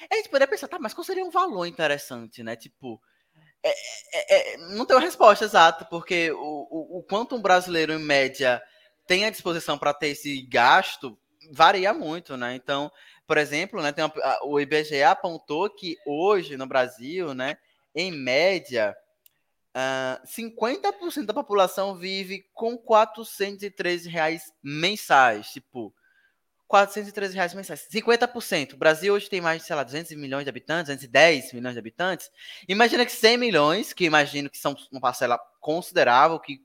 a 0.09 0.15
gente 0.15 0.29
poderia 0.29 0.47
pensar, 0.47 0.69
tá, 0.69 0.79
mas 0.79 0.93
qual 0.93 1.03
seria 1.03 1.25
um 1.25 1.29
valor 1.29 1.65
interessante, 1.65 2.41
né? 2.41 2.55
Tipo, 2.55 3.01
é, 3.61 3.69
é, 4.13 4.53
é, 4.53 4.57
não 4.57 4.85
tem 4.85 4.95
uma 4.95 5.01
resposta 5.01 5.43
exata, 5.43 5.83
porque 5.85 6.31
o, 6.31 6.37
o, 6.37 6.99
o, 6.99 7.03
quanto 7.03 7.35
um 7.35 7.41
brasileiro, 7.41 7.93
em 7.93 7.99
média, 7.99 8.61
tem 9.05 9.25
a 9.25 9.29
disposição 9.29 9.77
para 9.77 9.93
ter 9.93 10.09
esse 10.09 10.41
gasto 10.43 11.17
varia 11.51 11.93
muito, 11.93 12.35
né? 12.37 12.55
Então, 12.55 12.91
por 13.27 13.37
exemplo, 13.37 13.81
né, 13.81 13.93
uma, 13.97 14.39
o 14.43 14.59
IBGE 14.59 15.03
apontou 15.03 15.69
que 15.69 15.97
hoje 16.05 16.57
no 16.57 16.67
Brasil, 16.67 17.33
né, 17.33 17.57
em 17.93 18.11
média, 18.11 18.95
uh, 19.75 20.19
ah, 20.19 20.21
50% 20.25 21.25
da 21.25 21.33
população 21.33 21.95
vive 21.95 22.45
com 22.53 22.77
413 22.77 24.09
reais 24.09 24.53
mensais. 24.61 25.47
Tipo, 25.49 25.93
413 26.67 27.35
reais 27.35 27.53
mensais. 27.53 27.87
50%. 27.91 28.73
O 28.73 28.77
Brasil 28.77 29.13
hoje 29.13 29.29
tem 29.29 29.41
mais 29.41 29.61
de, 29.61 29.67
sei 29.67 29.75
lá, 29.75 29.83
200 29.83 30.11
milhões 30.13 30.43
de 30.43 30.49
habitantes, 30.49 30.87
210 30.87 31.53
milhões 31.53 31.73
de 31.73 31.79
habitantes. 31.79 32.31
Imagina 32.67 33.05
que 33.05 33.11
100 33.11 33.37
milhões, 33.37 33.93
que 33.93 34.05
imagino 34.05 34.49
que 34.49 34.57
são 34.57 34.75
uma 34.91 35.01
parcela 35.01 35.39
considerável, 35.59 36.39
que 36.39 36.61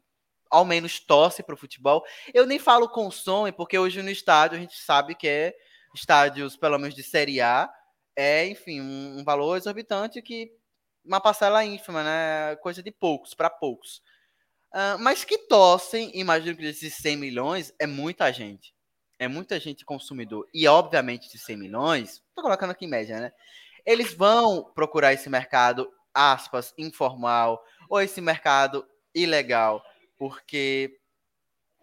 ao 0.50 0.64
menos 0.64 0.98
torce 0.98 1.42
para 1.42 1.54
o 1.54 1.58
futebol. 1.58 2.04
Eu 2.34 2.44
nem 2.44 2.58
falo 2.58 2.88
consome, 2.88 3.52
porque 3.52 3.78
hoje 3.78 4.02
no 4.02 4.10
estádio 4.10 4.58
a 4.58 4.60
gente 4.60 4.76
sabe 4.76 5.14
que 5.14 5.28
é 5.28 5.54
estádios, 5.94 6.56
pelo 6.56 6.78
menos 6.78 6.94
de 6.94 7.02
Série 7.02 7.40
A, 7.40 7.72
é, 8.16 8.46
enfim, 8.46 8.80
um, 8.80 9.20
um 9.20 9.24
valor 9.24 9.56
exorbitante 9.56 10.20
que 10.20 10.52
uma 11.04 11.20
parcela 11.20 11.64
ínfima, 11.64 12.04
né? 12.04 12.56
Coisa 12.56 12.82
de 12.82 12.90
poucos, 12.90 13.34
para 13.34 13.48
poucos. 13.48 14.02
Uh, 14.72 14.98
mas 15.00 15.24
que 15.24 15.38
torcem, 15.38 16.10
imagino 16.14 16.56
que 16.56 16.62
desses 16.62 16.94
100 16.94 17.16
milhões, 17.16 17.74
é 17.78 17.86
muita 17.86 18.32
gente. 18.32 18.74
É 19.18 19.26
muita 19.26 19.58
gente 19.58 19.84
consumidor. 19.84 20.46
E, 20.54 20.66
obviamente, 20.68 21.30
de 21.30 21.38
100 21.38 21.56
milhões, 21.56 22.22
tô 22.34 22.42
colocando 22.42 22.70
aqui 22.70 22.84
em 22.84 22.88
média, 22.88 23.18
né? 23.18 23.32
Eles 23.84 24.14
vão 24.14 24.70
procurar 24.74 25.12
esse 25.12 25.28
mercado, 25.28 25.90
aspas, 26.14 26.72
informal, 26.78 27.62
ou 27.88 28.00
esse 28.00 28.20
mercado 28.20 28.86
ilegal, 29.14 29.82
porque 30.16 30.99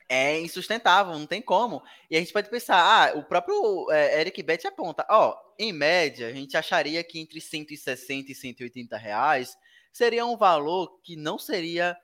é 0.10 0.40
insustentável, 0.40 1.18
não 1.18 1.26
tem 1.26 1.42
como. 1.42 1.84
E 2.10 2.16
a 2.16 2.20
gente 2.20 2.34
pode 2.34 2.50
pensar, 2.50 2.78
ah, 2.78 3.18
o 3.18 3.24
próprio 3.24 3.92
é, 3.92 4.22
Eric 4.22 4.42
Betts 4.42 4.66
aponta, 4.66 5.06
ó, 5.10 5.38
em 5.60 5.74
média, 5.74 6.28
a 6.28 6.34
gente 6.34 6.56
acharia 6.56 7.04
que 7.04 7.20
entre 7.20 7.42
160 7.42 8.32
e 8.32 8.36
180 8.36 8.98
reais 8.98 9.58
seria 9.92 10.26
um 10.26 10.38
valor 10.38 11.00
que 11.02 11.16
não 11.16 11.38
seria 11.38 11.98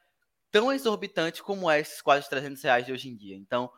tão 0.52 0.72
exorbitante 0.72 1.42
como 1.42 1.70
é 1.70 1.80
esses 1.80 2.02
quase 2.02 2.30
300 2.30 2.62
reais 2.62 2.86
de 2.86 2.92
hoje 2.92 3.10
em 3.10 3.16
dia. 3.16 3.36
Então, 3.36 3.72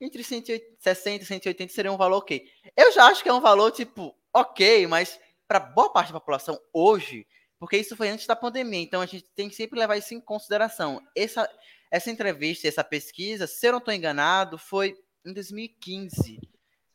entre 0.00 0.22
160 0.22 1.22
e 1.22 1.26
180 1.26 1.72
seria 1.72 1.92
um 1.92 1.96
valor 1.96 2.18
ok. 2.18 2.46
Eu 2.76 2.92
já 2.92 3.06
acho 3.06 3.22
que 3.22 3.28
é 3.28 3.32
um 3.32 3.40
valor, 3.40 3.70
tipo, 3.72 4.14
ok, 4.32 4.86
mas 4.86 5.18
para 5.46 5.60
boa 5.60 5.92
parte 5.92 6.12
da 6.12 6.20
população 6.20 6.58
hoje, 6.72 7.26
porque 7.58 7.76
isso 7.76 7.96
foi 7.96 8.08
antes 8.08 8.26
da 8.26 8.36
pandemia, 8.36 8.80
então 8.80 9.00
a 9.00 9.06
gente 9.06 9.24
tem 9.34 9.48
que 9.48 9.54
sempre 9.54 9.78
levar 9.78 9.96
isso 9.96 10.14
em 10.14 10.20
consideração. 10.20 11.00
Essa, 11.16 11.48
essa 11.94 12.10
entrevista, 12.10 12.66
essa 12.66 12.82
pesquisa, 12.82 13.46
se 13.46 13.68
eu 13.68 13.70
não 13.70 13.78
estou 13.78 13.94
enganado, 13.94 14.58
foi 14.58 14.96
em 15.24 15.32
2015, 15.32 16.40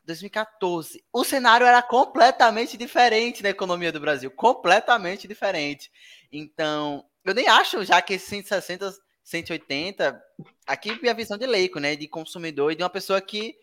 2014. 0.05 1.01
O 1.13 1.23
cenário 1.23 1.65
era 1.65 1.81
completamente 1.81 2.75
diferente 2.75 3.41
na 3.41 3.47
economia 3.47 3.93
do 3.93 3.99
Brasil, 4.01 4.29
completamente 4.29 5.25
diferente. 5.25 5.89
Então, 6.29 7.05
eu 7.23 7.33
nem 7.33 7.47
acho 7.47 7.81
já 7.85 8.01
que 8.01 8.15
esses 8.15 8.27
160, 8.27 8.93
180, 9.23 10.21
aqui 10.67 11.01
minha 11.01 11.13
visão 11.13 11.37
de 11.37 11.45
leigo, 11.45 11.79
né, 11.79 11.95
de 11.95 12.05
consumidor 12.05 12.73
e 12.73 12.75
de 12.75 12.83
uma 12.83 12.89
pessoa 12.89 13.21
que, 13.21 13.55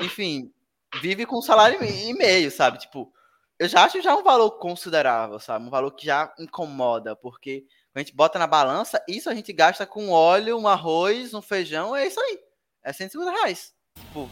enfim, 0.00 0.50
vive 1.02 1.26
com 1.26 1.40
um 1.40 1.42
salário 1.42 1.84
e 1.84 2.14
meio, 2.14 2.50
sabe? 2.50 2.78
Tipo, 2.78 3.12
eu 3.58 3.68
já 3.68 3.84
acho 3.84 4.00
já 4.00 4.16
um 4.16 4.22
valor 4.22 4.52
considerável, 4.52 5.38
sabe? 5.38 5.66
Um 5.66 5.70
valor 5.70 5.90
que 5.90 6.06
já 6.06 6.32
incomoda, 6.38 7.14
porque 7.14 7.66
a 7.94 7.98
gente 7.98 8.14
bota 8.14 8.38
na 8.38 8.46
balança, 8.46 9.02
isso 9.06 9.28
a 9.28 9.34
gente 9.34 9.52
gasta 9.52 9.84
com 9.84 10.10
óleo, 10.10 10.58
um 10.58 10.66
arroz, 10.66 11.34
um 11.34 11.42
feijão, 11.42 11.94
é 11.94 12.06
isso 12.06 12.18
aí. 12.20 12.38
É 12.82 12.92
150 12.92 13.30
reais. 13.30 13.72
Tipo, 13.98 14.28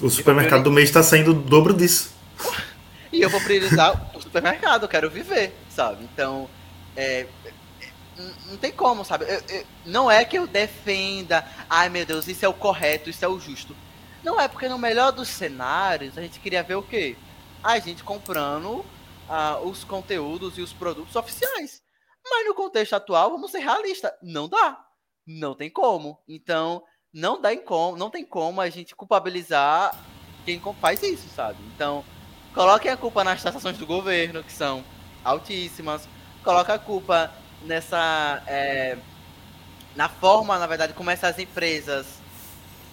o 0.00 0.10
supermercado 0.10 0.64
do 0.64 0.70
mês 0.70 0.88
está 0.88 1.02
saindo 1.02 1.30
o 1.30 1.34
dobro 1.34 1.72
disso. 1.72 2.12
e 3.12 3.22
eu 3.22 3.30
vou 3.30 3.40
priorizar 3.40 4.14
o 4.16 4.20
supermercado, 4.20 4.82
eu 4.82 4.88
quero 4.88 5.10
viver, 5.10 5.54
sabe? 5.70 6.04
Então, 6.04 6.48
é, 6.96 7.26
não 8.48 8.56
tem 8.56 8.72
como, 8.72 9.04
sabe? 9.04 9.24
Eu, 9.24 9.40
eu, 9.48 9.66
não 9.86 10.10
é 10.10 10.24
que 10.24 10.36
eu 10.36 10.46
defenda, 10.46 11.46
ai 11.68 11.88
meu 11.88 12.04
Deus, 12.04 12.26
isso 12.28 12.44
é 12.44 12.48
o 12.48 12.54
correto, 12.54 13.08
isso 13.08 13.24
é 13.24 13.28
o 13.28 13.38
justo. 13.38 13.74
Não 14.22 14.40
é, 14.40 14.48
porque 14.48 14.68
no 14.68 14.78
melhor 14.78 15.12
dos 15.12 15.28
cenários, 15.28 16.16
a 16.18 16.22
gente 16.22 16.40
queria 16.40 16.62
ver 16.62 16.74
o 16.74 16.82
quê? 16.82 17.16
A 17.62 17.78
gente 17.78 18.02
comprando 18.02 18.84
ah, 19.28 19.58
os 19.62 19.84
conteúdos 19.84 20.58
e 20.58 20.62
os 20.62 20.72
produtos 20.72 21.14
oficiais. 21.14 21.83
Mas 22.24 22.46
no 22.46 22.54
contexto 22.54 22.94
atual, 22.94 23.30
vamos 23.30 23.50
ser 23.50 23.58
realistas, 23.58 24.12
não 24.22 24.48
dá. 24.48 24.84
Não 25.26 25.54
tem 25.54 25.70
como. 25.70 26.18
Então, 26.28 26.82
não 27.12 27.40
dá 27.40 27.52
em 27.52 27.62
como, 27.62 27.96
não 27.96 28.10
tem 28.10 28.24
como 28.24 28.60
a 28.60 28.68
gente 28.68 28.94
culpabilizar 28.94 29.96
quem 30.44 30.60
faz 30.80 31.02
isso, 31.02 31.28
sabe? 31.28 31.58
Então, 31.74 32.04
coloquem 32.52 32.90
a 32.90 32.96
culpa 32.96 33.24
nas 33.24 33.42
taxações 33.42 33.78
do 33.78 33.86
governo, 33.86 34.42
que 34.42 34.52
são 34.52 34.84
altíssimas. 35.24 36.08
Coloca 36.42 36.74
a 36.74 36.78
culpa 36.78 37.32
nessa 37.62 38.42
é, 38.46 38.98
na 39.94 40.08
forma, 40.08 40.58
na 40.58 40.66
verdade, 40.66 40.92
como 40.92 41.10
essas 41.10 41.38
empresas 41.38 42.18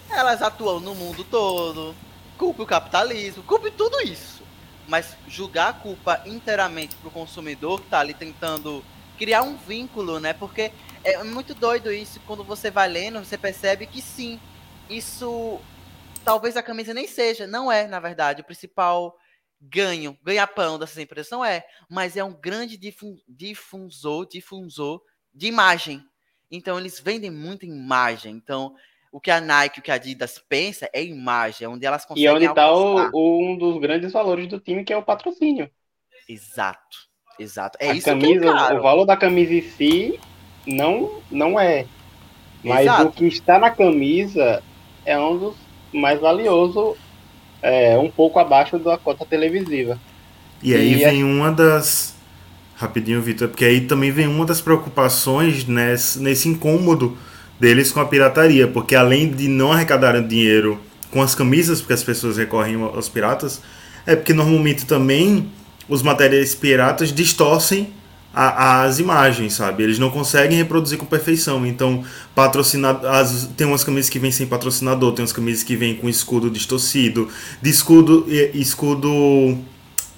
elas 0.08 0.42
atuam 0.42 0.80
no 0.80 0.94
mundo 0.94 1.24
todo. 1.24 1.94
Culpe 2.38 2.62
o 2.62 2.66
capitalismo, 2.66 3.42
culpe 3.42 3.70
tudo 3.70 4.00
isso. 4.02 4.42
Mas 4.86 5.16
julgar 5.28 5.70
a 5.70 5.72
culpa 5.72 6.22
inteiramente 6.26 6.96
para 6.96 7.08
o 7.08 7.12
consumidor 7.12 7.80
que 7.80 7.86
está 7.86 8.00
ali 8.00 8.14
tentando 8.14 8.84
criar 9.22 9.42
um 9.42 9.56
vínculo, 9.56 10.18
né? 10.18 10.32
Porque 10.32 10.72
é 11.04 11.22
muito 11.22 11.54
doido 11.54 11.92
isso. 11.92 12.18
Quando 12.26 12.42
você 12.42 12.72
vai 12.72 12.88
lendo, 12.88 13.20
você 13.20 13.38
percebe 13.38 13.86
que 13.86 14.02
sim, 14.02 14.40
isso 14.90 15.60
talvez 16.24 16.56
a 16.56 16.62
camisa 16.62 16.92
nem 16.92 17.06
seja, 17.06 17.46
não 17.46 17.70
é, 17.70 17.86
na 17.86 18.00
verdade, 18.00 18.40
o 18.40 18.44
principal 18.44 19.16
ganho, 19.60 20.18
ganha-pão 20.24 20.76
dessas 20.76 20.98
empresas 20.98 21.30
não 21.30 21.44
é, 21.44 21.64
mas 21.88 22.16
é 22.16 22.24
um 22.24 22.32
grande 22.32 22.76
difun 22.76 23.16
difusor, 23.28 24.26
difusor 24.26 25.00
de 25.32 25.46
imagem. 25.46 26.04
Então 26.50 26.76
eles 26.76 26.98
vendem 26.98 27.30
muita 27.30 27.64
imagem. 27.64 28.34
Então 28.34 28.74
o 29.12 29.20
que 29.20 29.30
a 29.30 29.40
Nike, 29.40 29.78
o 29.78 29.82
que 29.82 29.92
a 29.92 29.94
Adidas 29.94 30.40
pensa 30.48 30.90
é 30.92 31.00
imagem, 31.04 31.68
onde 31.68 31.86
elas 31.86 32.04
conseguem. 32.04 32.24
E 32.24 32.26
é 32.26 32.32
onde 32.32 32.46
está 32.46 32.74
um 32.74 33.56
dos 33.56 33.80
grandes 33.80 34.10
valores 34.10 34.48
do 34.48 34.58
time, 34.58 34.82
que 34.84 34.92
é 34.92 34.96
o 34.96 35.04
patrocínio. 35.04 35.70
Exato. 36.28 37.11
Exato. 37.38 37.78
É 37.80 37.90
a 37.90 37.94
isso 37.94 38.06
camisa, 38.06 38.40
que 38.40 38.48
é 38.48 38.52
caro. 38.52 38.78
O 38.78 38.82
valor 38.82 39.04
da 39.04 39.16
camisa 39.16 39.52
em 39.52 39.62
si 39.62 40.20
não, 40.66 41.10
não 41.30 41.58
é. 41.58 41.86
Mas 42.62 42.82
Exato. 42.82 43.08
o 43.08 43.12
que 43.12 43.26
está 43.26 43.58
na 43.58 43.70
camisa 43.70 44.62
é 45.04 45.18
um 45.18 45.36
dos 45.36 45.56
mais 45.92 46.20
valiosos, 46.20 46.96
é, 47.60 47.98
um 47.98 48.10
pouco 48.10 48.38
abaixo 48.38 48.78
da 48.78 48.96
cota 48.96 49.24
televisiva. 49.24 49.98
E 50.62 50.74
aí 50.74 50.92
e 50.92 50.96
vem 50.96 51.24
uma 51.24 51.50
das. 51.50 52.14
Rapidinho, 52.76 53.22
Vitor, 53.22 53.48
porque 53.48 53.64
aí 53.64 53.82
também 53.82 54.10
vem 54.10 54.26
uma 54.26 54.44
das 54.44 54.60
preocupações 54.60 55.64
nesse, 55.66 56.18
nesse 56.18 56.48
incômodo 56.48 57.16
deles 57.60 57.92
com 57.92 58.00
a 58.00 58.04
pirataria, 58.04 58.66
porque 58.66 58.96
além 58.96 59.30
de 59.30 59.46
não 59.46 59.70
arrecadarem 59.70 60.26
dinheiro 60.26 60.80
com 61.12 61.22
as 61.22 61.32
camisas, 61.32 61.80
porque 61.80 61.92
as 61.92 62.02
pessoas 62.02 62.38
recorrem 62.38 62.74
aos 62.82 63.08
piratas, 63.08 63.62
é 64.04 64.16
porque 64.16 64.32
normalmente 64.32 64.84
também 64.84 65.48
os 65.92 66.02
materiais 66.02 66.54
piratas 66.54 67.12
distorcem 67.12 67.92
a, 68.34 68.84
as 68.84 68.98
imagens, 68.98 69.52
sabe? 69.52 69.82
Eles 69.82 69.98
não 69.98 70.10
conseguem 70.10 70.56
reproduzir 70.56 70.96
com 70.96 71.04
perfeição. 71.04 71.66
Então, 71.66 72.02
patrocinado, 72.34 73.06
as, 73.06 73.50
tem 73.54 73.66
umas 73.66 73.84
camisas 73.84 74.08
que 74.08 74.18
vêm 74.18 74.30
sem 74.30 74.46
patrocinador, 74.46 75.12
tem 75.12 75.22
umas 75.22 75.34
camisas 75.34 75.62
que 75.62 75.76
vêm 75.76 75.94
com 75.94 76.08
escudo 76.08 76.50
distorcido, 76.50 77.28
de 77.60 77.68
escudo, 77.68 78.24
escudo 78.54 79.58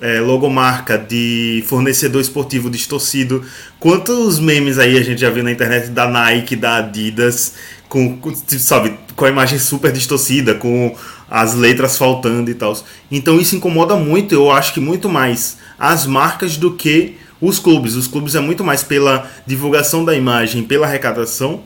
é, 0.01 0.20
logomarca 0.20 0.97
de 0.97 1.64
fornecedor 1.66 2.20
esportivo 2.20 2.70
distorcido. 2.70 3.45
Quantos 3.81 4.39
memes 4.39 4.79
aí 4.79 4.97
a 4.97 5.03
gente 5.03 5.20
já 5.20 5.31
viu 5.31 5.43
na 5.43 5.51
internet 5.51 5.89
da 5.89 6.09
Nike, 6.09 6.55
da 6.55 6.77
Adidas, 6.77 7.55
com, 7.89 8.16
com 8.18 8.33
sabe, 8.33 8.97
com 9.16 9.25
a 9.25 9.29
imagem 9.29 9.59
super 9.59 9.91
distorcida, 9.91 10.55
com 10.55 10.95
as 11.35 11.53
letras 11.53 11.99
faltando 11.99 12.49
e 12.49 12.55
tal. 12.55 12.78
Então 13.11 13.41
isso 13.41 13.57
incomoda 13.57 13.97
muito, 13.97 14.32
eu 14.32 14.53
acho 14.53 14.72
que 14.72 14.78
muito 14.78 15.09
mais 15.09 15.59
as 15.76 16.07
marcas 16.07 16.57
do 16.57 16.74
que 16.74 17.16
os 17.41 17.59
clubes. 17.59 17.97
Os 17.97 18.07
clubes 18.07 18.37
é 18.37 18.41
muito 18.41 18.62
mais 18.62 18.85
pela 18.85 19.28
divulgação 19.45 20.05
da 20.05 20.14
imagem, 20.14 20.62
pela 20.62 20.87
arrecadação, 20.87 21.64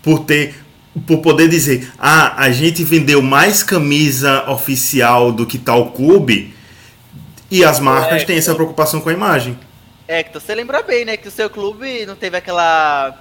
por 0.00 0.20
ter 0.20 0.54
por 1.06 1.18
poder 1.18 1.48
dizer, 1.48 1.92
ah, 1.98 2.42
a 2.42 2.50
gente 2.50 2.82
vendeu 2.82 3.20
mais 3.20 3.62
camisa 3.62 4.48
oficial 4.50 5.30
do 5.30 5.46
que 5.46 5.56
tal 5.58 5.92
clube, 5.92 6.52
e 7.50 7.64
as 7.64 7.78
marcas 7.78 8.22
é, 8.22 8.24
têm 8.24 8.36
essa 8.36 8.54
preocupação 8.54 9.00
com 9.00 9.08
a 9.08 9.12
imagem. 9.12 9.56
É, 10.08 10.24
que 10.24 10.32
você 10.32 10.54
lembra 10.54 10.82
bem, 10.82 11.04
né, 11.04 11.16
que 11.16 11.28
o 11.28 11.30
seu 11.30 11.48
clube 11.48 12.04
não 12.04 12.16
teve 12.16 12.36
aquela 12.36 13.20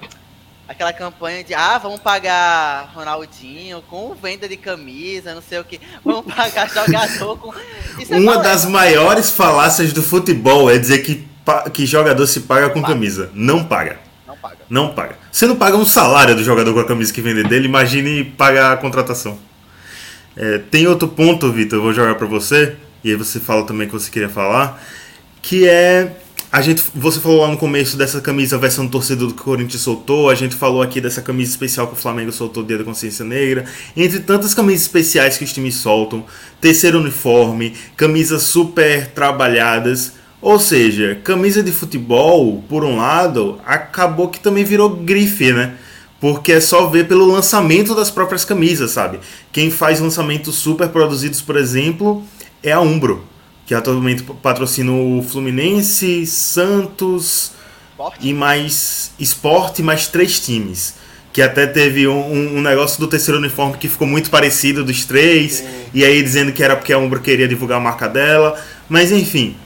aquela 0.68 0.92
campanha 0.92 1.44
de 1.44 1.54
ah, 1.54 1.78
vamos 1.78 2.00
pagar 2.00 2.92
Ronaldinho 2.94 3.82
com 3.84 4.14
venda 4.16 4.48
de 4.48 4.58
camisa, 4.58 5.34
não 5.34 5.42
sei 5.42 5.60
o 5.60 5.64
que, 5.64 5.80
vamos 6.04 6.26
pagar 6.34 6.70
jogador 6.70 7.38
com. 7.38 7.54
É 7.54 8.18
Uma 8.18 8.38
das 8.38 8.66
maiores 8.66 9.32
falácias 9.32 9.94
do 9.94 10.04
futebol 10.04 10.70
é 10.70 10.78
dizer 10.78 11.00
que, 11.00 11.26
que 11.74 11.86
jogador 11.86 12.28
se 12.28 12.42
paga 12.42 12.70
com 12.70 12.82
paga. 12.82 12.94
camisa. 12.94 13.32
Não 13.34 13.64
paga. 13.64 14.00
Não 14.28 14.38
paga. 14.38 14.58
Não 14.70 14.94
paga. 14.94 15.16
Você 15.32 15.48
não 15.48 15.56
paga 15.56 15.78
um 15.78 15.86
salário 15.86 16.36
do 16.36 16.44
jogador 16.44 16.74
com 16.74 16.80
a 16.80 16.86
camisa 16.86 17.14
que 17.14 17.22
vende 17.22 17.44
dele, 17.44 17.66
imagine 17.66 18.24
pagar 18.24 18.74
a 18.74 18.78
contratação. 18.78 19.40
É, 20.36 20.60
tem 20.60 20.86
outro 20.86 21.08
ponto, 21.08 21.52
Vitor, 21.52 21.80
eu 21.80 21.84
vou 21.84 21.94
jogar 21.94 22.16
para 22.16 22.28
você, 22.28 22.76
e 23.04 23.10
aí 23.10 23.16
você 23.16 23.40
fala 23.40 23.66
também 23.66 23.88
que 23.88 23.94
você 23.94 24.12
queria 24.12 24.30
falar, 24.30 24.80
que 25.42 25.68
é 25.68 26.12
a 26.50 26.62
gente, 26.62 26.82
você 26.96 27.20
falou 27.20 27.42
lá 27.42 27.50
no 27.50 27.58
começo 27.58 27.98
dessa 27.98 28.22
camisa 28.22 28.58
versão 28.58 28.88
torcedor 28.88 29.34
que 29.34 29.42
o 29.42 29.44
Corinthians 29.44 29.82
soltou, 29.82 30.30
a 30.30 30.36
gente 30.36 30.56
falou 30.56 30.82
aqui 30.82 31.02
dessa 31.02 31.22
camisa 31.22 31.52
especial 31.52 31.88
que 31.88 31.94
o 31.94 31.98
Flamengo 31.98 32.32
soltou 32.32 32.64
Dia 32.64 32.78
da 32.78 32.86
Consciência 32.86 33.26
Negra, 33.26 33.66
entre 33.96 34.20
tantas 34.22 34.54
camisas 34.54 34.84
especiais 34.84 35.38
que 35.38 35.44
os 35.44 35.52
times 35.52 35.76
soltam, 35.76 36.24
terceiro 36.62 37.00
uniforme, 37.00 37.74
camisas 37.98 38.44
super 38.44 39.08
trabalhadas, 39.08 40.14
ou 40.42 40.58
seja, 40.58 41.20
camisa 41.22 41.62
de 41.62 41.72
futebol, 41.74 42.64
por 42.70 42.86
um 42.86 42.96
lado, 42.96 43.60
acabou 43.66 44.30
que 44.30 44.40
também 44.40 44.64
virou 44.64 44.90
grife, 44.90 45.52
né? 45.52 45.74
Porque 46.20 46.54
é 46.54 46.62
só 46.62 46.88
ver 46.88 47.08
pelo 47.08 47.26
lançamento 47.26 47.94
das 47.94 48.10
próprias 48.10 48.46
camisas, 48.46 48.92
sabe? 48.92 49.20
Quem 49.52 49.70
faz 49.70 50.00
lançamentos 50.00 50.56
super 50.56 50.88
produzidos, 50.88 51.42
por 51.42 51.58
exemplo, 51.58 52.24
é 52.64 52.72
a 52.72 52.80
Umbro 52.80 53.24
que 53.68 53.76
atualmente 53.76 54.24
patrocina 54.24 54.94
o 54.94 55.22
Fluminense, 55.22 56.26
Santos 56.26 57.52
esporte. 57.92 58.18
e 58.22 58.34
mais 58.34 59.12
esporte, 59.20 59.84
mais 59.84 60.08
três 60.08 60.40
times. 60.40 60.96
Que 61.34 61.42
até 61.42 61.68
teve 61.68 62.08
um, 62.08 62.58
um, 62.58 62.62
negócio 62.62 62.98
do 62.98 63.08
terceiro 63.08 63.38
uniforme 63.38 63.78
que 63.78 63.90
ficou 63.90 64.08
muito 64.08 64.30
parecido 64.30 64.86
dos 64.86 65.04
três, 65.04 65.56
Sim. 65.56 65.66
e 65.94 66.06
aí 66.06 66.24
dizendo 66.24 66.54
que 66.54 66.64
era 66.64 66.78
porque 66.78 66.94
a 66.94 66.98
Umbro 66.98 67.20
queria 67.20 67.46
divulgar 67.46 67.78
a 67.78 67.82
marca 67.82 68.08
dela. 68.08 68.58
Mas 68.88 69.12
enfim, 69.12 69.58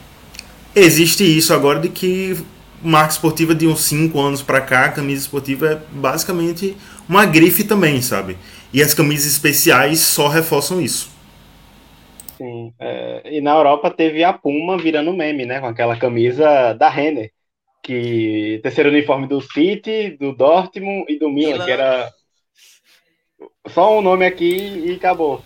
existe 0.76 1.24
isso 1.24 1.54
agora 1.54 1.80
de 1.80 1.88
que 1.88 2.36
marca 2.84 3.12
esportiva 3.12 3.54
de 3.54 3.68
uns 3.68 3.84
5 3.84 4.20
anos 4.20 4.42
para 4.42 4.62
cá, 4.62 4.90
camisa 4.90 5.22
esportiva 5.22 5.68
é 5.68 5.80
basicamente 5.92 6.76
uma 7.08 7.24
grife 7.24 7.64
também, 7.64 8.02
sabe? 8.02 8.36
E 8.74 8.82
as 8.82 8.96
camisas 8.96 9.32
especiais 9.32 10.00
só 10.00 10.28
reforçam 10.28 10.82
isso. 10.82 11.11
Sim. 12.42 12.74
É, 12.80 13.38
e 13.38 13.40
na 13.40 13.54
Europa 13.54 13.92
teve 13.92 14.24
a 14.24 14.34
Puma 14.34 14.76
virando 14.76 15.14
meme, 15.14 15.46
né? 15.46 15.60
Com 15.60 15.68
aquela 15.68 15.96
camisa 15.96 16.74
da 16.74 16.90
Renner. 16.90 17.30
Que 17.84 18.60
terceiro 18.64 18.90
uniforme 18.90 19.28
do 19.28 19.40
City, 19.40 20.18
do 20.20 20.34
Dortmund 20.36 21.06
e 21.08 21.20
do 21.20 21.30
Milan, 21.30 21.52
Milan. 21.52 21.66
que 21.66 21.72
era 21.72 22.12
só 23.68 24.00
um 24.00 24.02
nome 24.02 24.26
aqui 24.26 24.84
e 24.86 24.94
acabou. 24.94 25.44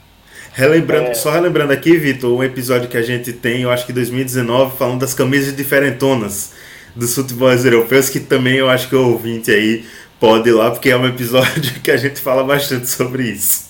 Relembrando, 0.53 1.09
é... 1.09 1.13
Só 1.13 1.31
relembrando 1.31 1.73
aqui, 1.73 1.97
Vitor, 1.97 2.33
um 2.33 2.43
episódio 2.43 2.87
que 2.87 2.97
a 2.97 3.01
gente 3.01 3.33
tem, 3.33 3.63
eu 3.63 3.71
acho 3.71 3.85
que 3.85 3.91
2019, 3.91 4.77
falando 4.77 5.01
das 5.01 5.13
camisas 5.13 5.53
diferentonas 5.53 6.55
dos 6.95 7.13
futebols 7.13 7.65
europeus, 7.65 8.09
que 8.09 8.21
também 8.21 8.55
eu 8.55 8.69
acho 8.69 8.87
que 8.87 8.95
o 8.95 9.11
ouvinte 9.11 9.51
aí 9.51 9.85
pode 10.17 10.47
ir 10.47 10.53
lá, 10.53 10.71
porque 10.71 10.89
é 10.89 10.97
um 10.97 11.05
episódio 11.05 11.73
que 11.83 11.91
a 11.91 11.97
gente 11.97 12.21
fala 12.21 12.41
bastante 12.41 12.89
sobre 12.89 13.23
isso. 13.23 13.64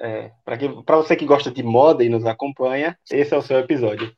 É, 0.00 0.30
para 0.84 0.96
você 0.96 1.16
que 1.16 1.26
gosta 1.26 1.50
de 1.50 1.62
moda 1.62 2.04
e 2.04 2.08
nos 2.08 2.24
acompanha, 2.24 2.96
esse 3.10 3.34
é 3.34 3.36
o 3.36 3.42
seu 3.42 3.58
episódio. 3.58 4.12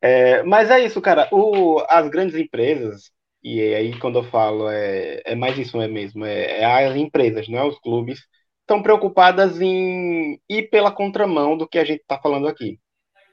É, 0.00 0.42
mas 0.42 0.70
é 0.70 0.84
isso, 0.84 1.00
cara. 1.00 1.28
O, 1.32 1.80
as 1.88 2.08
grandes 2.08 2.36
empresas, 2.36 3.10
e 3.42 3.60
aí 3.74 3.98
quando 3.98 4.18
eu 4.18 4.24
falo, 4.24 4.68
é, 4.68 5.22
é 5.24 5.34
mais 5.34 5.56
isso 5.58 5.80
é 5.80 5.88
mesmo, 5.88 6.24
é, 6.24 6.60
é 6.60 6.64
as 6.64 6.96
empresas, 6.96 7.48
não 7.48 7.58
é 7.58 7.64
os 7.64 7.78
clubes, 7.80 8.20
estão 8.60 8.82
preocupadas 8.82 9.60
em 9.60 10.40
ir 10.48 10.70
pela 10.70 10.92
contramão 10.92 11.56
do 11.56 11.68
que 11.68 11.78
a 11.78 11.84
gente 11.84 12.00
está 12.02 12.18
falando 12.20 12.48
aqui. 12.48 12.78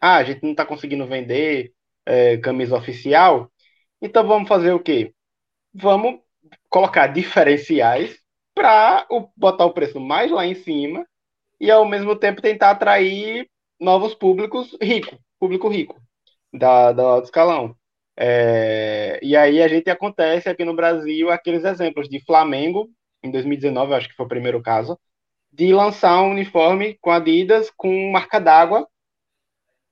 Ah, 0.01 0.17
a 0.17 0.23
gente 0.23 0.43
não 0.43 0.51
está 0.51 0.65
conseguindo 0.65 1.05
vender 1.07 1.73
é, 2.05 2.37
camisa 2.37 2.77
oficial, 2.77 3.51
então 4.01 4.25
vamos 4.27 4.47
fazer 4.49 4.71
o 4.73 4.79
quê? 4.79 5.13
Vamos 5.73 6.19
colocar 6.69 7.07
diferenciais 7.07 8.19
para 8.55 9.07
botar 9.37 9.65
o 9.65 9.73
preço 9.73 9.99
mais 9.99 10.31
lá 10.31 10.45
em 10.45 10.55
cima 10.55 11.05
e 11.61 11.69
ao 11.69 11.85
mesmo 11.85 12.15
tempo 12.15 12.41
tentar 12.41 12.71
atrair 12.71 13.47
novos 13.79 14.15
públicos 14.15 14.75
ricos, 14.81 15.15
público 15.39 15.69
rico 15.69 16.01
da, 16.51 16.91
da 16.91 17.03
alto 17.03 17.25
escalão. 17.25 17.75
É, 18.17 19.19
e 19.21 19.37
aí 19.37 19.61
a 19.61 19.67
gente 19.67 19.87
acontece 19.89 20.49
aqui 20.49 20.65
no 20.65 20.75
Brasil 20.75 21.29
aqueles 21.29 21.63
exemplos 21.63 22.09
de 22.09 22.19
Flamengo, 22.25 22.89
em 23.23 23.29
2019, 23.29 23.93
acho 23.93 24.09
que 24.09 24.15
foi 24.15 24.25
o 24.25 24.29
primeiro 24.29 24.59
caso, 24.59 24.99
de 25.53 25.71
lançar 25.71 26.19
um 26.23 26.31
uniforme 26.31 26.97
com 26.99 27.11
Adidas 27.11 27.69
com 27.77 28.11
marca 28.11 28.39
d'água 28.39 28.87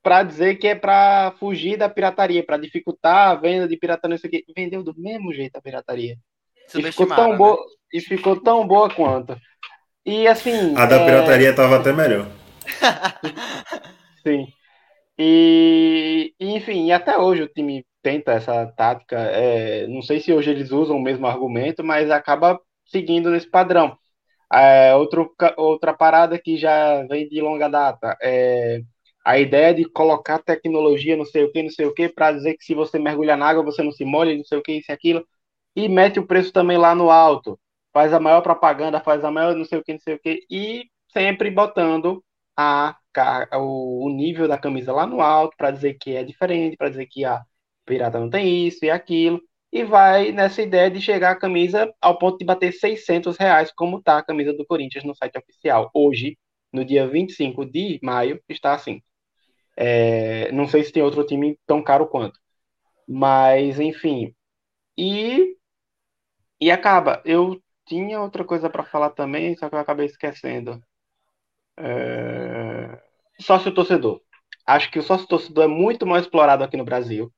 para 0.01 0.23
dizer 0.23 0.55
que 0.55 0.69
é 0.69 0.75
para 0.75 1.35
fugir 1.39 1.77
da 1.77 1.87
pirataria, 1.87 2.43
para 2.43 2.57
dificultar 2.57 3.29
a 3.29 3.35
venda 3.35 3.67
de 3.67 3.77
pirataria, 3.77 4.15
isso 4.15 4.25
aqui. 4.25 4.43
Vendeu 4.55 4.81
do 4.81 4.97
mesmo 4.97 5.31
jeito 5.31 5.55
a 5.55 5.61
pirataria. 5.61 6.17
E 6.73 6.81
ficou, 6.81 7.07
tão 7.07 7.37
boa, 7.37 7.57
né? 7.57 7.71
e 7.93 8.01
ficou 8.01 8.41
tão 8.41 8.65
boa 8.65 8.89
quanto. 8.89 9.37
E 10.05 10.27
assim. 10.27 10.75
A 10.75 10.85
da 10.85 10.97
é... 10.97 11.05
pirataria 11.05 11.55
tava 11.55 11.77
até 11.77 11.91
melhor. 11.91 12.27
Sim. 14.23 14.47
E, 15.17 16.33
enfim, 16.39 16.87
e 16.87 16.91
até 16.91 17.17
hoje 17.17 17.43
o 17.43 17.47
time 17.47 17.85
tenta 18.01 18.31
essa 18.33 18.65
tática. 18.67 19.17
É, 19.17 19.87
não 19.87 20.01
sei 20.01 20.19
se 20.19 20.31
hoje 20.33 20.49
eles 20.51 20.71
usam 20.71 20.97
o 20.97 21.01
mesmo 21.01 21.27
argumento, 21.27 21.83
mas 21.83 22.09
acaba 22.09 22.59
seguindo 22.85 23.29
nesse 23.29 23.49
padrão. 23.49 23.97
É, 24.51 24.95
outro, 24.95 25.33
outra 25.57 25.93
parada 25.93 26.39
que 26.39 26.57
já 26.57 27.03
vem 27.07 27.27
de 27.27 27.41
longa 27.41 27.67
data 27.69 28.17
é 28.21 28.81
a 29.25 29.37
ideia 29.37 29.73
de 29.73 29.85
colocar 29.85 30.39
tecnologia, 30.39 31.15
não 31.17 31.25
sei 31.25 31.43
o 31.43 31.51
que, 31.51 31.61
não 31.61 31.69
sei 31.69 31.85
o 31.85 31.93
que, 31.93 32.09
para 32.09 32.31
dizer 32.31 32.55
que 32.55 32.63
se 32.63 32.73
você 32.73 32.97
mergulhar 32.97 33.37
na 33.37 33.47
água 33.47 33.63
você 33.63 33.83
não 33.83 33.91
se 33.91 34.03
molha, 34.05 34.35
não 34.35 34.43
sei 34.43 34.57
o 34.57 34.61
que, 34.63 34.73
isso 34.73 34.91
e 34.91 34.93
aquilo, 34.93 35.23
e 35.75 35.87
mete 35.87 36.19
o 36.19 36.25
preço 36.25 36.51
também 36.51 36.77
lá 36.77 36.95
no 36.95 37.11
alto 37.11 37.59
faz 37.93 38.13
a 38.13 38.19
maior 38.19 38.41
propaganda, 38.41 38.99
faz 39.01 39.23
a 39.23 39.31
maior 39.31 39.55
não 39.55 39.65
sei 39.65 39.79
o 39.79 39.83
que, 39.83 39.93
não 39.93 39.99
sei 39.99 40.15
o 40.15 40.19
que, 40.19 40.45
e 40.49 40.85
sempre 41.13 41.49
botando 41.51 42.23
a, 42.57 42.95
o, 43.53 44.05
o 44.07 44.09
nível 44.09 44.47
da 44.47 44.57
camisa 44.57 44.93
lá 44.93 45.05
no 45.07 45.21
alto 45.21 45.55
para 45.57 45.71
dizer 45.71 45.95
que 45.99 46.15
é 46.15 46.23
diferente, 46.23 46.77
para 46.77 46.89
dizer 46.89 47.07
que 47.07 47.25
a 47.25 47.41
pirata 47.85 48.19
não 48.19 48.29
tem 48.29 48.67
isso 48.67 48.85
e 48.85 48.89
aquilo, 48.91 49.41
e 49.71 49.83
vai 49.83 50.31
nessa 50.31 50.61
ideia 50.61 50.89
de 50.89 51.01
chegar 51.01 51.31
a 51.31 51.39
camisa 51.39 51.93
ao 52.01 52.17
ponto 52.17 52.37
de 52.37 52.45
bater 52.45 52.71
600 52.73 53.37
reais, 53.37 53.71
como 53.71 53.99
está 53.99 54.17
a 54.17 54.23
camisa 54.23 54.53
do 54.53 54.65
Corinthians 54.65 55.03
no 55.03 55.15
site 55.15 55.37
oficial. 55.37 55.89
Hoje, 55.93 56.37
no 56.73 56.83
dia 56.85 57.07
25 57.07 57.65
de 57.65 57.99
maio, 58.03 58.41
está 58.49 58.73
assim. 58.73 59.01
É, 59.77 60.51
não 60.51 60.67
sei 60.67 60.83
se 60.83 60.91
tem 60.91 61.03
outro 61.03 61.25
time 61.25 61.57
tão 61.65 61.83
caro 61.83 62.07
quanto. 62.07 62.39
Mas, 63.07 63.79
enfim. 63.79 64.33
E, 64.97 65.57
e 66.59 66.71
acaba. 66.71 67.21
Eu 67.25 67.61
tinha 67.89 68.21
outra 68.21 68.45
coisa 68.45 68.69
para 68.69 68.83
falar 68.85 69.11
também, 69.11 69.55
só 69.57 69.69
que 69.69 69.75
eu 69.75 69.79
acabei 69.79 70.05
esquecendo. 70.05 70.81
É... 71.77 73.01
Sócio 73.41 73.73
torcedor. 73.73 74.21
Acho 74.65 74.91
que 74.91 74.99
o 74.99 75.03
sócio 75.03 75.27
torcedor 75.27 75.65
é 75.65 75.67
muito 75.67 76.05
mal 76.05 76.19
explorado 76.19 76.63
aqui 76.63 76.77
no 76.77 76.85
Brasil. 76.85 77.33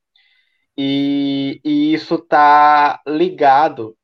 E, 0.77 1.61
e 1.63 1.93
isso 1.93 2.15
está 2.15 3.01
ligado 3.07 3.97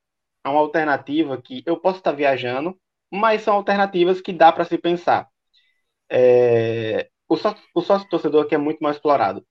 a 0.43 0.52
uma 0.52 0.60
alternativa 0.62 1.41
que 1.41 1.64
eu 1.66 1.80
posso 1.80 2.00
estar 2.00 2.12
viajando, 2.14 2.78
mas 3.12 3.41
são 3.43 3.56
alternativas 3.56 4.22
que 4.22 4.34
dá 4.34 4.52
para 4.52 4.66
se 4.66 4.78
pensar. 4.78 5.28
É... 6.10 7.10
O, 7.28 7.38
sócio, 7.38 7.64
o 7.76 7.82
sócio 7.82 8.10
torcedor 8.10 8.45
aqui 8.45 8.56
é 8.56 8.58
muito 8.58 8.80
mal 8.82 8.91
explorado. 8.91 9.45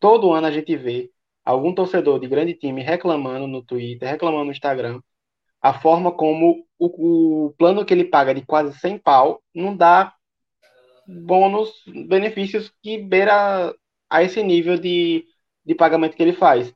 Todo 0.00 0.32
ano 0.32 0.46
a 0.46 0.50
gente 0.50 0.76
vê 0.76 1.10
algum 1.44 1.74
torcedor 1.74 2.20
de 2.20 2.28
grande 2.28 2.54
time 2.54 2.82
reclamando 2.82 3.46
no 3.46 3.62
Twitter, 3.64 4.08
reclamando 4.08 4.46
no 4.46 4.52
Instagram, 4.52 5.00
a 5.68 5.80
forma 5.80 6.12
como 6.12 6.64
o, 6.78 7.46
o, 7.46 7.52
plano 7.54 7.84
que 7.84 7.92
ele 7.92 8.04
paga 8.04 8.34
de 8.34 8.44
quase 8.46 8.78
100 8.78 8.98
pau 8.98 9.42
não 9.54 9.76
dá 9.76 10.14
bônus, 11.06 11.70
benefícios 12.06 12.72
que 12.82 12.98
beira 12.98 13.74
a 14.08 14.22
esse 14.22 14.42
nível 14.42 14.78
de, 14.78 15.24
de 15.64 15.74
pagamento 15.74 16.16
que 16.16 16.22
ele 16.22 16.32
faz. 16.32 16.72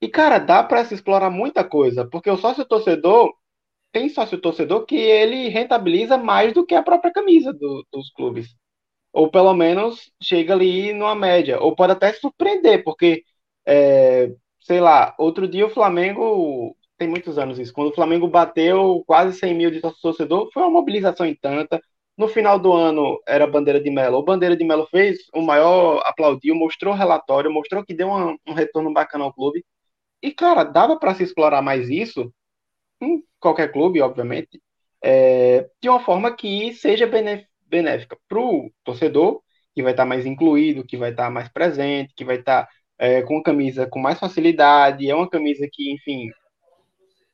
E, 0.00 0.08
cara, 0.08 0.38
dá 0.38 0.62
para 0.62 0.84
se 0.84 0.94
explorar 0.94 1.30
muita 1.30 1.64
coisa, 1.64 2.06
porque 2.08 2.30
o 2.30 2.36
sócio 2.36 2.64
torcedor 2.64 3.34
tem 3.92 4.08
sócio 4.08 4.38
torcedor 4.40 4.86
que 4.86 4.96
ele 4.96 5.48
rentabiliza 5.48 6.18
mais 6.18 6.52
do 6.52 6.66
que 6.66 6.74
a 6.74 6.82
própria 6.82 7.12
camisa 7.12 7.52
do, 7.52 7.86
dos 7.92 8.10
clubes. 8.12 8.54
Ou 9.12 9.30
pelo 9.30 9.54
menos 9.54 10.12
chega 10.22 10.54
ali 10.54 10.92
numa 10.92 11.14
média. 11.14 11.60
Ou 11.60 11.74
pode 11.74 11.92
até 11.92 12.12
surpreender, 12.12 12.84
porque, 12.84 13.24
é, 13.66 14.30
sei 14.60 14.80
lá, 14.80 15.14
outro 15.18 15.48
dia 15.48 15.66
o 15.66 15.70
Flamengo 15.70 16.76
tem 16.98 17.08
muitos 17.08 17.38
anos 17.38 17.58
isso. 17.58 17.72
Quando 17.72 17.88
o 17.88 17.94
Flamengo 17.94 18.28
bateu 18.28 19.02
quase 19.06 19.38
100 19.38 19.54
mil 19.54 19.70
de 19.70 19.80
torcedor, 19.80 20.50
foi 20.52 20.62
uma 20.62 20.70
mobilização 20.70 21.26
em 21.26 21.34
tanta. 21.34 21.80
No 22.16 22.28
final 22.28 22.58
do 22.58 22.72
ano 22.72 23.20
era 23.26 23.46
Bandeira 23.46 23.80
de 23.80 23.90
Melo. 23.90 24.18
O 24.18 24.22
Bandeira 24.24 24.56
de 24.56 24.64
Melo 24.64 24.86
fez 24.90 25.18
o 25.34 25.42
maior, 25.42 26.02
aplaudiu, 26.06 26.54
mostrou 26.54 26.94
o 26.94 26.96
relatório, 26.96 27.52
mostrou 27.52 27.84
que 27.84 27.94
deu 27.94 28.08
uma, 28.08 28.36
um 28.46 28.54
retorno 28.54 28.92
bacana 28.92 29.24
ao 29.24 29.34
clube. 29.34 29.64
E, 30.22 30.32
cara, 30.32 30.64
dava 30.64 30.98
para 30.98 31.14
se 31.14 31.22
explorar 31.22 31.62
mais 31.62 31.88
isso 31.90 32.32
em 33.00 33.22
qualquer 33.40 33.72
clube, 33.72 34.00
obviamente, 34.00 34.60
é, 35.02 35.68
de 35.80 35.88
uma 35.88 36.00
forma 36.00 36.34
que 36.34 36.72
seja 36.74 37.06
benéfica 37.06 38.18
para 38.28 38.38
o 38.40 38.72
torcedor, 38.84 39.42
que 39.74 39.82
vai 39.82 39.92
estar 39.92 40.04
tá 40.04 40.08
mais 40.08 40.26
incluído, 40.26 40.86
que 40.86 40.96
vai 40.96 41.10
estar 41.10 41.24
tá 41.24 41.30
mais 41.30 41.48
presente, 41.48 42.14
que 42.16 42.24
vai 42.24 42.36
estar 42.38 42.64
tá, 42.66 42.72
é, 42.98 43.22
com 43.22 43.42
camisa 43.42 43.86
com 43.88 43.98
mais 44.00 44.18
facilidade. 44.18 45.08
É 45.08 45.14
uma 45.14 45.28
camisa 45.28 45.68
que, 45.70 45.92
enfim, 45.92 46.30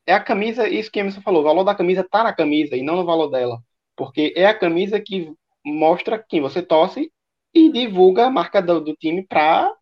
é 0.07 0.15
a 0.15 0.21
camisa, 0.21 0.69
isso 0.69 0.91
que 0.91 1.01
Emerson 1.01 1.21
falou, 1.21 1.43
o 1.43 1.45
valor 1.45 1.65
da 1.65 1.75
camisa 1.75 2.07
tá 2.09 2.25
na 2.25 2.33
camisa 2.33 2.77
e 2.77 2.83
não 2.83 2.97
no 2.97 3.05
valor 3.05 3.29
dela. 3.29 3.59
Porque 3.97 4.33
é 4.37 4.47
a 4.47 4.59
camisa 4.59 5.01
que 5.01 5.33
mostra 5.65 6.19
quem 6.19 6.41
você 6.41 6.63
torce 6.63 7.13
e 7.55 7.71
divulga 7.71 8.27
a 8.27 8.31
marca 8.31 8.61
do, 8.61 8.81
do 8.81 8.95
time 8.97 9.25
para 9.27 9.73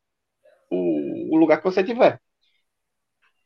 o, 0.70 1.34
o, 1.34 1.38
lugar 1.38 1.58
que 1.58 1.64
você 1.64 1.82
tiver. 1.82 2.20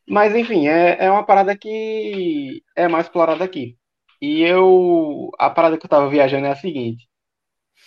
Mas, 0.09 0.35
enfim, 0.35 0.69
é, 0.69 1.05
é 1.07 1.11
uma 1.11 1.25
parada 1.25 1.57
que 1.57 2.63
é 2.77 2.89
mais 2.89 3.07
explorada 3.07 3.45
aqui. 3.45 3.77
E 4.21 4.43
eu. 4.43 5.31
A 5.39 5.51
parada 5.51 5.79
que 5.79 5.87
eu 5.87 5.91
tava 5.91 6.09
viajando 6.09 6.47
é 6.47 6.51
a 6.51 6.57
seguinte. 6.57 7.09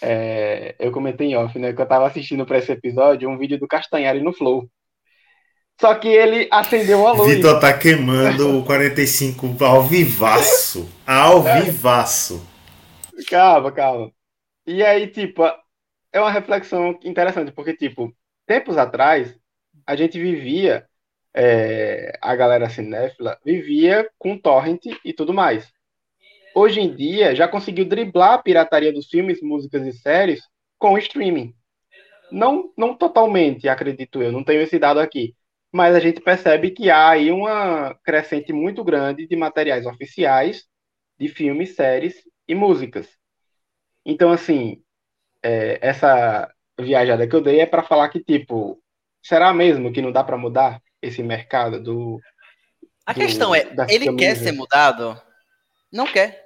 É, 0.02 0.76
eu 0.80 0.92
comentei 0.92 1.28
em 1.30 1.36
off, 1.36 1.58
né? 1.60 1.74
Que 1.74 1.82
eu 1.82 1.88
tava 1.88 2.08
assistindo 2.08 2.46
para 2.46 2.58
esse 2.60 2.72
episódio 2.72 3.30
um 3.30 3.38
vídeo 3.38 3.60
do 3.60 3.68
Castanhari 3.68 4.22
no 4.22 4.34
Flow. 4.34 4.70
Só 5.80 5.94
que 5.96 6.08
ele 6.08 6.48
acendeu 6.52 7.06
a 7.06 7.12
luz. 7.12 7.36
Vitor 7.36 7.60
tá 7.60 7.72
queimando 7.78 8.60
o 8.60 8.66
45 8.66 9.64
ao 9.64 9.84
vivaço. 9.84 10.90
Ao 11.06 11.44
vivaço. 11.44 12.46
Calma, 13.30 13.72
calma. 13.72 14.12
E 14.66 14.84
aí, 14.84 15.08
tipo, 15.08 15.44
é 16.12 16.20
uma 16.20 16.32
reflexão 16.32 16.98
interessante, 17.04 17.52
porque, 17.52 17.76
tipo, 17.76 18.12
tempos 18.46 18.76
atrás, 18.76 19.36
a 19.86 19.96
gente 19.96 20.20
vivia, 20.20 20.86
é, 21.34 22.18
a 22.22 22.36
galera 22.36 22.70
cinéfila 22.70 23.38
vivia 23.46 24.10
com 24.18 24.38
torrent 24.38 24.86
e 25.06 25.14
tudo 25.14 25.34
mais. 25.34 25.72
Hoje 26.56 26.82
em 26.82 26.96
dia, 26.96 27.36
já 27.36 27.48
conseguiu 27.48 27.86
driblar 27.86 28.34
a 28.34 28.38
pirataria 28.40 28.92
dos 28.92 29.08
filmes, 29.08 29.44
músicas 29.44 29.86
e 29.86 29.94
séries 29.94 30.42
com 30.80 30.94
o 30.94 30.98
streaming. 30.98 31.54
Não, 32.32 32.74
não 32.76 32.96
totalmente, 32.96 33.70
acredito 33.70 34.22
eu, 34.24 34.32
não 34.32 34.44
tenho 34.44 34.62
esse 34.62 34.80
dado 34.80 35.00
aqui. 35.00 35.36
Mas 35.72 35.96
a 35.96 36.00
gente 36.00 36.22
percebe 36.22 36.72
que 36.72 36.90
há 36.90 37.10
aí 37.10 37.32
uma 37.32 37.94
crescente 38.04 38.54
muito 38.54 38.84
grande 38.84 39.28
de 39.28 39.36
materiais 39.36 39.86
oficiais 39.86 40.66
de 41.20 41.28
filmes, 41.28 41.76
séries 41.76 42.16
e 42.48 42.56
músicas. 42.56 43.08
Então, 44.06 44.32
assim, 44.32 44.82
é, 45.44 45.80
essa 45.82 46.52
viajada 46.80 47.28
que 47.28 47.36
eu 47.36 47.42
dei 47.42 47.60
é 47.60 47.66
para 47.66 47.84
falar 47.84 48.10
que, 48.10 48.24
tipo, 48.24 48.82
será 49.22 49.54
mesmo 49.54 49.92
que 49.92 50.02
não 50.02 50.12
dá 50.12 50.24
para 50.24 50.38
mudar 50.38 50.82
esse 51.02 51.22
mercado 51.22 51.82
do. 51.82 52.20
A 53.06 53.14
do, 53.14 53.20
questão 53.20 53.54
é, 53.54 53.68
ele 53.90 54.16
quer 54.16 54.36
ser 54.36 54.52
mudado? 54.52 55.22
Não 55.92 56.06
quer. 56.06 56.46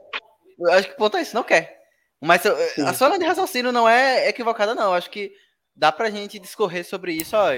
Eu 0.60 0.72
acho 0.74 0.88
que 0.88 0.94
o 0.94 0.98
ponto 0.98 1.18
é 1.18 1.22
isso, 1.22 1.36
não 1.36 1.44
quer. 1.44 1.80
Mas 2.20 2.46
eu, 2.46 2.56
a 2.86 2.94
sua 2.94 3.08
linha 3.08 3.20
de 3.20 3.26
raciocínio 3.26 3.72
não 3.72 3.90
é 3.90 4.30
equivocada, 4.30 4.76
não. 4.76 4.86
Eu 4.86 4.94
acho 4.94 5.10
que 5.10 5.34
dá 5.76 5.92
pra 5.92 6.12
gente 6.12 6.38
discorrer 6.38 6.86
sobre 6.86 7.14
isso, 7.14 7.36
ó. 7.36 7.52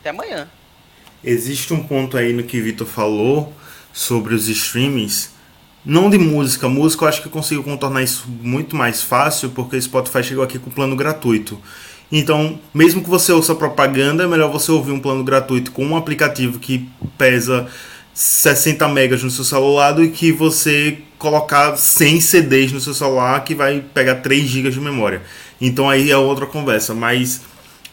Até 0.00 0.10
amanhã. 0.10 0.48
Existe 1.22 1.72
um 1.74 1.82
ponto 1.82 2.16
aí 2.16 2.32
no 2.32 2.44
que 2.44 2.60
o 2.60 2.64
Vitor 2.64 2.86
falou 2.86 3.52
sobre 3.92 4.34
os 4.34 4.48
streamings 4.48 5.30
não 5.84 6.10
de 6.10 6.18
música. 6.18 6.68
Música 6.68 7.04
eu 7.04 7.08
acho 7.08 7.22
que 7.22 7.28
eu 7.28 7.32
consigo 7.32 7.62
contornar 7.62 8.02
isso 8.02 8.28
muito 8.28 8.76
mais 8.76 9.02
fácil 9.02 9.50
porque 9.50 9.76
o 9.76 9.82
Spotify 9.82 10.22
chegou 10.22 10.44
aqui 10.44 10.58
com 10.58 10.70
plano 10.70 10.94
gratuito. 10.94 11.58
Então, 12.10 12.58
mesmo 12.72 13.02
que 13.02 13.08
você 13.08 13.32
ouça 13.32 13.54
propaganda, 13.54 14.24
é 14.24 14.26
melhor 14.26 14.50
você 14.50 14.70
ouvir 14.72 14.92
um 14.92 15.00
plano 15.00 15.22
gratuito 15.22 15.72
com 15.72 15.84
um 15.84 15.96
aplicativo 15.96 16.58
que 16.58 16.88
pesa 17.16 17.68
60 18.14 18.88
megas 18.88 19.22
no 19.22 19.30
seu 19.30 19.44
celular 19.44 19.98
e 20.00 20.08
que 20.08 20.32
você 20.32 20.98
colocar 21.18 21.76
100 21.76 22.20
CDs 22.20 22.72
no 22.72 22.80
seu 22.80 22.94
celular 22.94 23.44
que 23.44 23.54
vai 23.54 23.80
pegar 23.94 24.16
3 24.16 24.44
GB 24.44 24.70
de 24.70 24.80
memória. 24.80 25.22
Então 25.60 25.88
aí 25.88 26.10
é 26.10 26.16
outra 26.16 26.46
conversa, 26.46 26.94
mas 26.94 27.42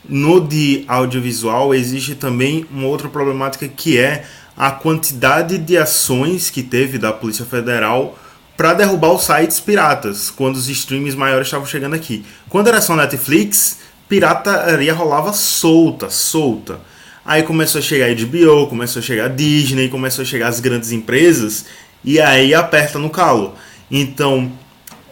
no 0.07 0.39
de 0.39 0.83
audiovisual 0.87 1.73
existe 1.73 2.15
também 2.15 2.65
uma 2.71 2.87
outra 2.87 3.09
problemática 3.09 3.67
que 3.67 3.97
é 3.97 4.25
a 4.55 4.71
quantidade 4.71 5.57
de 5.57 5.77
ações 5.77 6.49
que 6.49 6.63
teve 6.63 6.97
da 6.97 7.11
Polícia 7.11 7.45
Federal 7.45 8.17
para 8.55 8.73
derrubar 8.73 9.11
os 9.11 9.23
sites 9.23 9.59
piratas, 9.59 10.29
quando 10.29 10.55
os 10.55 10.69
streams 10.69 11.17
maiores 11.17 11.47
estavam 11.47 11.65
chegando 11.65 11.93
aqui. 11.93 12.25
Quando 12.47 12.67
era 12.67 12.79
só 12.79 12.95
Netflix, 12.95 13.79
pirataria 14.07 14.93
rolava 14.93 15.33
solta, 15.33 16.09
solta. 16.09 16.79
Aí 17.25 17.43
começou 17.43 17.79
a 17.79 17.81
chegar 17.81 18.05
a 18.05 18.13
HBO, 18.13 18.67
começou 18.67 19.01
a 19.01 19.03
chegar 19.03 19.25
a 19.25 19.29
Disney, 19.29 19.89
começou 19.89 20.21
a 20.21 20.25
chegar 20.25 20.47
as 20.47 20.59
grandes 20.59 20.91
empresas, 20.91 21.65
e 22.03 22.21
aí 22.21 22.53
aperta 22.53 22.97
no 22.97 23.09
calo. 23.09 23.55
Então, 23.91 24.51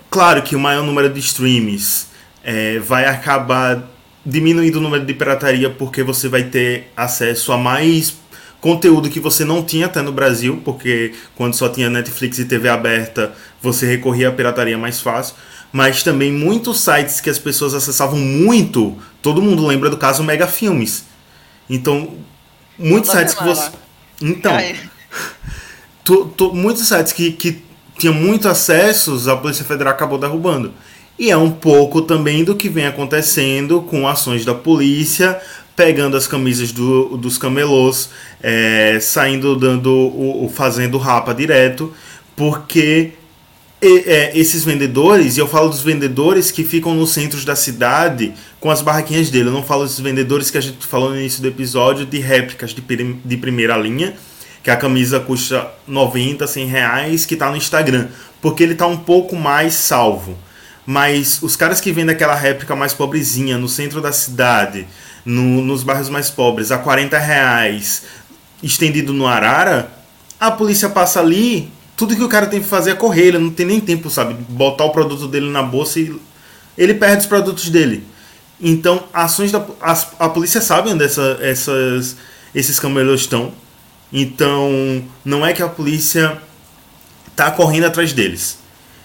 claro 0.09 0.41
que 0.41 0.55
o 0.55 0.59
maior 0.59 0.83
número 0.83 1.09
de 1.09 1.19
streams 1.19 2.07
é, 2.43 2.79
vai 2.79 3.05
acabar 3.05 3.83
diminuindo 4.25 4.77
o 4.77 4.81
número 4.81 5.05
de 5.05 5.13
pirataria 5.13 5.69
porque 5.69 6.03
você 6.03 6.27
vai 6.27 6.43
ter 6.43 6.91
acesso 6.95 7.51
a 7.51 7.57
mais 7.57 8.15
conteúdo 8.63 9.09
que 9.09 9.19
você 9.19 9.43
não 9.43 9.61
tinha 9.61 9.87
até 9.87 10.01
no 10.01 10.13
Brasil, 10.13 10.61
porque 10.63 11.13
quando 11.35 11.53
só 11.53 11.67
tinha 11.67 11.89
Netflix 11.89 12.39
e 12.39 12.45
TV 12.45 12.69
aberta, 12.69 13.33
você 13.61 13.85
recorria 13.85 14.29
à 14.29 14.31
pirataria 14.31 14.77
mais 14.77 15.01
fácil. 15.01 15.35
Mas 15.69 16.01
também 16.01 16.31
muitos 16.31 16.79
sites 16.79 17.19
que 17.19 17.29
as 17.29 17.37
pessoas 17.37 17.73
acessavam 17.73 18.17
muito, 18.17 18.97
todo 19.21 19.41
mundo 19.41 19.67
lembra 19.67 19.89
do 19.89 19.97
caso 19.97 20.23
Mega 20.23 20.47
Filmes. 20.47 21.03
Então, 21.69 22.15
muitos 22.79 23.11
sites 23.11 23.33
que 23.33 23.43
você. 23.43 23.69
Então. 24.21 24.53
tu, 26.05 26.25
tu, 26.37 26.53
muitos 26.53 26.87
sites 26.87 27.11
que, 27.11 27.31
que 27.33 27.61
tinham 27.97 28.13
muito 28.13 28.47
acessos, 28.47 29.27
a 29.27 29.35
Polícia 29.35 29.65
Federal 29.65 29.93
acabou 29.93 30.17
derrubando. 30.17 30.73
E 31.17 31.29
é 31.29 31.37
um 31.37 31.51
pouco 31.51 32.01
também 32.01 32.43
do 32.43 32.55
que 32.55 32.67
vem 32.67 32.87
acontecendo 32.87 33.81
com 33.81 34.07
ações 34.07 34.43
da 34.43 34.53
polícia 34.53 35.39
pegando 35.75 36.15
as 36.15 36.27
camisas 36.27 36.71
do, 36.71 37.17
dos 37.17 37.37
camelôs, 37.37 38.09
é, 38.41 38.99
saindo 39.01 39.55
dando 39.55 39.91
o, 39.91 40.49
fazendo 40.53 40.97
rapa 40.97 41.33
direto, 41.33 41.93
porque 42.35 43.13
é, 43.81 44.37
esses 44.37 44.63
vendedores, 44.63 45.35
e 45.35 45.39
eu 45.39 45.47
falo 45.47 45.69
dos 45.69 45.81
vendedores 45.81 46.51
que 46.51 46.63
ficam 46.63 46.93
nos 46.93 47.11
centros 47.11 47.43
da 47.43 47.55
cidade 47.55 48.33
com 48.59 48.69
as 48.69 48.81
barraquinhas 48.81 49.29
dele, 49.29 49.49
eu 49.49 49.53
não 49.53 49.63
falo 49.63 49.83
dos 49.83 49.99
vendedores 49.99 50.49
que 50.49 50.57
a 50.57 50.61
gente 50.61 50.85
falou 50.85 51.09
no 51.09 51.19
início 51.19 51.41
do 51.41 51.47
episódio 51.47 52.05
de 52.05 52.19
réplicas 52.19 52.71
de, 52.71 52.81
de 52.81 53.37
primeira 53.37 53.75
linha, 53.75 54.13
que 54.61 54.69
a 54.69 54.77
camisa 54.77 55.19
custa 55.19 55.69
90, 55.87 56.47
100 56.47 56.65
reais, 56.67 57.25
que 57.25 57.33
está 57.33 57.49
no 57.49 57.57
Instagram, 57.57 58.07
porque 58.41 58.63
ele 58.63 58.73
está 58.73 58.87
um 58.87 58.97
pouco 58.97 59.35
mais 59.35 59.73
salvo. 59.73 60.37
Mas 60.85 61.39
os 61.41 61.55
caras 61.55 61.79
que 61.79 61.91
vendem 61.91 62.13
aquela 62.13 62.35
réplica 62.35 62.75
mais 62.75 62.93
pobrezinha 62.93 63.57
no 63.57 63.69
centro 63.69 64.01
da 64.01 64.11
cidade, 64.11 64.85
no, 65.25 65.61
nos 65.61 65.83
bairros 65.83 66.09
mais 66.09 66.29
pobres 66.29 66.71
a 66.71 66.77
40 66.77 67.17
reais 67.17 68.03
estendido 68.61 69.13
no 69.13 69.27
Arara, 69.27 69.91
a 70.39 70.51
polícia 70.51 70.89
passa 70.89 71.19
ali, 71.19 71.71
tudo 71.95 72.15
que 72.15 72.23
o 72.23 72.29
cara 72.29 72.47
tem 72.47 72.61
que 72.61 72.67
fazer 72.67 72.91
é 72.91 72.95
correr, 72.95 73.27
ele 73.27 73.37
não 73.37 73.49
tem 73.49 73.65
nem 73.65 73.79
tempo, 73.79 74.09
sabe, 74.09 74.33
botar 74.49 74.85
o 74.85 74.89
produto 74.89 75.27
dele 75.27 75.49
na 75.49 75.61
bolsa 75.61 75.99
e 75.99 76.15
ele 76.77 76.93
perde 76.93 77.21
os 77.21 77.25
produtos 77.27 77.69
dele. 77.69 78.03
Então, 78.59 79.03
ações 79.13 79.51
da 79.51 79.65
a, 80.19 80.29
polícia 80.29 80.61
sabe 80.61 80.89
onde 80.89 81.03
essa, 81.03 81.37
essas, 81.41 82.15
esses 82.55 82.79
camelôs 82.79 83.21
estão. 83.21 83.51
Então, 84.11 85.03
não 85.25 85.45
é 85.45 85.53
que 85.53 85.61
a 85.61 85.67
polícia 85.67 86.37
tá 87.35 87.51
correndo 87.51 87.85
atrás 87.85 88.13
deles. 88.13 88.57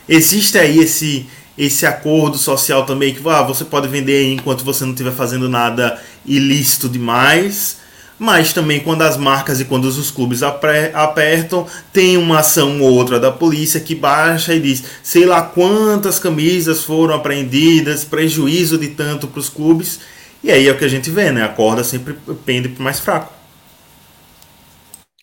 Existe 0.09 0.59
aí 0.59 0.79
esse 0.79 1.27
esse 1.59 1.85
acordo 1.85 2.39
social 2.39 2.87
também 2.87 3.13
que 3.13 3.29
ah, 3.29 3.43
você 3.43 3.65
pode 3.65 3.89
vender 3.89 4.33
enquanto 4.33 4.65
você 4.65 4.85
não 4.85 4.93
estiver 4.93 5.11
fazendo 5.11 5.49
nada 5.49 6.01
ilícito 6.25 6.89
demais. 6.89 7.81
Mas 8.17 8.53
também 8.53 8.81
quando 8.81 9.03
as 9.03 9.17
marcas 9.17 9.61
e 9.61 9.65
quando 9.65 9.85
os 9.85 10.11
clubes 10.11 10.43
apertam, 10.43 11.67
tem 11.93 12.17
uma 12.17 12.41
ação 12.41 12.81
ou 12.81 12.93
outra 12.93 13.19
da 13.21 13.31
polícia 13.31 13.81
que 13.81 13.95
baixa 13.95 14.55
e 14.55 14.61
diz, 14.61 14.85
sei 15.03 15.25
lá 15.25 15.43
quantas 15.43 16.19
camisas 16.19 16.83
foram 16.83 17.15
apreendidas, 17.15 18.05
prejuízo 18.05 18.77
de 18.77 18.89
tanto 18.89 19.29
para 19.29 19.39
os 19.39 19.49
clubes. 19.49 20.01
E 20.43 20.51
aí 20.51 20.67
é 20.67 20.73
o 20.73 20.79
que 20.79 20.85
a 20.85 20.89
gente 20.89 21.11
vê, 21.11 21.31
né? 21.31 21.45
A 21.45 21.49
corda 21.49 21.85
sempre 21.85 22.15
pende 22.45 22.69
para 22.69 22.81
o 22.81 22.85
mais 22.85 22.99
fraco. 22.99 23.33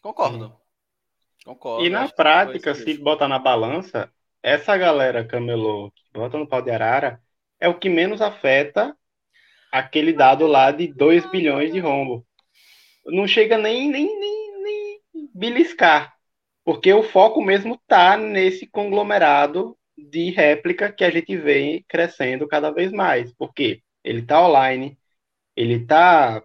Concordo. 0.02 0.54
Concordo. 1.46 1.86
E 1.86 1.90
na 1.90 2.08
prática, 2.08 2.74
se 2.76 2.98
botar 2.98 3.28
na 3.28 3.40
balança, 3.40 4.10
essa 4.46 4.78
galera 4.78 5.26
camelô 5.26 5.92
que 5.92 6.04
bota 6.14 6.38
no 6.38 6.48
pau 6.48 6.62
de 6.62 6.70
arara 6.70 7.20
é 7.60 7.68
o 7.68 7.80
que 7.80 7.90
menos 7.90 8.22
afeta 8.22 8.96
aquele 9.72 10.14
dado 10.14 10.46
lá 10.46 10.70
de 10.70 10.88
2 10.94 11.26
bilhões 11.32 11.74
de 11.74 11.80
rombo. 11.80 12.24
Não 13.08 13.28
chega 13.28 13.58
nem, 13.58 13.90
nem, 13.90 14.06
nem, 14.20 14.62
nem 14.62 15.02
beliscar, 15.34 16.14
porque 16.64 16.94
o 16.94 17.02
foco 17.02 17.42
mesmo 17.42 17.82
tá 17.88 18.18
nesse 18.18 18.68
conglomerado 18.68 19.76
de 19.98 20.30
réplica 20.30 20.92
que 20.94 21.04
a 21.04 21.10
gente 21.10 21.36
vê 21.36 21.84
crescendo 21.88 22.48
cada 22.48 22.70
vez 22.70 22.92
mais. 22.92 23.34
Porque 23.34 23.82
ele 24.04 24.22
tá 24.22 24.48
online, 24.48 24.96
ele 25.56 25.84
tá 25.88 26.44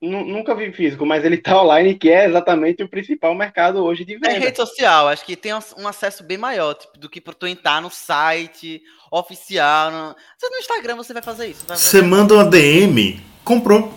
nunca 0.00 0.54
vi 0.54 0.72
físico, 0.72 1.06
mas 1.06 1.24
ele 1.24 1.38
tá 1.38 1.62
online, 1.62 1.94
que 1.94 2.10
é 2.10 2.26
exatamente 2.26 2.82
o 2.82 2.88
principal 2.88 3.34
mercado 3.34 3.82
hoje 3.82 4.04
de 4.04 4.14
venda. 4.14 4.30
É 4.30 4.38
rede 4.38 4.56
social, 4.56 5.08
acho 5.08 5.24
que 5.24 5.36
tem 5.36 5.52
um 5.54 5.88
acesso 5.88 6.22
bem 6.22 6.36
maior 6.36 6.74
tipo, 6.74 6.98
do 6.98 7.08
que 7.08 7.20
por 7.20 7.34
tu 7.34 7.46
entrar 7.46 7.80
no 7.80 7.90
site 7.90 8.82
oficial. 9.10 9.90
No... 9.90 10.08
no 10.08 10.58
Instagram 10.58 10.96
você 10.96 11.12
vai 11.12 11.22
fazer 11.22 11.46
isso. 11.46 11.66
Você 11.66 12.02
manda 12.02 12.34
uma 12.34 12.44
DM, 12.44 13.20
comprou. 13.44 13.92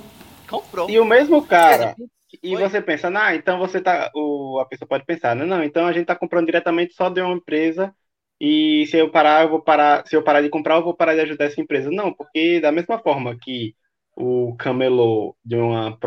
Comprou. 0.47 0.89
E 0.89 0.97
o 0.99 1.05
mesmo 1.05 1.45
cara, 1.45 1.95
E 2.41 2.55
Foi. 2.55 2.61
você 2.61 2.81
pensa, 2.81 3.11
ah, 3.13 3.35
então 3.35 3.59
você 3.59 3.81
tá. 3.81 4.09
O, 4.15 4.59
a 4.59 4.65
pessoa 4.65 4.87
pode 4.87 5.05
pensar, 5.05 5.35
não, 5.35 5.45
não, 5.45 5.63
então 5.63 5.85
a 5.85 5.91
gente 5.91 6.05
tá 6.05 6.15
comprando 6.15 6.45
diretamente 6.45 6.93
só 6.93 7.09
de 7.09 7.21
uma 7.21 7.35
empresa. 7.35 7.93
E 8.41 8.87
se 8.87 8.97
eu 8.97 9.11
parar, 9.11 9.43
eu 9.43 9.49
vou 9.49 9.61
parar. 9.61 10.07
Se 10.07 10.15
eu 10.15 10.23
parar 10.23 10.41
de 10.41 10.49
comprar, 10.49 10.75
eu 10.75 10.83
vou 10.83 10.93
parar 10.93 11.13
de 11.13 11.21
ajudar 11.21 11.45
essa 11.45 11.59
empresa. 11.59 11.91
Não, 11.91 12.13
porque 12.13 12.61
da 12.61 12.71
mesma 12.71 12.97
forma 12.97 13.37
que 13.39 13.75
o 14.19 14.55
camelô 14.57 15.35
de 15.43 15.55
uma, 15.55 15.97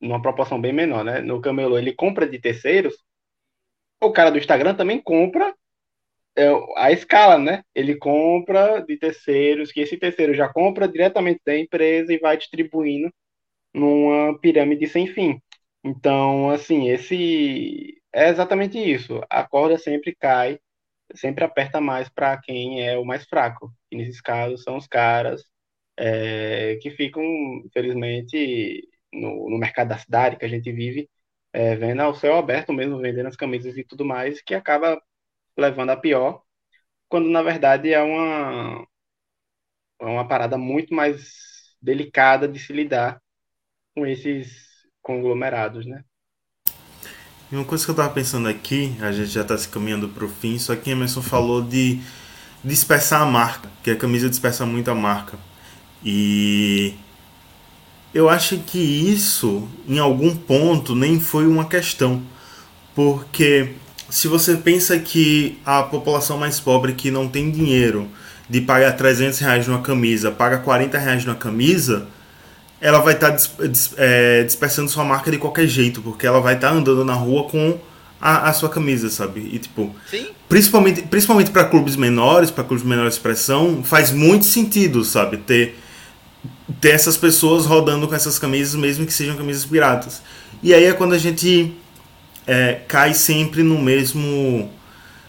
uma 0.00 0.22
proporção 0.22 0.60
bem 0.60 0.72
menor, 0.72 1.04
né? 1.04 1.20
No 1.20 1.40
camelô 1.40 1.78
ele 1.78 1.92
compra 1.92 2.26
de 2.26 2.38
terceiros, 2.40 2.94
o 4.00 4.12
cara 4.12 4.30
do 4.30 4.38
Instagram 4.38 4.74
também 4.74 5.00
compra 5.00 5.54
é, 6.36 6.48
a 6.76 6.90
escala, 6.92 7.38
né? 7.38 7.62
Ele 7.74 7.96
compra 7.96 8.80
de 8.80 8.96
terceiros, 8.96 9.72
que 9.72 9.80
esse 9.80 9.96
terceiro 9.98 10.34
já 10.34 10.48
compra 10.48 10.88
diretamente 10.88 11.40
da 11.44 11.56
empresa 11.58 12.12
e 12.12 12.18
vai 12.18 12.36
distribuindo 12.36 13.12
numa 13.74 14.38
pirâmide 14.40 14.86
sem 14.88 15.06
fim. 15.06 15.40
Então, 15.84 16.50
assim, 16.50 16.88
esse 16.90 18.00
é 18.12 18.28
exatamente 18.30 18.78
isso. 18.78 19.20
A 19.30 19.44
corda 19.46 19.78
sempre 19.78 20.14
cai, 20.14 20.58
sempre 21.14 21.44
aperta 21.44 21.80
mais 21.80 22.08
para 22.08 22.38
quem 22.38 22.86
é 22.86 22.98
o 22.98 23.04
mais 23.04 23.24
fraco. 23.26 23.72
E 23.90 23.96
nesses 23.96 24.20
casos 24.20 24.62
são 24.62 24.76
os 24.76 24.86
caras 24.86 25.44
é, 25.96 26.76
que 26.82 26.90
ficam, 26.90 27.22
infelizmente, 27.66 28.88
no, 29.12 29.50
no 29.50 29.58
mercado 29.58 29.88
da 29.88 29.98
cidade 29.98 30.36
que 30.36 30.44
a 30.44 30.48
gente 30.48 30.72
vive, 30.72 31.08
é, 31.52 31.76
vendo 31.76 32.00
ao 32.00 32.14
céu 32.14 32.36
aberto 32.36 32.72
mesmo, 32.72 32.98
vendendo 32.98 33.28
as 33.28 33.36
camisas 33.36 33.76
e 33.76 33.84
tudo 33.84 34.04
mais, 34.04 34.40
que 34.42 34.54
acaba 34.54 35.00
levando 35.56 35.90
a 35.90 35.96
pior, 35.96 36.42
quando 37.08 37.28
na 37.30 37.42
verdade 37.42 37.92
é 37.92 38.02
uma, 38.02 38.86
é 40.00 40.04
uma 40.04 40.26
parada 40.26 40.56
muito 40.58 40.94
mais 40.94 41.74
delicada 41.80 42.48
de 42.48 42.58
se 42.58 42.72
lidar 42.72 43.20
com 43.94 44.06
esses 44.06 44.86
conglomerados, 45.02 45.86
né? 45.86 46.04
E 47.50 47.56
uma 47.56 47.64
coisa 47.64 47.84
que 47.84 47.90
eu 47.90 47.96
tava 47.96 48.14
pensando 48.14 48.48
aqui, 48.48 48.96
a 49.00 49.10
gente 49.10 49.28
já 49.30 49.42
tá 49.44 49.58
se 49.58 49.68
caminhando 49.68 50.08
pro 50.08 50.28
fim, 50.28 50.58
só 50.58 50.76
que 50.76 50.90
Emerson 50.90 51.20
falou 51.20 51.60
de 51.60 52.00
dispersar 52.62 53.22
a 53.22 53.26
marca, 53.26 53.68
que 53.82 53.90
a 53.90 53.96
camisa 53.96 54.30
dispersa 54.30 54.64
muito 54.64 54.90
a 54.90 54.94
marca. 54.94 55.36
E 56.04 56.94
eu 58.12 58.28
acho 58.28 58.58
que 58.58 58.78
isso, 58.78 59.68
em 59.88 59.98
algum 59.98 60.34
ponto, 60.34 60.94
nem 60.94 61.20
foi 61.20 61.46
uma 61.46 61.64
questão. 61.64 62.22
Porque 62.94 63.70
se 64.08 64.26
você 64.26 64.56
pensa 64.56 64.98
que 64.98 65.58
a 65.64 65.82
população 65.82 66.38
mais 66.38 66.58
pobre 66.58 66.92
que 66.94 67.10
não 67.10 67.28
tem 67.28 67.50
dinheiro 67.50 68.08
de 68.48 68.60
pagar 68.60 68.92
300 68.92 69.38
reais 69.38 69.66
numa 69.68 69.80
camisa, 69.80 70.32
paga 70.32 70.58
40 70.58 70.98
reais 70.98 71.24
numa 71.24 71.36
camisa, 71.36 72.08
ela 72.80 72.98
vai 72.98 73.14
estar 73.14 73.30
dis, 73.30 73.92
é, 73.96 74.42
dispersando 74.42 74.90
sua 74.90 75.04
marca 75.04 75.30
de 75.30 75.38
qualquer 75.38 75.68
jeito, 75.68 76.02
porque 76.02 76.26
ela 76.26 76.40
vai 76.40 76.54
estar 76.54 76.72
andando 76.72 77.04
na 77.04 77.14
rua 77.14 77.44
com 77.44 77.78
a, 78.20 78.48
a 78.48 78.52
sua 78.52 78.68
camisa, 78.68 79.08
sabe? 79.08 79.48
E 79.52 79.58
tipo, 79.58 79.94
Sim. 80.10 80.26
principalmente 80.48 81.02
principalmente 81.02 81.50
para 81.50 81.64
clubes 81.64 81.94
menores, 81.94 82.50
para 82.50 82.64
clubes 82.64 82.82
de 82.82 82.88
menor 82.88 83.06
expressão, 83.06 83.84
faz 83.84 84.10
muito 84.10 84.44
sentido, 84.46 85.04
sabe, 85.04 85.36
ter 85.36 85.78
ter 86.80 86.90
essas 86.90 87.16
pessoas 87.16 87.66
rodando 87.66 88.08
com 88.08 88.14
essas 88.14 88.38
camisas, 88.38 88.74
mesmo 88.74 89.06
que 89.06 89.12
sejam 89.12 89.36
camisas 89.36 89.64
piratas. 89.64 90.22
E 90.62 90.72
aí 90.72 90.84
é 90.84 90.92
quando 90.92 91.12
a 91.12 91.18
gente 91.18 91.74
é, 92.46 92.80
cai 92.88 93.14
sempre 93.14 93.62
no 93.62 93.78
mesmo 93.78 94.70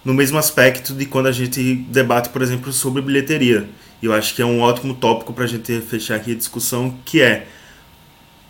no 0.03 0.13
mesmo 0.15 0.37
aspecto 0.37 0.93
de 0.93 1.05
quando 1.05 1.27
a 1.27 1.31
gente 1.31 1.75
debate, 1.89 2.29
por 2.29 2.41
exemplo, 2.41 2.73
sobre 2.73 3.03
bilheteria. 3.03 3.69
E 4.01 4.05
eu 4.07 4.13
acho 4.13 4.33
que 4.33 4.41
é 4.41 4.45
um 4.45 4.59
ótimo 4.61 4.95
tópico 4.95 5.31
para 5.31 5.43
a 5.43 5.47
gente 5.47 5.79
fechar 5.81 6.15
aqui 6.15 6.31
a 6.31 6.35
discussão, 6.35 6.97
que 7.05 7.21
é 7.21 7.45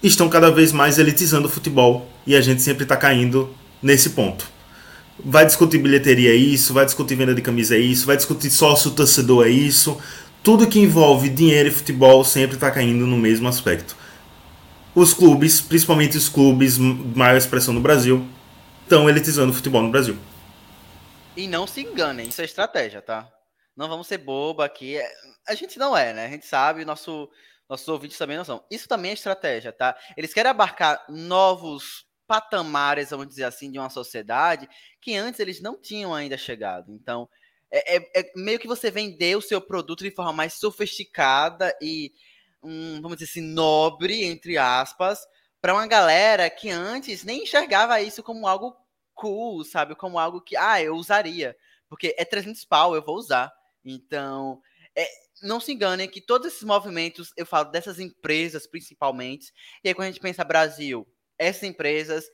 estão 0.02 0.30
cada 0.30 0.50
vez 0.50 0.72
mais 0.72 0.98
elitizando 0.98 1.48
o 1.48 1.52
futebol 1.52 2.10
e 2.26 2.36
a 2.36 2.42
gente 2.42 2.62
sempre 2.62 2.84
está 2.84 2.96
caindo 2.96 3.50
nesse 3.82 4.12
ponto. 4.12 4.50
Vai 5.24 5.46
discutir 5.46 5.78
bilheteria 5.78 6.32
é 6.32 6.36
isso, 6.36 6.74
vai 6.74 6.86
discutir 6.86 7.16
venda 7.16 7.36
de 7.36 7.42
camisa 7.42 7.76
é 7.76 7.80
isso, 7.80 8.06
vai 8.06 8.16
discutir 8.16 8.50
sócio 8.50 8.92
torcedor 8.92 9.46
é 9.46 9.50
isso. 9.50 9.98
Tudo 10.44 10.68
que 10.68 10.80
envolve 10.80 11.30
dinheiro 11.30 11.70
e 11.70 11.72
futebol 11.72 12.24
sempre 12.24 12.56
está 12.56 12.72
caindo 12.72 13.06
no 13.06 13.16
mesmo 13.16 13.48
aspecto. 13.48 13.96
Os 14.96 15.14
clubes, 15.14 15.62
principalmente 15.62 16.18
os 16.18 16.28
clubes 16.28 16.80
maior 16.80 17.38
expressão 17.38 17.74
no 17.74 17.80
Brasil, 17.80 18.28
estão 18.82 19.08
elitizando 19.08 19.52
o 19.52 19.56
futebol 19.56 19.84
no 19.84 19.92
Brasil. 19.92 20.18
E 21.38 21.48
não 21.48 21.68
se 21.68 21.82
enganem, 21.82 22.28
isso 22.28 22.42
é 22.42 22.46
estratégia, 22.46 23.02
tá? 23.04 23.32
Não 23.78 23.88
vamos 23.88 24.08
ser 24.08 24.18
boba 24.18 24.66
aqui. 24.66 24.98
A 25.48 25.54
gente 25.54 25.78
não 25.78 25.96
é, 25.96 26.12
né? 26.12 26.26
A 26.26 26.30
gente 26.30 26.48
sabe, 26.48 26.84
nosso, 26.84 27.30
nossos 27.70 27.88
ouvintes 27.88 28.18
também 28.18 28.36
não 28.36 28.44
são. 28.44 28.66
Isso 28.70 28.88
também 28.88 29.12
é 29.12 29.14
estratégia, 29.14 29.72
tá? 29.72 29.96
Eles 30.18 30.34
querem 30.34 30.50
abarcar 30.50 31.06
novos 31.08 32.06
patamares, 32.28 33.12
vamos 33.12 33.28
dizer 33.28 33.44
assim, 33.44 33.72
de 33.72 33.78
uma 33.78 33.90
sociedade 33.90 34.68
que 35.00 35.16
antes 35.16 35.40
eles 35.40 35.62
não 35.62 35.80
tinham 35.80 36.16
ainda 36.16 36.38
chegado. 36.38 36.92
Então, 36.94 37.30
é, 37.72 37.98
é, 37.98 38.20
é 38.20 38.32
meio 38.36 38.60
que 38.60 38.68
você 38.68 38.92
vender 38.92 39.38
o 39.38 39.42
seu 39.42 39.62
produto 39.62 40.04
de 40.04 40.12
forma 40.12 40.34
mais 40.34 40.54
sofisticada 40.54 41.76
e, 41.82 42.14
um, 42.62 43.02
vamos 43.02 43.18
dizer 43.18 43.32
assim, 43.32 43.42
nobre, 43.42 44.26
entre 44.26 44.58
aspas, 44.58 45.26
para 45.62 45.74
uma 45.74 45.88
galera 45.88 46.50
que 46.50 46.70
antes 46.70 47.24
nem 47.24 47.44
enxergava 47.44 48.02
isso 48.02 48.22
como 48.22 48.48
algo 48.48 48.76
cool, 49.14 49.64
sabe? 49.64 49.96
Como 49.96 50.20
algo 50.20 50.42
que, 50.42 50.58
ah, 50.58 50.82
eu 50.82 50.96
usaria. 50.96 51.56
Porque 51.88 52.16
é 52.18 52.26
300 52.26 52.66
pau, 52.66 52.96
eu 52.96 53.02
vou 53.04 53.16
usar. 53.16 53.52
Então, 53.86 54.62
é, 54.96 55.08
não 55.42 55.60
se 55.60 55.72
enganem 55.72 56.10
que 56.10 56.22
todos 56.22 56.48
esses 56.48 56.64
movimentos, 56.64 57.32
eu 57.38 57.46
falo 57.46 57.72
dessas 57.72 58.00
empresas 58.00 58.68
principalmente, 58.68 59.54
e 59.84 59.90
aí 59.90 59.94
quando 59.94 60.08
a 60.08 60.12
gente 60.12 60.22
pensa 60.22 60.44
Brasil, 60.44 61.08
essas 61.38 61.64
empresas 61.64 62.26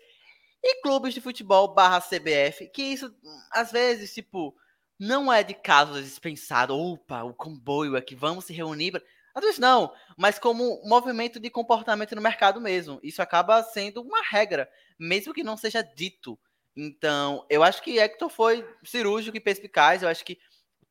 e 0.64 0.82
clubes 0.82 1.14
de 1.14 1.22
futebol 1.22 1.74
barra 1.74 2.02
CBF, 2.02 2.68
que 2.74 2.82
isso, 2.82 3.14
às 3.52 3.72
vezes, 3.72 4.14
tipo, 4.14 4.56
não 5.00 5.32
é 5.32 5.43
de 5.43 5.54
caso 5.54 6.02
dispensado, 6.02 6.78
opa, 6.78 7.24
o 7.24 7.34
comboio 7.34 7.95
aqui, 7.95 8.16
vamos 8.16 8.45
se 8.45 8.54
reunir. 8.54 9.02
Às 9.36 9.43
vezes 9.43 9.60
não, 9.60 9.93
mas 10.18 10.39
como 10.39 10.82
movimento 10.84 11.39
de 11.39 11.50
comportamento 11.50 12.16
no 12.16 12.22
mercado 12.22 12.60
mesmo. 12.60 13.00
Isso 13.04 13.22
acaba 13.22 13.62
sendo 13.62 14.02
uma 14.02 14.22
regra, 14.22 14.68
mesmo 15.00 15.34
que 15.34 15.43
não 15.43 15.56
seja 15.56 15.84
dito. 15.84 16.39
Então, 16.76 17.45
eu 17.50 17.64
acho 17.64 17.82
que 17.82 18.00
Hector 18.00 18.30
foi 18.30 18.68
cirúrgico 18.84 19.38
e 19.38 19.41
perspicaz. 19.41 20.02
Eu 20.02 20.10
acho 20.10 20.26
que 20.26 20.39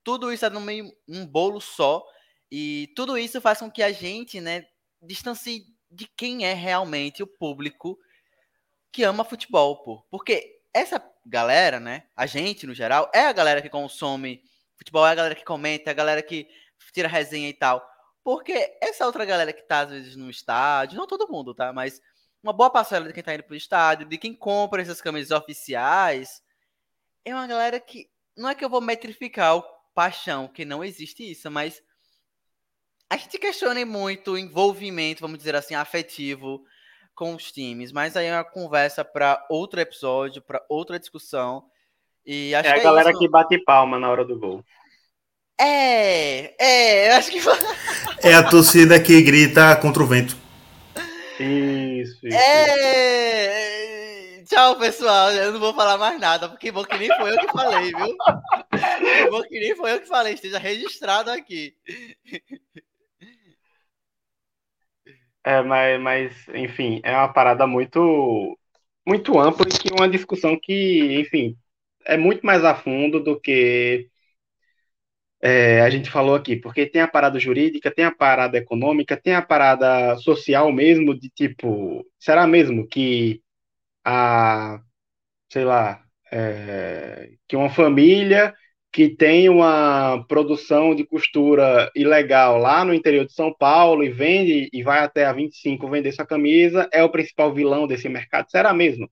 tudo 0.05 0.33
isso 0.33 0.45
é 0.45 0.51
no 0.51 0.61
meio 0.61 0.93
um 1.09 1.27
bolo 1.27 1.61
só. 1.61 2.05
E 2.51 2.93
tudo 2.95 3.19
isso 3.19 3.41
faz 3.41 3.59
com 3.59 3.71
que 3.71 3.83
a 3.83 3.91
gente, 3.91 4.41
né, 4.41 4.65
distancie 5.03 5.65
de 5.91 6.07
quem 6.17 6.45
é 6.45 6.53
realmente 6.53 7.23
o 7.23 7.27
público 7.27 7.99
que 8.93 9.03
ama 9.03 9.25
futebol, 9.25 9.83
pô. 9.83 10.07
Porque 10.11 10.56
essa 10.77 11.03
galera, 11.25 11.81
né, 11.81 12.05
a 12.15 12.27
gente 12.27 12.67
no 12.67 12.75
geral, 12.75 13.11
é 13.15 13.27
a 13.27 13.33
galera 13.33 13.63
que 13.63 13.71
consome 13.71 14.43
futebol, 14.77 15.07
é 15.07 15.11
a 15.11 15.15
galera 15.15 15.35
que 15.35 15.45
comenta, 15.45 15.89
é 15.89 15.93
a 15.93 15.95
galera 15.95 16.23
que 16.23 16.47
tira 16.93 17.09
resenha 17.09 17.49
e 17.49 17.55
tal. 17.55 17.83
Porque 18.23 18.77
essa 18.83 19.07
outra 19.07 19.25
galera 19.25 19.53
que 19.55 19.63
tá 19.63 19.81
às 19.81 19.91
vezes 19.91 20.17
no 20.17 20.29
estádio, 20.29 20.99
não 20.99 21.07
todo 21.07 21.31
mundo, 21.31 21.55
tá? 21.55 21.73
Mas 21.73 22.01
uma 22.43 22.53
boa 22.53 22.69
parcela 22.69 23.07
de 23.07 23.13
quem 23.15 23.23
tá 23.23 23.35
indo 23.35 23.45
pro 23.45 23.57
estádio, 23.57 24.07
de 24.07 24.19
quem 24.19 24.35
compra 24.35 24.83
essas 24.83 25.01
camisas 25.01 25.31
oficiais, 25.31 26.43
é 27.25 27.35
uma 27.35 27.47
galera 27.47 27.81
que. 27.81 28.11
Não 28.37 28.51
é 28.51 28.55
que 28.55 28.65
eu 28.65 28.69
vou 28.69 28.83
metrificar 28.83 29.57
o 29.57 29.65
paixão, 29.95 30.47
que 30.47 30.67
não 30.67 30.85
existe 30.85 31.31
isso, 31.31 31.51
mas 31.51 31.83
a 33.09 33.17
gente 33.17 33.39
questiona 33.39 33.85
muito 33.87 34.33
o 34.33 34.39
envolvimento, 34.39 35.23
vamos 35.23 35.39
dizer 35.39 35.57
assim, 35.57 35.75
afetivo 35.75 36.63
com 37.17 37.35
os 37.35 37.51
times, 37.51 37.91
mas 37.91 38.15
aí 38.17 38.27
é 38.27 38.33
uma 38.35 38.45
conversa 38.45 39.03
para 39.05 39.45
outro 39.49 39.81
episódio, 39.81 40.43
para 40.43 40.63
outra 40.69 41.01
discussão. 41.01 41.65
E 42.25 42.55
acho 42.55 42.69
é 42.69 42.73
a 42.73 42.75
que 42.75 42.83
galera 42.83 43.09
é 43.09 43.13
isso. 43.13 43.19
que 43.19 43.29
bate 43.29 43.59
palma 43.59 43.99
na 43.99 44.11
hora 44.11 44.25
do 44.25 44.39
gol. 44.39 44.63
É, 45.59 46.55
é, 46.63 47.13
acho 47.17 47.31
que 47.31 47.41
É 48.23 48.35
a 48.35 48.43
torcida 48.43 49.01
que 49.01 49.23
grita 49.23 49.75
contra 49.77 50.03
o 50.03 50.07
vento. 50.07 50.37
Isso, 51.41 52.27
isso. 52.27 52.37
É! 52.37 53.77
Tchau, 54.47 54.77
pessoal. 54.77 55.33
Eu 55.33 55.53
não 55.53 55.61
vou 55.61 55.73
falar 55.73 55.97
mais 55.97 56.21
nada, 56.21 56.49
porque 56.49 56.71
bom 56.71 56.85
que 56.85 56.99
nem 56.99 57.09
foi 57.17 57.33
eu 57.33 57.39
que 57.39 57.49
falei, 57.49 57.93
viu? 57.93 58.17
Que 59.23 59.31
bom 59.31 59.43
que 59.43 59.59
nem 59.59 59.75
foi 59.75 59.93
eu 59.95 60.01
que 60.01 60.07
falei, 60.07 60.35
esteja 60.35 60.59
registrado 60.59 61.31
aqui. 61.31 61.75
É, 65.47 65.63
mas, 65.63 66.01
mas, 66.03 66.49
enfim, 66.55 67.01
é 67.05 67.13
uma 67.17 67.33
parada 67.33 67.67
muito, 67.69 68.59
muito 69.07 69.39
ampla 69.39 69.67
e 69.69 69.79
que 69.79 69.93
uma 69.93 70.09
discussão 70.09 70.59
que, 70.61 71.21
enfim, 71.21 71.57
é 72.07 72.17
muito 72.17 72.45
mais 72.47 72.65
a 72.65 72.75
fundo 72.75 73.23
do 73.23 73.41
que 73.41 74.11
é, 75.41 75.81
a 75.83 75.91
gente 75.91 76.11
falou 76.11 76.35
aqui, 76.35 76.57
porque 76.57 76.87
tem 76.87 77.01
a 77.03 77.09
parada 77.09 77.39
jurídica, 77.39 77.91
tem 77.95 78.05
a 78.05 78.11
parada 78.15 78.59
econômica, 78.59 79.17
tem 79.17 79.35
a 79.35 79.43
parada 79.43 80.17
social 80.19 80.73
mesmo, 80.73 81.19
de 81.19 81.31
tipo, 81.31 82.05
será 82.19 82.47
mesmo 82.47 82.87
que 82.89 83.43
a, 84.05 84.81
sei 85.51 85.65
lá, 85.65 86.05
é, 86.33 87.33
que 87.49 87.57
uma 87.57 87.71
família 87.71 88.55
que 88.97 89.11
tem 89.11 89.47
uma 89.51 90.25
produção 90.27 90.95
de 90.95 91.05
costura 91.05 91.91
ilegal 91.95 92.57
lá 92.57 92.83
no 92.83 92.95
interior 92.95 93.27
de 93.27 93.35
São 93.35 93.53
Paulo 93.53 94.03
e 94.03 94.09
vende 94.09 94.71
e 94.73 94.83
vai 94.83 95.01
até 95.01 95.27
a 95.27 95.35
25 95.35 95.87
vender 95.91 96.13
sua 96.13 96.25
camisa, 96.25 96.89
é 96.91 97.05
o 97.05 97.11
principal 97.11 97.53
vilão 97.53 97.87
desse 97.87 98.09
mercado? 98.09 98.51
Será 98.51 98.73
mesmo? 98.73 99.07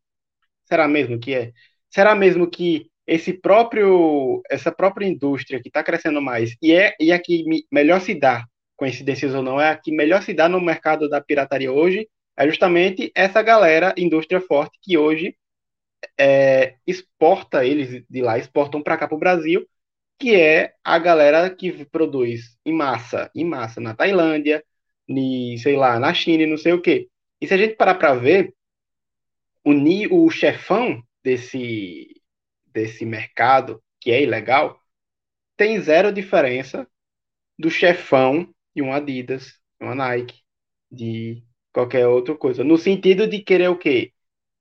Será 0.64 0.88
mesmo 0.88 1.20
que 1.20 1.34
é? 1.34 1.52
Será 1.90 2.14
mesmo 2.14 2.48
que 2.50 2.86
esse 3.06 3.34
próprio 3.34 4.40
essa 4.50 4.72
própria 4.72 5.06
indústria 5.06 5.60
que 5.60 5.68
está 5.68 5.82
crescendo 5.82 6.22
mais 6.22 6.56
e 6.62 6.72
é 6.72 6.94
e 6.98 7.12
a 7.12 7.18
que 7.18 7.44
melhor 7.70 8.00
se 8.00 8.14
dá, 8.14 8.42
coincidências 8.76 9.34
ou 9.34 9.42
não, 9.42 9.60
é 9.60 9.68
a 9.68 9.76
que 9.76 9.92
melhor 9.92 10.22
se 10.22 10.32
dá 10.32 10.48
no 10.48 10.62
mercado 10.62 11.10
da 11.10 11.20
pirataria 11.20 11.70
hoje, 11.70 12.08
é 12.38 12.48
justamente 12.48 13.12
essa 13.14 13.42
galera, 13.42 13.94
indústria 13.98 14.40
forte 14.40 14.78
que 14.82 14.96
hoje 14.96 15.36
é, 16.18 16.76
exporta 16.86 17.66
eles 17.66 18.02
de 18.08 18.22
lá, 18.22 18.38
exportam 18.38 18.82
para 18.82 18.96
cá 18.96 19.06
para 19.06 19.16
o 19.16 19.20
Brasil 19.20 19.66
que 20.18 20.34
é 20.34 20.74
a 20.82 20.98
galera 20.98 21.50
que 21.50 21.84
produz 21.86 22.58
em 22.64 22.72
massa, 22.72 23.30
em 23.34 23.44
massa 23.44 23.80
na 23.80 23.94
Tailândia, 23.94 24.64
ni, 25.08 25.58
sei 25.58 25.76
lá, 25.76 25.98
na 25.98 26.14
China 26.14 26.44
e 26.44 26.46
não 26.46 26.56
sei 26.56 26.72
o 26.72 26.80
quê. 26.80 27.08
E 27.40 27.46
se 27.46 27.54
a 27.54 27.56
gente 27.56 27.76
parar 27.76 27.96
para 27.96 28.14
ver, 28.14 28.54
o, 29.64 29.72
o 30.26 30.30
chefão 30.30 31.02
desse, 31.22 32.20
desse 32.66 33.04
mercado, 33.04 33.82
que 34.00 34.10
é 34.10 34.22
ilegal, 34.22 34.80
tem 35.56 35.80
zero 35.80 36.12
diferença 36.12 36.88
do 37.58 37.70
chefão 37.70 38.52
de 38.74 38.82
um 38.82 38.92
Adidas, 38.92 39.60
de 39.78 39.86
uma 39.86 39.94
Nike, 39.94 40.40
de 40.90 41.44
qualquer 41.72 42.06
outra 42.06 42.36
coisa. 42.36 42.64
No 42.64 42.76
sentido 42.78 43.26
de 43.26 43.40
querer 43.40 43.68
o 43.68 43.78
quê? 43.78 44.12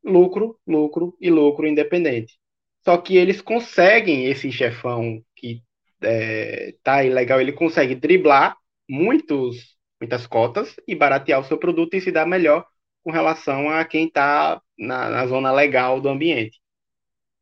Lucro, 0.03 0.59
lucro 0.67 1.15
e 1.19 1.29
lucro 1.31 1.67
independente. 1.67 2.37
Só 2.83 2.97
que 2.97 3.15
eles 3.17 3.41
conseguem, 3.41 4.25
esse 4.25 4.51
chefão 4.51 5.23
que 5.35 5.63
é, 6.01 6.75
tá 6.83 7.03
ilegal, 7.03 7.39
ele 7.39 7.53
consegue 7.53 7.95
driblar 7.95 8.57
muitos, 8.89 9.77
muitas 9.99 10.27
cotas 10.27 10.75
e 10.87 10.95
baratear 10.95 11.39
o 11.39 11.45
seu 11.45 11.57
produto 11.57 11.93
e 11.95 12.01
se 12.01 12.11
dar 12.11 12.27
melhor 12.27 12.65
com 13.03 13.11
relação 13.11 13.69
a 13.69 13.85
quem 13.85 14.07
está 14.07 14.61
na, 14.77 15.09
na, 15.09 15.27
zona 15.27 15.51
legal 15.51 16.01
do 16.01 16.09
ambiente. 16.09 16.59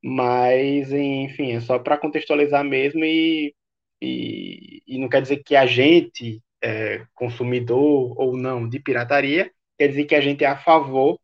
Mas, 0.03 0.91
enfim, 0.91 1.53
é 1.53 1.61
só 1.61 1.79
para 1.79 1.97
contextualizar 1.97 2.63
mesmo 2.63 3.03
e, 3.05 3.55
e, 4.01 4.81
e, 4.87 4.97
não 4.99 5.09
quer 5.09 5.21
dizer 5.21 5.43
que 5.43 5.55
a 5.55 5.65
gente, 5.65 6.41
é, 6.61 7.05
consumidor 7.13 8.19
ou 8.19 8.35
não 8.37 8.67
de 8.67 8.79
pirataria, 8.79 9.51
quer 9.77 9.87
dizer 9.89 10.05
que 10.05 10.15
a 10.15 10.21
gente 10.21 10.43
é 10.43 10.47
a 10.47 10.57
favor 10.57 11.19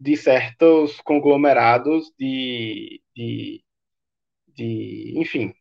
de 0.00 0.16
certos 0.16 1.00
conglomerados 1.00 2.12
de, 2.18 3.02
de, 3.14 3.64
de 4.46 5.14
enfim, 5.16 5.54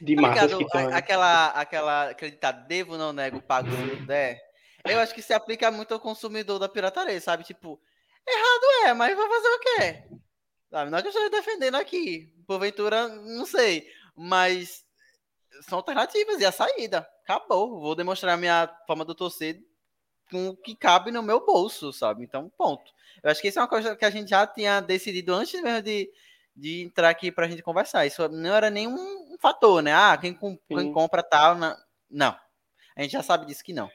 de 0.00 0.16
tá 0.16 0.22
massas 0.22 0.54
que 0.54 0.62
estão... 0.62 0.88
Aquela, 0.94 1.48
aquela 1.48 2.10
acreditada, 2.10 2.62
devo, 2.66 2.96
não 2.96 3.12
nego, 3.12 3.40
pago 3.40 3.70
se 3.70 3.96
puder. 3.96 4.40
Eu 4.84 5.00
acho 5.00 5.14
que 5.14 5.22
se 5.22 5.32
aplica 5.32 5.70
muito 5.70 5.94
ao 5.94 6.00
consumidor 6.00 6.58
da 6.58 6.68
pirataria, 6.68 7.18
sabe? 7.20 7.44
Tipo, 7.44 7.80
errado 8.26 8.88
é, 8.88 8.94
mas 8.94 9.16
vai 9.16 9.28
fazer 9.28 9.48
o 9.48 9.60
quê? 9.60 10.04
Sabe? 10.70 10.90
Não 10.90 10.98
é 10.98 11.02
que 11.02 11.08
eu 11.08 11.12
estou 11.12 11.30
defendendo 11.30 11.76
aqui. 11.76 12.34
Porventura, 12.46 13.08
não 13.08 13.46
sei. 13.46 13.88
Mas 14.14 14.84
são 15.62 15.78
alternativas 15.78 16.40
e 16.40 16.44
a 16.44 16.52
saída. 16.52 17.08
Acabou. 17.22 17.80
Vou 17.80 17.94
demonstrar 17.94 18.34
a 18.34 18.36
minha 18.36 18.68
forma 18.86 19.06
de 19.06 19.14
torcer 19.14 19.58
com 20.30 20.48
o 20.48 20.56
que 20.56 20.74
cabe 20.74 21.10
no 21.10 21.22
meu 21.22 21.44
bolso, 21.44 21.92
sabe? 21.92 22.24
Então, 22.24 22.50
ponto. 22.56 22.92
Eu 23.22 23.30
acho 23.30 23.40
que 23.40 23.48
isso 23.48 23.58
é 23.58 23.62
uma 23.62 23.68
coisa 23.68 23.96
que 23.96 24.04
a 24.04 24.10
gente 24.10 24.30
já 24.30 24.46
tinha 24.46 24.80
decidido 24.80 25.34
antes 25.34 25.60
mesmo 25.62 25.82
de, 25.82 26.10
de 26.56 26.82
entrar 26.82 27.08
aqui 27.08 27.30
para 27.30 27.46
a 27.46 27.48
gente 27.48 27.62
conversar. 27.62 28.06
Isso 28.06 28.28
não 28.28 28.54
era 28.54 28.70
nenhum 28.70 29.36
fator, 29.40 29.82
né? 29.82 29.92
Ah, 29.92 30.16
quem, 30.20 30.36
quem 30.68 30.92
compra 30.92 31.22
tal. 31.22 31.56
Não. 31.56 31.76
não. 32.10 32.36
A 32.96 33.02
gente 33.02 33.12
já 33.12 33.22
sabe 33.22 33.46
disso 33.46 33.64
que 33.64 33.72
não. 33.72 33.90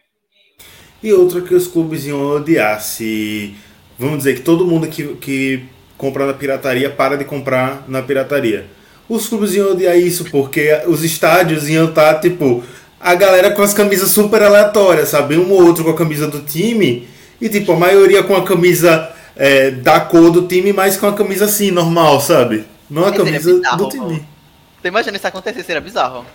E 1.02 1.14
outra 1.14 1.42
que 1.42 1.54
os 1.54 1.68
clubes 1.68 2.06
iam 2.06 2.22
odiar 2.22 2.82
se. 2.82 3.56
Vamos 3.98 4.20
dizer 4.20 4.36
que 4.36 4.42
todo 4.42 4.66
mundo 4.66 4.88
que, 4.88 5.16
que 5.16 5.70
compra 5.98 6.26
na 6.26 6.34
pirataria 6.34 6.90
para 6.90 7.18
de 7.18 7.26
comprar 7.26 7.88
na 7.88 8.02
pirataria. 8.02 8.68
Os 9.08 9.28
clubes 9.28 9.54
iam 9.54 9.72
odiar 9.72 9.98
isso 9.98 10.26
porque 10.30 10.72
os 10.88 11.04
estádios 11.04 11.68
iam 11.68 11.90
estar, 11.90 12.16
tá, 12.16 12.20
tipo, 12.20 12.64
a 13.00 13.16
galera 13.16 13.52
com 13.52 13.62
as 13.62 13.74
camisas 13.74 14.12
super 14.12 14.42
aleatórias, 14.44 15.10
sabe? 15.10 15.38
Um 15.38 15.52
ou 15.52 15.66
outro 15.66 15.84
com 15.84 15.92
a 15.92 15.96
camisa 15.96 16.28
do 16.28 16.42
time 16.42 17.08
e, 17.40 17.48
tipo, 17.48 17.72
a 17.72 17.76
maioria 17.76 18.24
com 18.24 18.36
a 18.36 18.44
camisa 18.44 19.12
é, 19.36 19.72
da 19.72 20.02
cor 20.02 20.30
do 20.30 20.48
time, 20.48 20.74
mas 20.74 20.98
com 20.98 21.08
a 21.08 21.14
camisa 21.14 21.46
assim, 21.46 21.72
normal, 21.72 22.20
sabe? 22.20 22.66
Não 22.90 23.06
a 23.06 23.14
camisa 23.14 23.54
bizarro, 23.54 23.78
do 23.78 23.90
time. 23.90 24.06
Mano. 24.06 24.28
Tu 24.82 24.88
imagina 24.88 25.16
isso 25.16 25.28
acontecer, 25.28 25.64
seria 25.64 25.82
bizarro. 25.82 26.26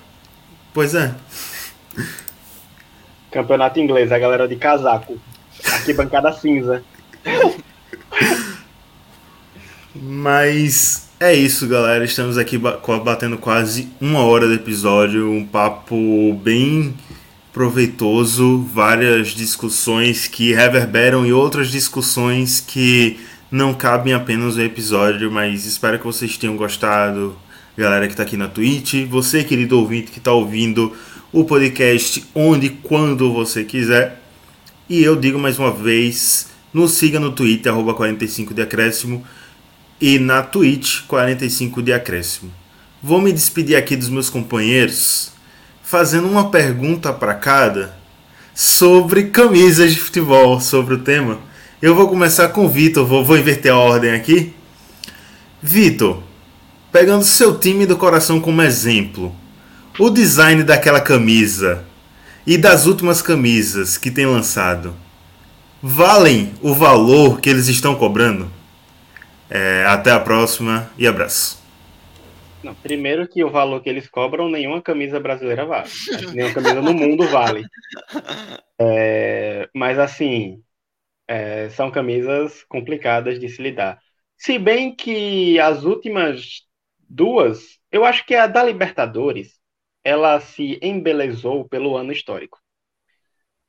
Pois 0.72 0.94
é. 0.94 1.14
Campeonato 3.30 3.78
inglês, 3.80 4.10
a 4.10 4.18
galera 4.18 4.48
de 4.48 4.56
casaco. 4.56 5.18
Aqui 5.72 5.92
bancada 5.92 6.32
cinza. 6.32 6.82
Mas 9.94 11.08
é 11.24 11.34
isso, 11.34 11.66
galera. 11.66 12.04
Estamos 12.04 12.36
aqui 12.36 12.58
batendo 12.58 13.38
quase 13.38 13.88
uma 13.98 14.20
hora 14.20 14.46
do 14.46 14.52
episódio. 14.52 15.30
Um 15.30 15.42
papo 15.42 16.34
bem 16.42 16.94
proveitoso. 17.50 18.58
Várias 18.74 19.28
discussões 19.28 20.26
que 20.26 20.52
reverberam 20.52 21.24
e 21.24 21.32
outras 21.32 21.70
discussões 21.70 22.60
que 22.60 23.18
não 23.50 23.72
cabem 23.72 24.12
apenas 24.12 24.56
no 24.56 24.62
episódio. 24.62 25.32
Mas 25.32 25.64
espero 25.64 25.98
que 25.98 26.04
vocês 26.04 26.36
tenham 26.36 26.58
gostado. 26.58 27.34
Galera 27.74 28.06
que 28.06 28.12
está 28.12 28.22
aqui 28.22 28.36
na 28.36 28.48
Twitch. 28.48 29.06
Você, 29.08 29.42
querido 29.42 29.78
ouvinte, 29.78 30.12
que 30.12 30.18
está 30.18 30.32
ouvindo 30.32 30.92
o 31.32 31.44
podcast 31.44 32.22
onde 32.34 32.66
e 32.66 32.70
quando 32.70 33.32
você 33.32 33.64
quiser. 33.64 34.20
E 34.90 35.02
eu 35.02 35.16
digo 35.16 35.38
mais 35.38 35.58
uma 35.58 35.70
vez: 35.70 36.48
nos 36.70 36.92
siga 36.92 37.18
no 37.18 37.32
Twitter, 37.32 37.72
45 37.72 38.52
de 38.52 38.60
acréscimo 38.60 39.24
e 40.00 40.18
na 40.18 40.42
Twitch 40.42 41.02
45 41.06 41.82
de 41.82 41.92
acréscimo. 41.92 42.52
Vou 43.02 43.20
me 43.20 43.32
despedir 43.32 43.76
aqui 43.76 43.96
dos 43.96 44.08
meus 44.08 44.30
companheiros 44.30 45.32
fazendo 45.82 46.26
uma 46.26 46.50
pergunta 46.50 47.12
para 47.12 47.34
cada 47.34 47.94
sobre 48.54 49.24
camisas 49.24 49.92
de 49.92 50.00
futebol, 50.00 50.60
sobre 50.60 50.94
o 50.94 50.98
tema. 50.98 51.38
Eu 51.82 51.94
vou 51.94 52.08
começar 52.08 52.48
com 52.48 52.64
o 52.64 52.68
Vitor, 52.68 53.06
vou, 53.06 53.24
vou 53.24 53.36
inverter 53.36 53.72
a 53.72 53.76
ordem 53.76 54.12
aqui. 54.12 54.54
Vitor, 55.62 56.22
pegando 56.90 57.24
seu 57.24 57.58
time 57.58 57.86
do 57.86 57.96
coração 57.96 58.40
como 58.40 58.62
exemplo, 58.62 59.34
o 59.98 60.10
design 60.10 60.62
daquela 60.62 61.00
camisa 61.00 61.84
e 62.46 62.56
das 62.56 62.86
últimas 62.86 63.22
camisas 63.22 63.96
que 63.96 64.10
tem 64.10 64.26
lançado 64.26 64.94
valem 65.82 66.54
o 66.62 66.72
valor 66.72 67.40
que 67.40 67.50
eles 67.50 67.68
estão 67.68 67.94
cobrando? 67.94 68.50
É, 69.50 69.84
até 69.86 70.10
a 70.10 70.20
próxima 70.20 70.90
e 70.98 71.06
abraço. 71.06 71.62
Não, 72.62 72.74
primeiro 72.74 73.28
que 73.28 73.44
o 73.44 73.50
valor 73.50 73.82
que 73.82 73.90
eles 73.90 74.08
cobram, 74.08 74.48
nenhuma 74.48 74.80
camisa 74.80 75.20
brasileira 75.20 75.66
vale. 75.66 75.88
nenhuma 76.32 76.54
camisa 76.54 76.80
no 76.80 76.94
mundo 76.94 77.28
vale. 77.28 77.62
É, 78.80 79.68
mas 79.74 79.98
assim, 79.98 80.62
é, 81.28 81.68
são 81.70 81.90
camisas 81.90 82.64
complicadas 82.64 83.38
de 83.38 83.48
se 83.48 83.62
lidar. 83.62 84.00
Se 84.36 84.58
bem 84.58 84.94
que 84.94 85.58
as 85.60 85.84
últimas 85.84 86.62
duas, 87.08 87.78
eu 87.92 88.04
acho 88.04 88.26
que 88.26 88.34
a 88.34 88.46
da 88.46 88.62
Libertadores, 88.62 89.60
ela 90.02 90.40
se 90.40 90.78
embelezou 90.82 91.68
pelo 91.68 91.96
ano 91.96 92.12
histórico. 92.12 92.58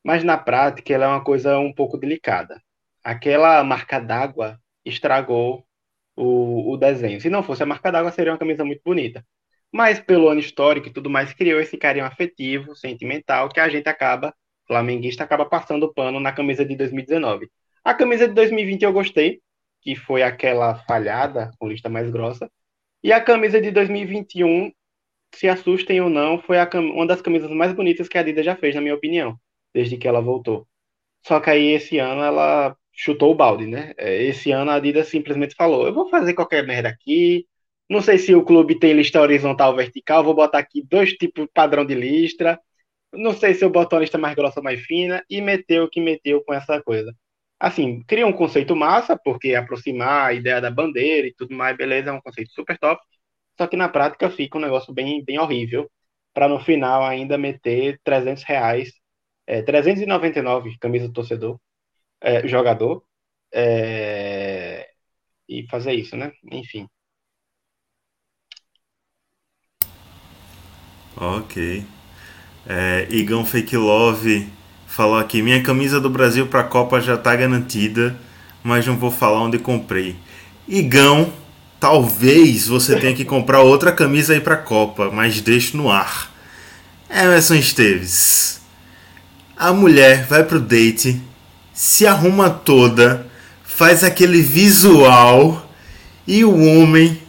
Mas 0.03 0.23
na 0.23 0.37
prática 0.37 0.93
ela 0.93 1.05
é 1.05 1.07
uma 1.07 1.23
coisa 1.23 1.59
um 1.59 1.73
pouco 1.73 1.97
delicada. 1.97 2.61
Aquela 3.03 3.63
marca 3.63 3.99
d'água 3.99 4.59
estragou 4.85 5.65
o, 6.15 6.71
o 6.73 6.77
desenho. 6.77 7.19
Se 7.19 7.29
não 7.29 7.43
fosse 7.43 7.63
a 7.63 7.65
marca 7.65 7.91
d'água, 7.91 8.11
seria 8.11 8.31
uma 8.33 8.39
camisa 8.39 8.63
muito 8.63 8.81
bonita. 8.83 9.25
Mas 9.71 9.99
pelo 9.99 10.29
ano 10.29 10.39
histórico 10.39 10.87
e 10.87 10.93
tudo 10.93 11.09
mais, 11.09 11.33
criou 11.33 11.59
esse 11.59 11.77
carinho 11.77 12.05
afetivo, 12.05 12.75
sentimental, 12.75 13.49
que 13.49 13.59
a 13.59 13.67
gente 13.67 13.87
acaba, 13.89 14.33
flamenguista, 14.67 15.23
acaba 15.23 15.45
passando 15.45 15.93
pano 15.93 16.19
na 16.19 16.31
camisa 16.31 16.65
de 16.65 16.75
2019. 16.75 17.49
A 17.83 17.93
camisa 17.93 18.27
de 18.27 18.33
2020 18.33 18.83
eu 18.83 18.93
gostei, 18.93 19.41
que 19.81 19.95
foi 19.95 20.23
aquela 20.23 20.75
falhada, 20.85 21.51
com 21.59 21.67
lista 21.67 21.89
mais 21.89 22.09
grossa. 22.09 22.49
E 23.03 23.11
a 23.11 23.21
camisa 23.21 23.61
de 23.61 23.69
2021, 23.71 24.71
se 25.35 25.47
assustem 25.47 26.01
ou 26.01 26.09
não, 26.09 26.39
foi 26.39 26.57
uma 26.93 27.05
das 27.05 27.21
camisas 27.21 27.51
mais 27.51 27.73
bonitas 27.73 28.07
que 28.07 28.17
a 28.17 28.21
Adidas 28.21 28.45
já 28.45 28.55
fez, 28.55 28.73
na 28.73 28.81
minha 28.81 28.95
opinião, 28.95 29.37
desde 29.73 29.97
que 29.97 30.07
ela 30.07 30.21
voltou. 30.21 30.67
Só 31.25 31.39
que 31.39 31.49
aí 31.49 31.71
esse 31.71 31.99
ano 31.99 32.23
ela 32.23 32.75
chutou 32.95 33.31
o 33.31 33.35
balde, 33.35 33.67
né? 33.67 33.93
É, 33.97 34.23
esse 34.23 34.51
ano 34.51 34.71
a 34.71 34.75
Adidas 34.75 35.07
simplesmente 35.09 35.55
falou: 35.55 35.85
eu 35.87 35.93
vou 35.93 36.09
fazer 36.09 36.33
qualquer 36.33 36.65
merda 36.65 36.89
aqui. 36.89 37.47
Não 37.89 38.01
sei 38.01 38.17
se 38.17 38.33
o 38.33 38.43
clube 38.43 38.79
tem 38.79 38.93
lista 38.93 39.21
horizontal 39.21 39.71
ou 39.71 39.77
vertical, 39.77 40.23
vou 40.23 40.33
botar 40.33 40.59
aqui 40.59 40.83
dois 40.83 41.13
tipos 41.13 41.47
padrão 41.53 41.85
de 41.85 41.93
listra. 41.95 42.59
Não 43.13 43.33
sei 43.33 43.53
se 43.53 43.63
eu 43.65 43.69
boto 43.69 43.95
uma 43.95 44.01
lista 44.01 44.17
mais 44.17 44.35
grossa 44.35 44.59
ou 44.59 44.63
mais 44.63 44.81
fina, 44.81 45.23
e 45.29 45.41
meteu 45.41 45.85
o 45.85 45.89
que 45.89 46.01
meteu 46.01 46.43
com 46.43 46.53
essa 46.53 46.81
coisa. 46.81 47.13
Assim, 47.59 48.03
cria 48.03 48.27
um 48.27 48.33
conceito 48.33 48.75
massa, 48.75 49.17
porque 49.17 49.55
aproximar 49.55 50.27
a 50.29 50.33
ideia 50.33 50.61
da 50.61 50.69
bandeira 50.71 51.27
e 51.27 51.33
tudo 51.33 51.55
mais, 51.55 51.77
beleza, 51.77 52.09
é 52.09 52.13
um 52.13 52.21
conceito 52.21 52.51
super 52.51 52.77
top. 52.77 53.01
só 53.57 53.67
que 53.67 53.77
na 53.77 53.89
prática 53.89 54.29
fica 54.29 54.57
um 54.57 54.61
negócio 54.61 54.93
bem, 54.93 55.23
bem 55.23 55.39
horrível, 55.39 55.89
para 56.33 56.47
no 56.49 56.59
final 56.59 57.03
ainda 57.03 57.37
meter 57.37 57.99
300 58.03 58.43
reais, 58.43 58.91
é, 59.47 59.61
399 59.61 60.77
camisa 60.79 61.07
do 61.07 61.13
torcedor, 61.13 61.59
é, 62.21 62.47
jogador, 62.47 63.03
é, 63.53 64.89
e 65.47 65.65
fazer 65.69 65.93
isso, 65.93 66.15
né? 66.17 66.31
Enfim. 66.51 66.87
Ok. 71.15 71.85
É, 72.67 73.07
Igão 73.09 73.45
Fake 73.45 73.77
Love 73.77 74.47
falou 74.87 75.17
aqui: 75.17 75.41
minha 75.41 75.61
camisa 75.63 75.99
do 75.99 76.09
Brasil 76.09 76.47
para 76.47 76.61
a 76.61 76.63
Copa 76.65 76.99
já 76.99 77.15
está 77.15 77.35
garantida, 77.35 78.19
mas 78.63 78.85
não 78.85 78.97
vou 78.97 79.11
falar 79.11 79.41
onde 79.41 79.59
comprei. 79.59 80.15
Igão, 80.67 81.31
talvez 81.79 82.67
você 82.67 82.99
tenha 82.99 83.15
que 83.15 83.23
comprar 83.23 83.61
outra 83.61 83.91
camisa 83.91 84.33
aí 84.33 84.41
para 84.41 84.55
a 84.55 84.61
Copa, 84.61 85.11
mas 85.11 85.39
deixo 85.41 85.77
no 85.77 85.89
ar. 85.89 86.33
Emerson 87.09 87.55
Esteves. 87.55 88.61
A 89.55 89.71
mulher 89.71 90.25
vai 90.25 90.43
pro 90.43 90.59
date, 90.59 91.21
se 91.75 92.07
arruma 92.07 92.49
toda, 92.49 93.29
faz 93.65 94.01
aquele 94.01 94.41
visual 94.41 95.69
e 96.25 96.45
o 96.45 96.57
homem 96.57 97.21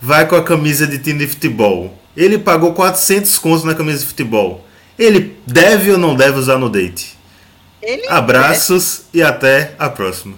vai 0.00 0.28
com 0.28 0.34
a 0.34 0.42
camisa 0.42 0.84
de 0.84 0.98
time 0.98 1.20
de 1.20 1.28
futebol. 1.28 1.96
Ele 2.16 2.36
pagou 2.36 2.74
400 2.74 3.38
contos 3.38 3.62
na 3.62 3.74
camisa 3.74 4.00
de 4.00 4.06
futebol. 4.06 4.66
Ele 4.98 5.40
deve 5.46 5.92
ou 5.92 5.98
não 5.98 6.16
deve 6.16 6.38
usar 6.38 6.58
no 6.58 6.68
date? 6.68 7.16
Ele 7.80 8.06
Abraços 8.08 9.04
deve. 9.12 9.18
e 9.18 9.22
até 9.22 9.76
a 9.78 9.88
próxima. 9.88 10.36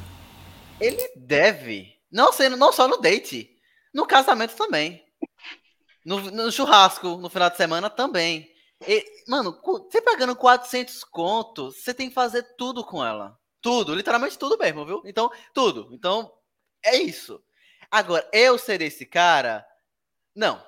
Ele 0.78 1.10
deve. 1.16 1.88
Não, 2.12 2.32
sendo, 2.32 2.56
não 2.58 2.72
só 2.72 2.86
no 2.86 2.98
date. 2.98 3.48
No 3.92 4.06
casamento 4.06 4.54
também. 4.54 5.02
No, 6.04 6.20
no 6.30 6.52
churrasco, 6.52 7.16
no 7.16 7.30
final 7.30 7.48
de 7.48 7.56
semana 7.56 7.88
também. 7.88 8.48
E, 8.86 9.04
mano, 9.26 9.58
você 9.90 10.02
pagando 10.02 10.36
400 10.36 11.02
contos, 11.04 11.76
você 11.82 11.94
tem 11.94 12.08
que 12.10 12.14
fazer 12.14 12.42
tudo 12.58 12.84
com 12.84 13.04
ela. 13.04 13.36
Tudo, 13.66 13.94
literalmente 13.94 14.38
tudo 14.38 14.56
mesmo, 14.58 14.86
viu? 14.86 15.02
Então, 15.04 15.30
tudo. 15.52 15.88
Então, 15.92 16.32
é 16.84 16.96
isso. 16.96 17.42
Agora, 17.90 18.28
eu 18.32 18.56
ser 18.58 18.80
esse 18.82 19.04
cara, 19.04 19.66
não. 20.34 20.64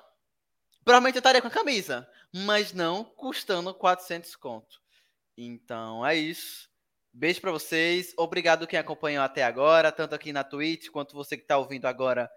Provavelmente 0.83 1.15
eu 1.15 1.19
estaria 1.19 1.41
com 1.41 1.47
a 1.47 1.51
camisa 1.51 2.07
mas 2.33 2.73
não 2.73 3.03
custando 3.03 3.73
400 3.73 4.35
conto. 4.35 4.79
Então 5.37 6.05
é 6.05 6.15
isso. 6.15 6.69
Beijo 7.11 7.41
para 7.41 7.51
vocês. 7.51 8.13
Obrigado 8.17 8.67
quem 8.67 8.77
acompanhou 8.77 9.23
até 9.23 9.43
agora, 9.43 9.91
tanto 9.91 10.13
aqui 10.13 10.31
na 10.31 10.43
Twitch 10.43 10.89
quanto 10.89 11.15
você 11.15 11.35
que 11.35 11.43
está 11.43 11.57
ouvindo 11.57 11.85
agora 11.85 12.29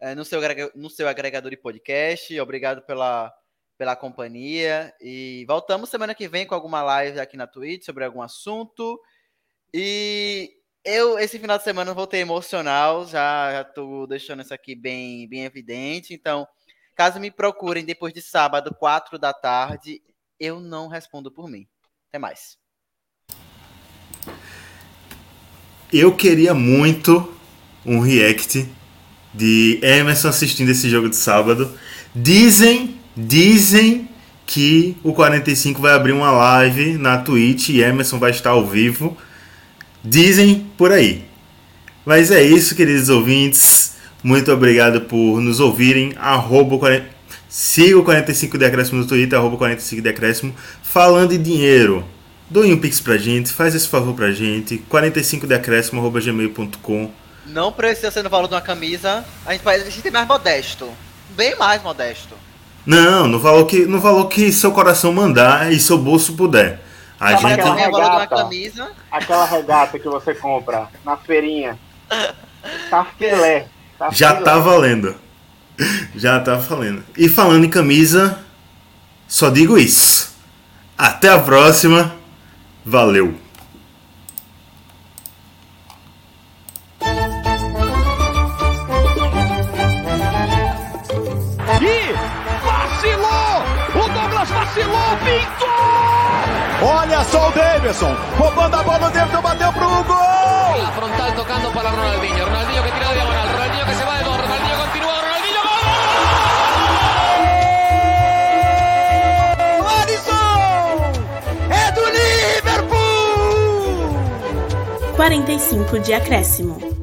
é, 0.00 0.14
no, 0.14 0.24
seu, 0.24 0.40
no 0.74 0.90
seu 0.90 1.08
agregador 1.08 1.50
de 1.50 1.56
podcast. 1.56 2.38
Obrigado 2.38 2.82
pela, 2.82 3.32
pela 3.76 3.96
companhia. 3.96 4.94
E 5.00 5.44
voltamos 5.48 5.88
semana 5.88 6.14
que 6.14 6.28
vem 6.28 6.46
com 6.46 6.54
alguma 6.54 6.82
live 6.82 7.18
aqui 7.18 7.36
na 7.36 7.46
Twitch 7.46 7.84
sobre 7.84 8.04
algum 8.04 8.20
assunto. 8.20 9.00
E 9.72 10.50
eu, 10.84 11.18
esse 11.18 11.38
final 11.38 11.58
de 11.58 11.64
semana, 11.64 11.94
voltei 11.94 12.20
emocional. 12.20 13.06
Já, 13.06 13.52
já 13.52 13.64
tô 13.64 14.06
deixando 14.06 14.42
isso 14.42 14.54
aqui 14.54 14.74
bem, 14.74 15.28
bem 15.28 15.44
evidente. 15.44 16.14
Então, 16.14 16.46
Caso 16.98 17.20
me 17.20 17.30
procurem 17.30 17.84
depois 17.84 18.12
de 18.12 18.20
sábado, 18.20 18.74
4 18.76 19.20
da 19.20 19.32
tarde, 19.32 20.02
eu 20.40 20.58
não 20.58 20.88
respondo 20.88 21.30
por 21.30 21.48
mim. 21.48 21.64
Até 22.08 22.18
mais. 22.18 22.56
Eu 25.92 26.16
queria 26.16 26.52
muito 26.54 27.32
um 27.86 28.00
react 28.00 28.68
de 29.32 29.78
Emerson 29.80 30.26
assistindo 30.26 30.70
esse 30.70 30.90
jogo 30.90 31.08
de 31.08 31.14
sábado. 31.14 31.72
Dizem, 32.12 32.98
dizem 33.16 34.08
que 34.44 34.96
o 35.04 35.12
45 35.12 35.80
vai 35.80 35.92
abrir 35.92 36.10
uma 36.10 36.32
live 36.32 36.98
na 36.98 37.18
Twitch 37.18 37.68
e 37.68 37.80
Emerson 37.80 38.18
vai 38.18 38.32
estar 38.32 38.50
ao 38.50 38.66
vivo. 38.66 39.16
Dizem 40.08 40.66
por 40.78 40.90
aí. 40.90 41.22
Mas 42.06 42.30
é 42.30 42.42
isso, 42.42 42.74
queridos 42.74 43.10
ouvintes. 43.10 43.92
Muito 44.24 44.50
obrigado 44.50 45.02
por 45.02 45.38
nos 45.38 45.60
ouvirem. 45.60 46.14
Arroba, 46.16 47.04
siga 47.46 47.98
o 47.98 48.02
45 48.02 48.56
Decréscimo 48.56 49.00
no 49.00 49.06
Twitter, 49.06 49.38
arroba 49.38 49.58
45 49.58 50.00
Decréscimo. 50.00 50.54
Falando 50.82 51.34
em 51.34 51.42
dinheiro, 51.42 52.06
doe 52.48 52.72
um 52.72 52.78
pix 52.78 53.02
pra 53.02 53.18
gente, 53.18 53.52
faz 53.52 53.74
esse 53.74 53.86
favor 53.86 54.14
pra 54.14 54.32
gente. 54.32 54.82
45decréscimo, 54.90 55.98
arroba 55.98 56.22
gmail.com. 56.22 57.10
Não 57.46 57.70
precisa 57.70 58.10
ser 58.10 58.22
no 58.22 58.30
valor 58.30 58.48
de 58.48 58.54
uma 58.54 58.62
camisa, 58.62 59.22
a 59.44 59.52
gente, 59.52 59.68
a 59.68 59.78
gente 59.78 60.00
tem 60.00 60.10
mais 60.10 60.26
modesto. 60.26 60.88
Bem 61.36 61.54
mais 61.56 61.82
modesto. 61.82 62.34
Não, 62.86 63.26
no 63.26 63.38
valor 63.38 63.66
que, 63.66 63.84
no 63.84 64.00
valor 64.00 64.24
que 64.28 64.50
seu 64.52 64.72
coração 64.72 65.12
mandar 65.12 65.70
e 65.70 65.78
seu 65.78 65.98
bolso 65.98 66.32
puder. 66.32 66.87
A 67.20 67.34
gente... 67.34 67.46
aquela, 67.46 67.74
regata, 67.74 68.26
camisa. 68.28 68.90
aquela 69.10 69.44
regata 69.44 69.98
que 69.98 70.08
você 70.08 70.34
compra 70.34 70.88
na 71.04 71.16
feirinha. 71.16 71.78
Tá 72.88 73.06
filé. 73.18 73.66
Tá 73.98 74.10
Já 74.10 74.34
tá 74.34 74.58
valendo. 74.58 75.16
Já 76.14 76.40
tá 76.40 76.54
valendo. 76.54 77.04
E 77.16 77.28
falando 77.28 77.64
em 77.64 77.70
camisa, 77.70 78.38
só 79.26 79.50
digo 79.50 79.76
isso. 79.76 80.36
Até 80.96 81.28
a 81.28 81.38
próxima. 81.38 82.14
Valeu. 82.84 83.47
Davidson, 97.78 98.12
roubando 98.36 98.74
a 98.74 98.82
bola, 98.82 99.06
o 99.06 99.10
Davidson 99.10 99.40
bateu 99.40 99.72
pro 99.72 99.86
gol! 100.02 100.82
La 100.82 100.90
frontal 100.90 101.32
tocando 101.32 101.70
para 101.70 101.90
Ronaldinho, 101.90 102.44
Ronaldinho 102.44 102.82
que 102.82 102.90
tira 102.90 103.06
de 103.06 103.14
diagonal, 103.14 103.46
Ronaldinho 103.52 103.86
que 103.86 103.94
se 103.94 104.04
va 104.04 104.18
de 104.18 104.24
dos, 104.24 104.36
Ronaldinho 104.36 104.76
continúa, 104.78 105.12
Ronaldinho 105.14 105.62
gol! 109.78 109.86
Alisson! 110.02 110.58
É 111.70 111.92
do 111.92 112.04
Liverpool! 112.66 113.06
45 115.14 115.98
de 116.00 116.14
acréscimo. 116.14 116.97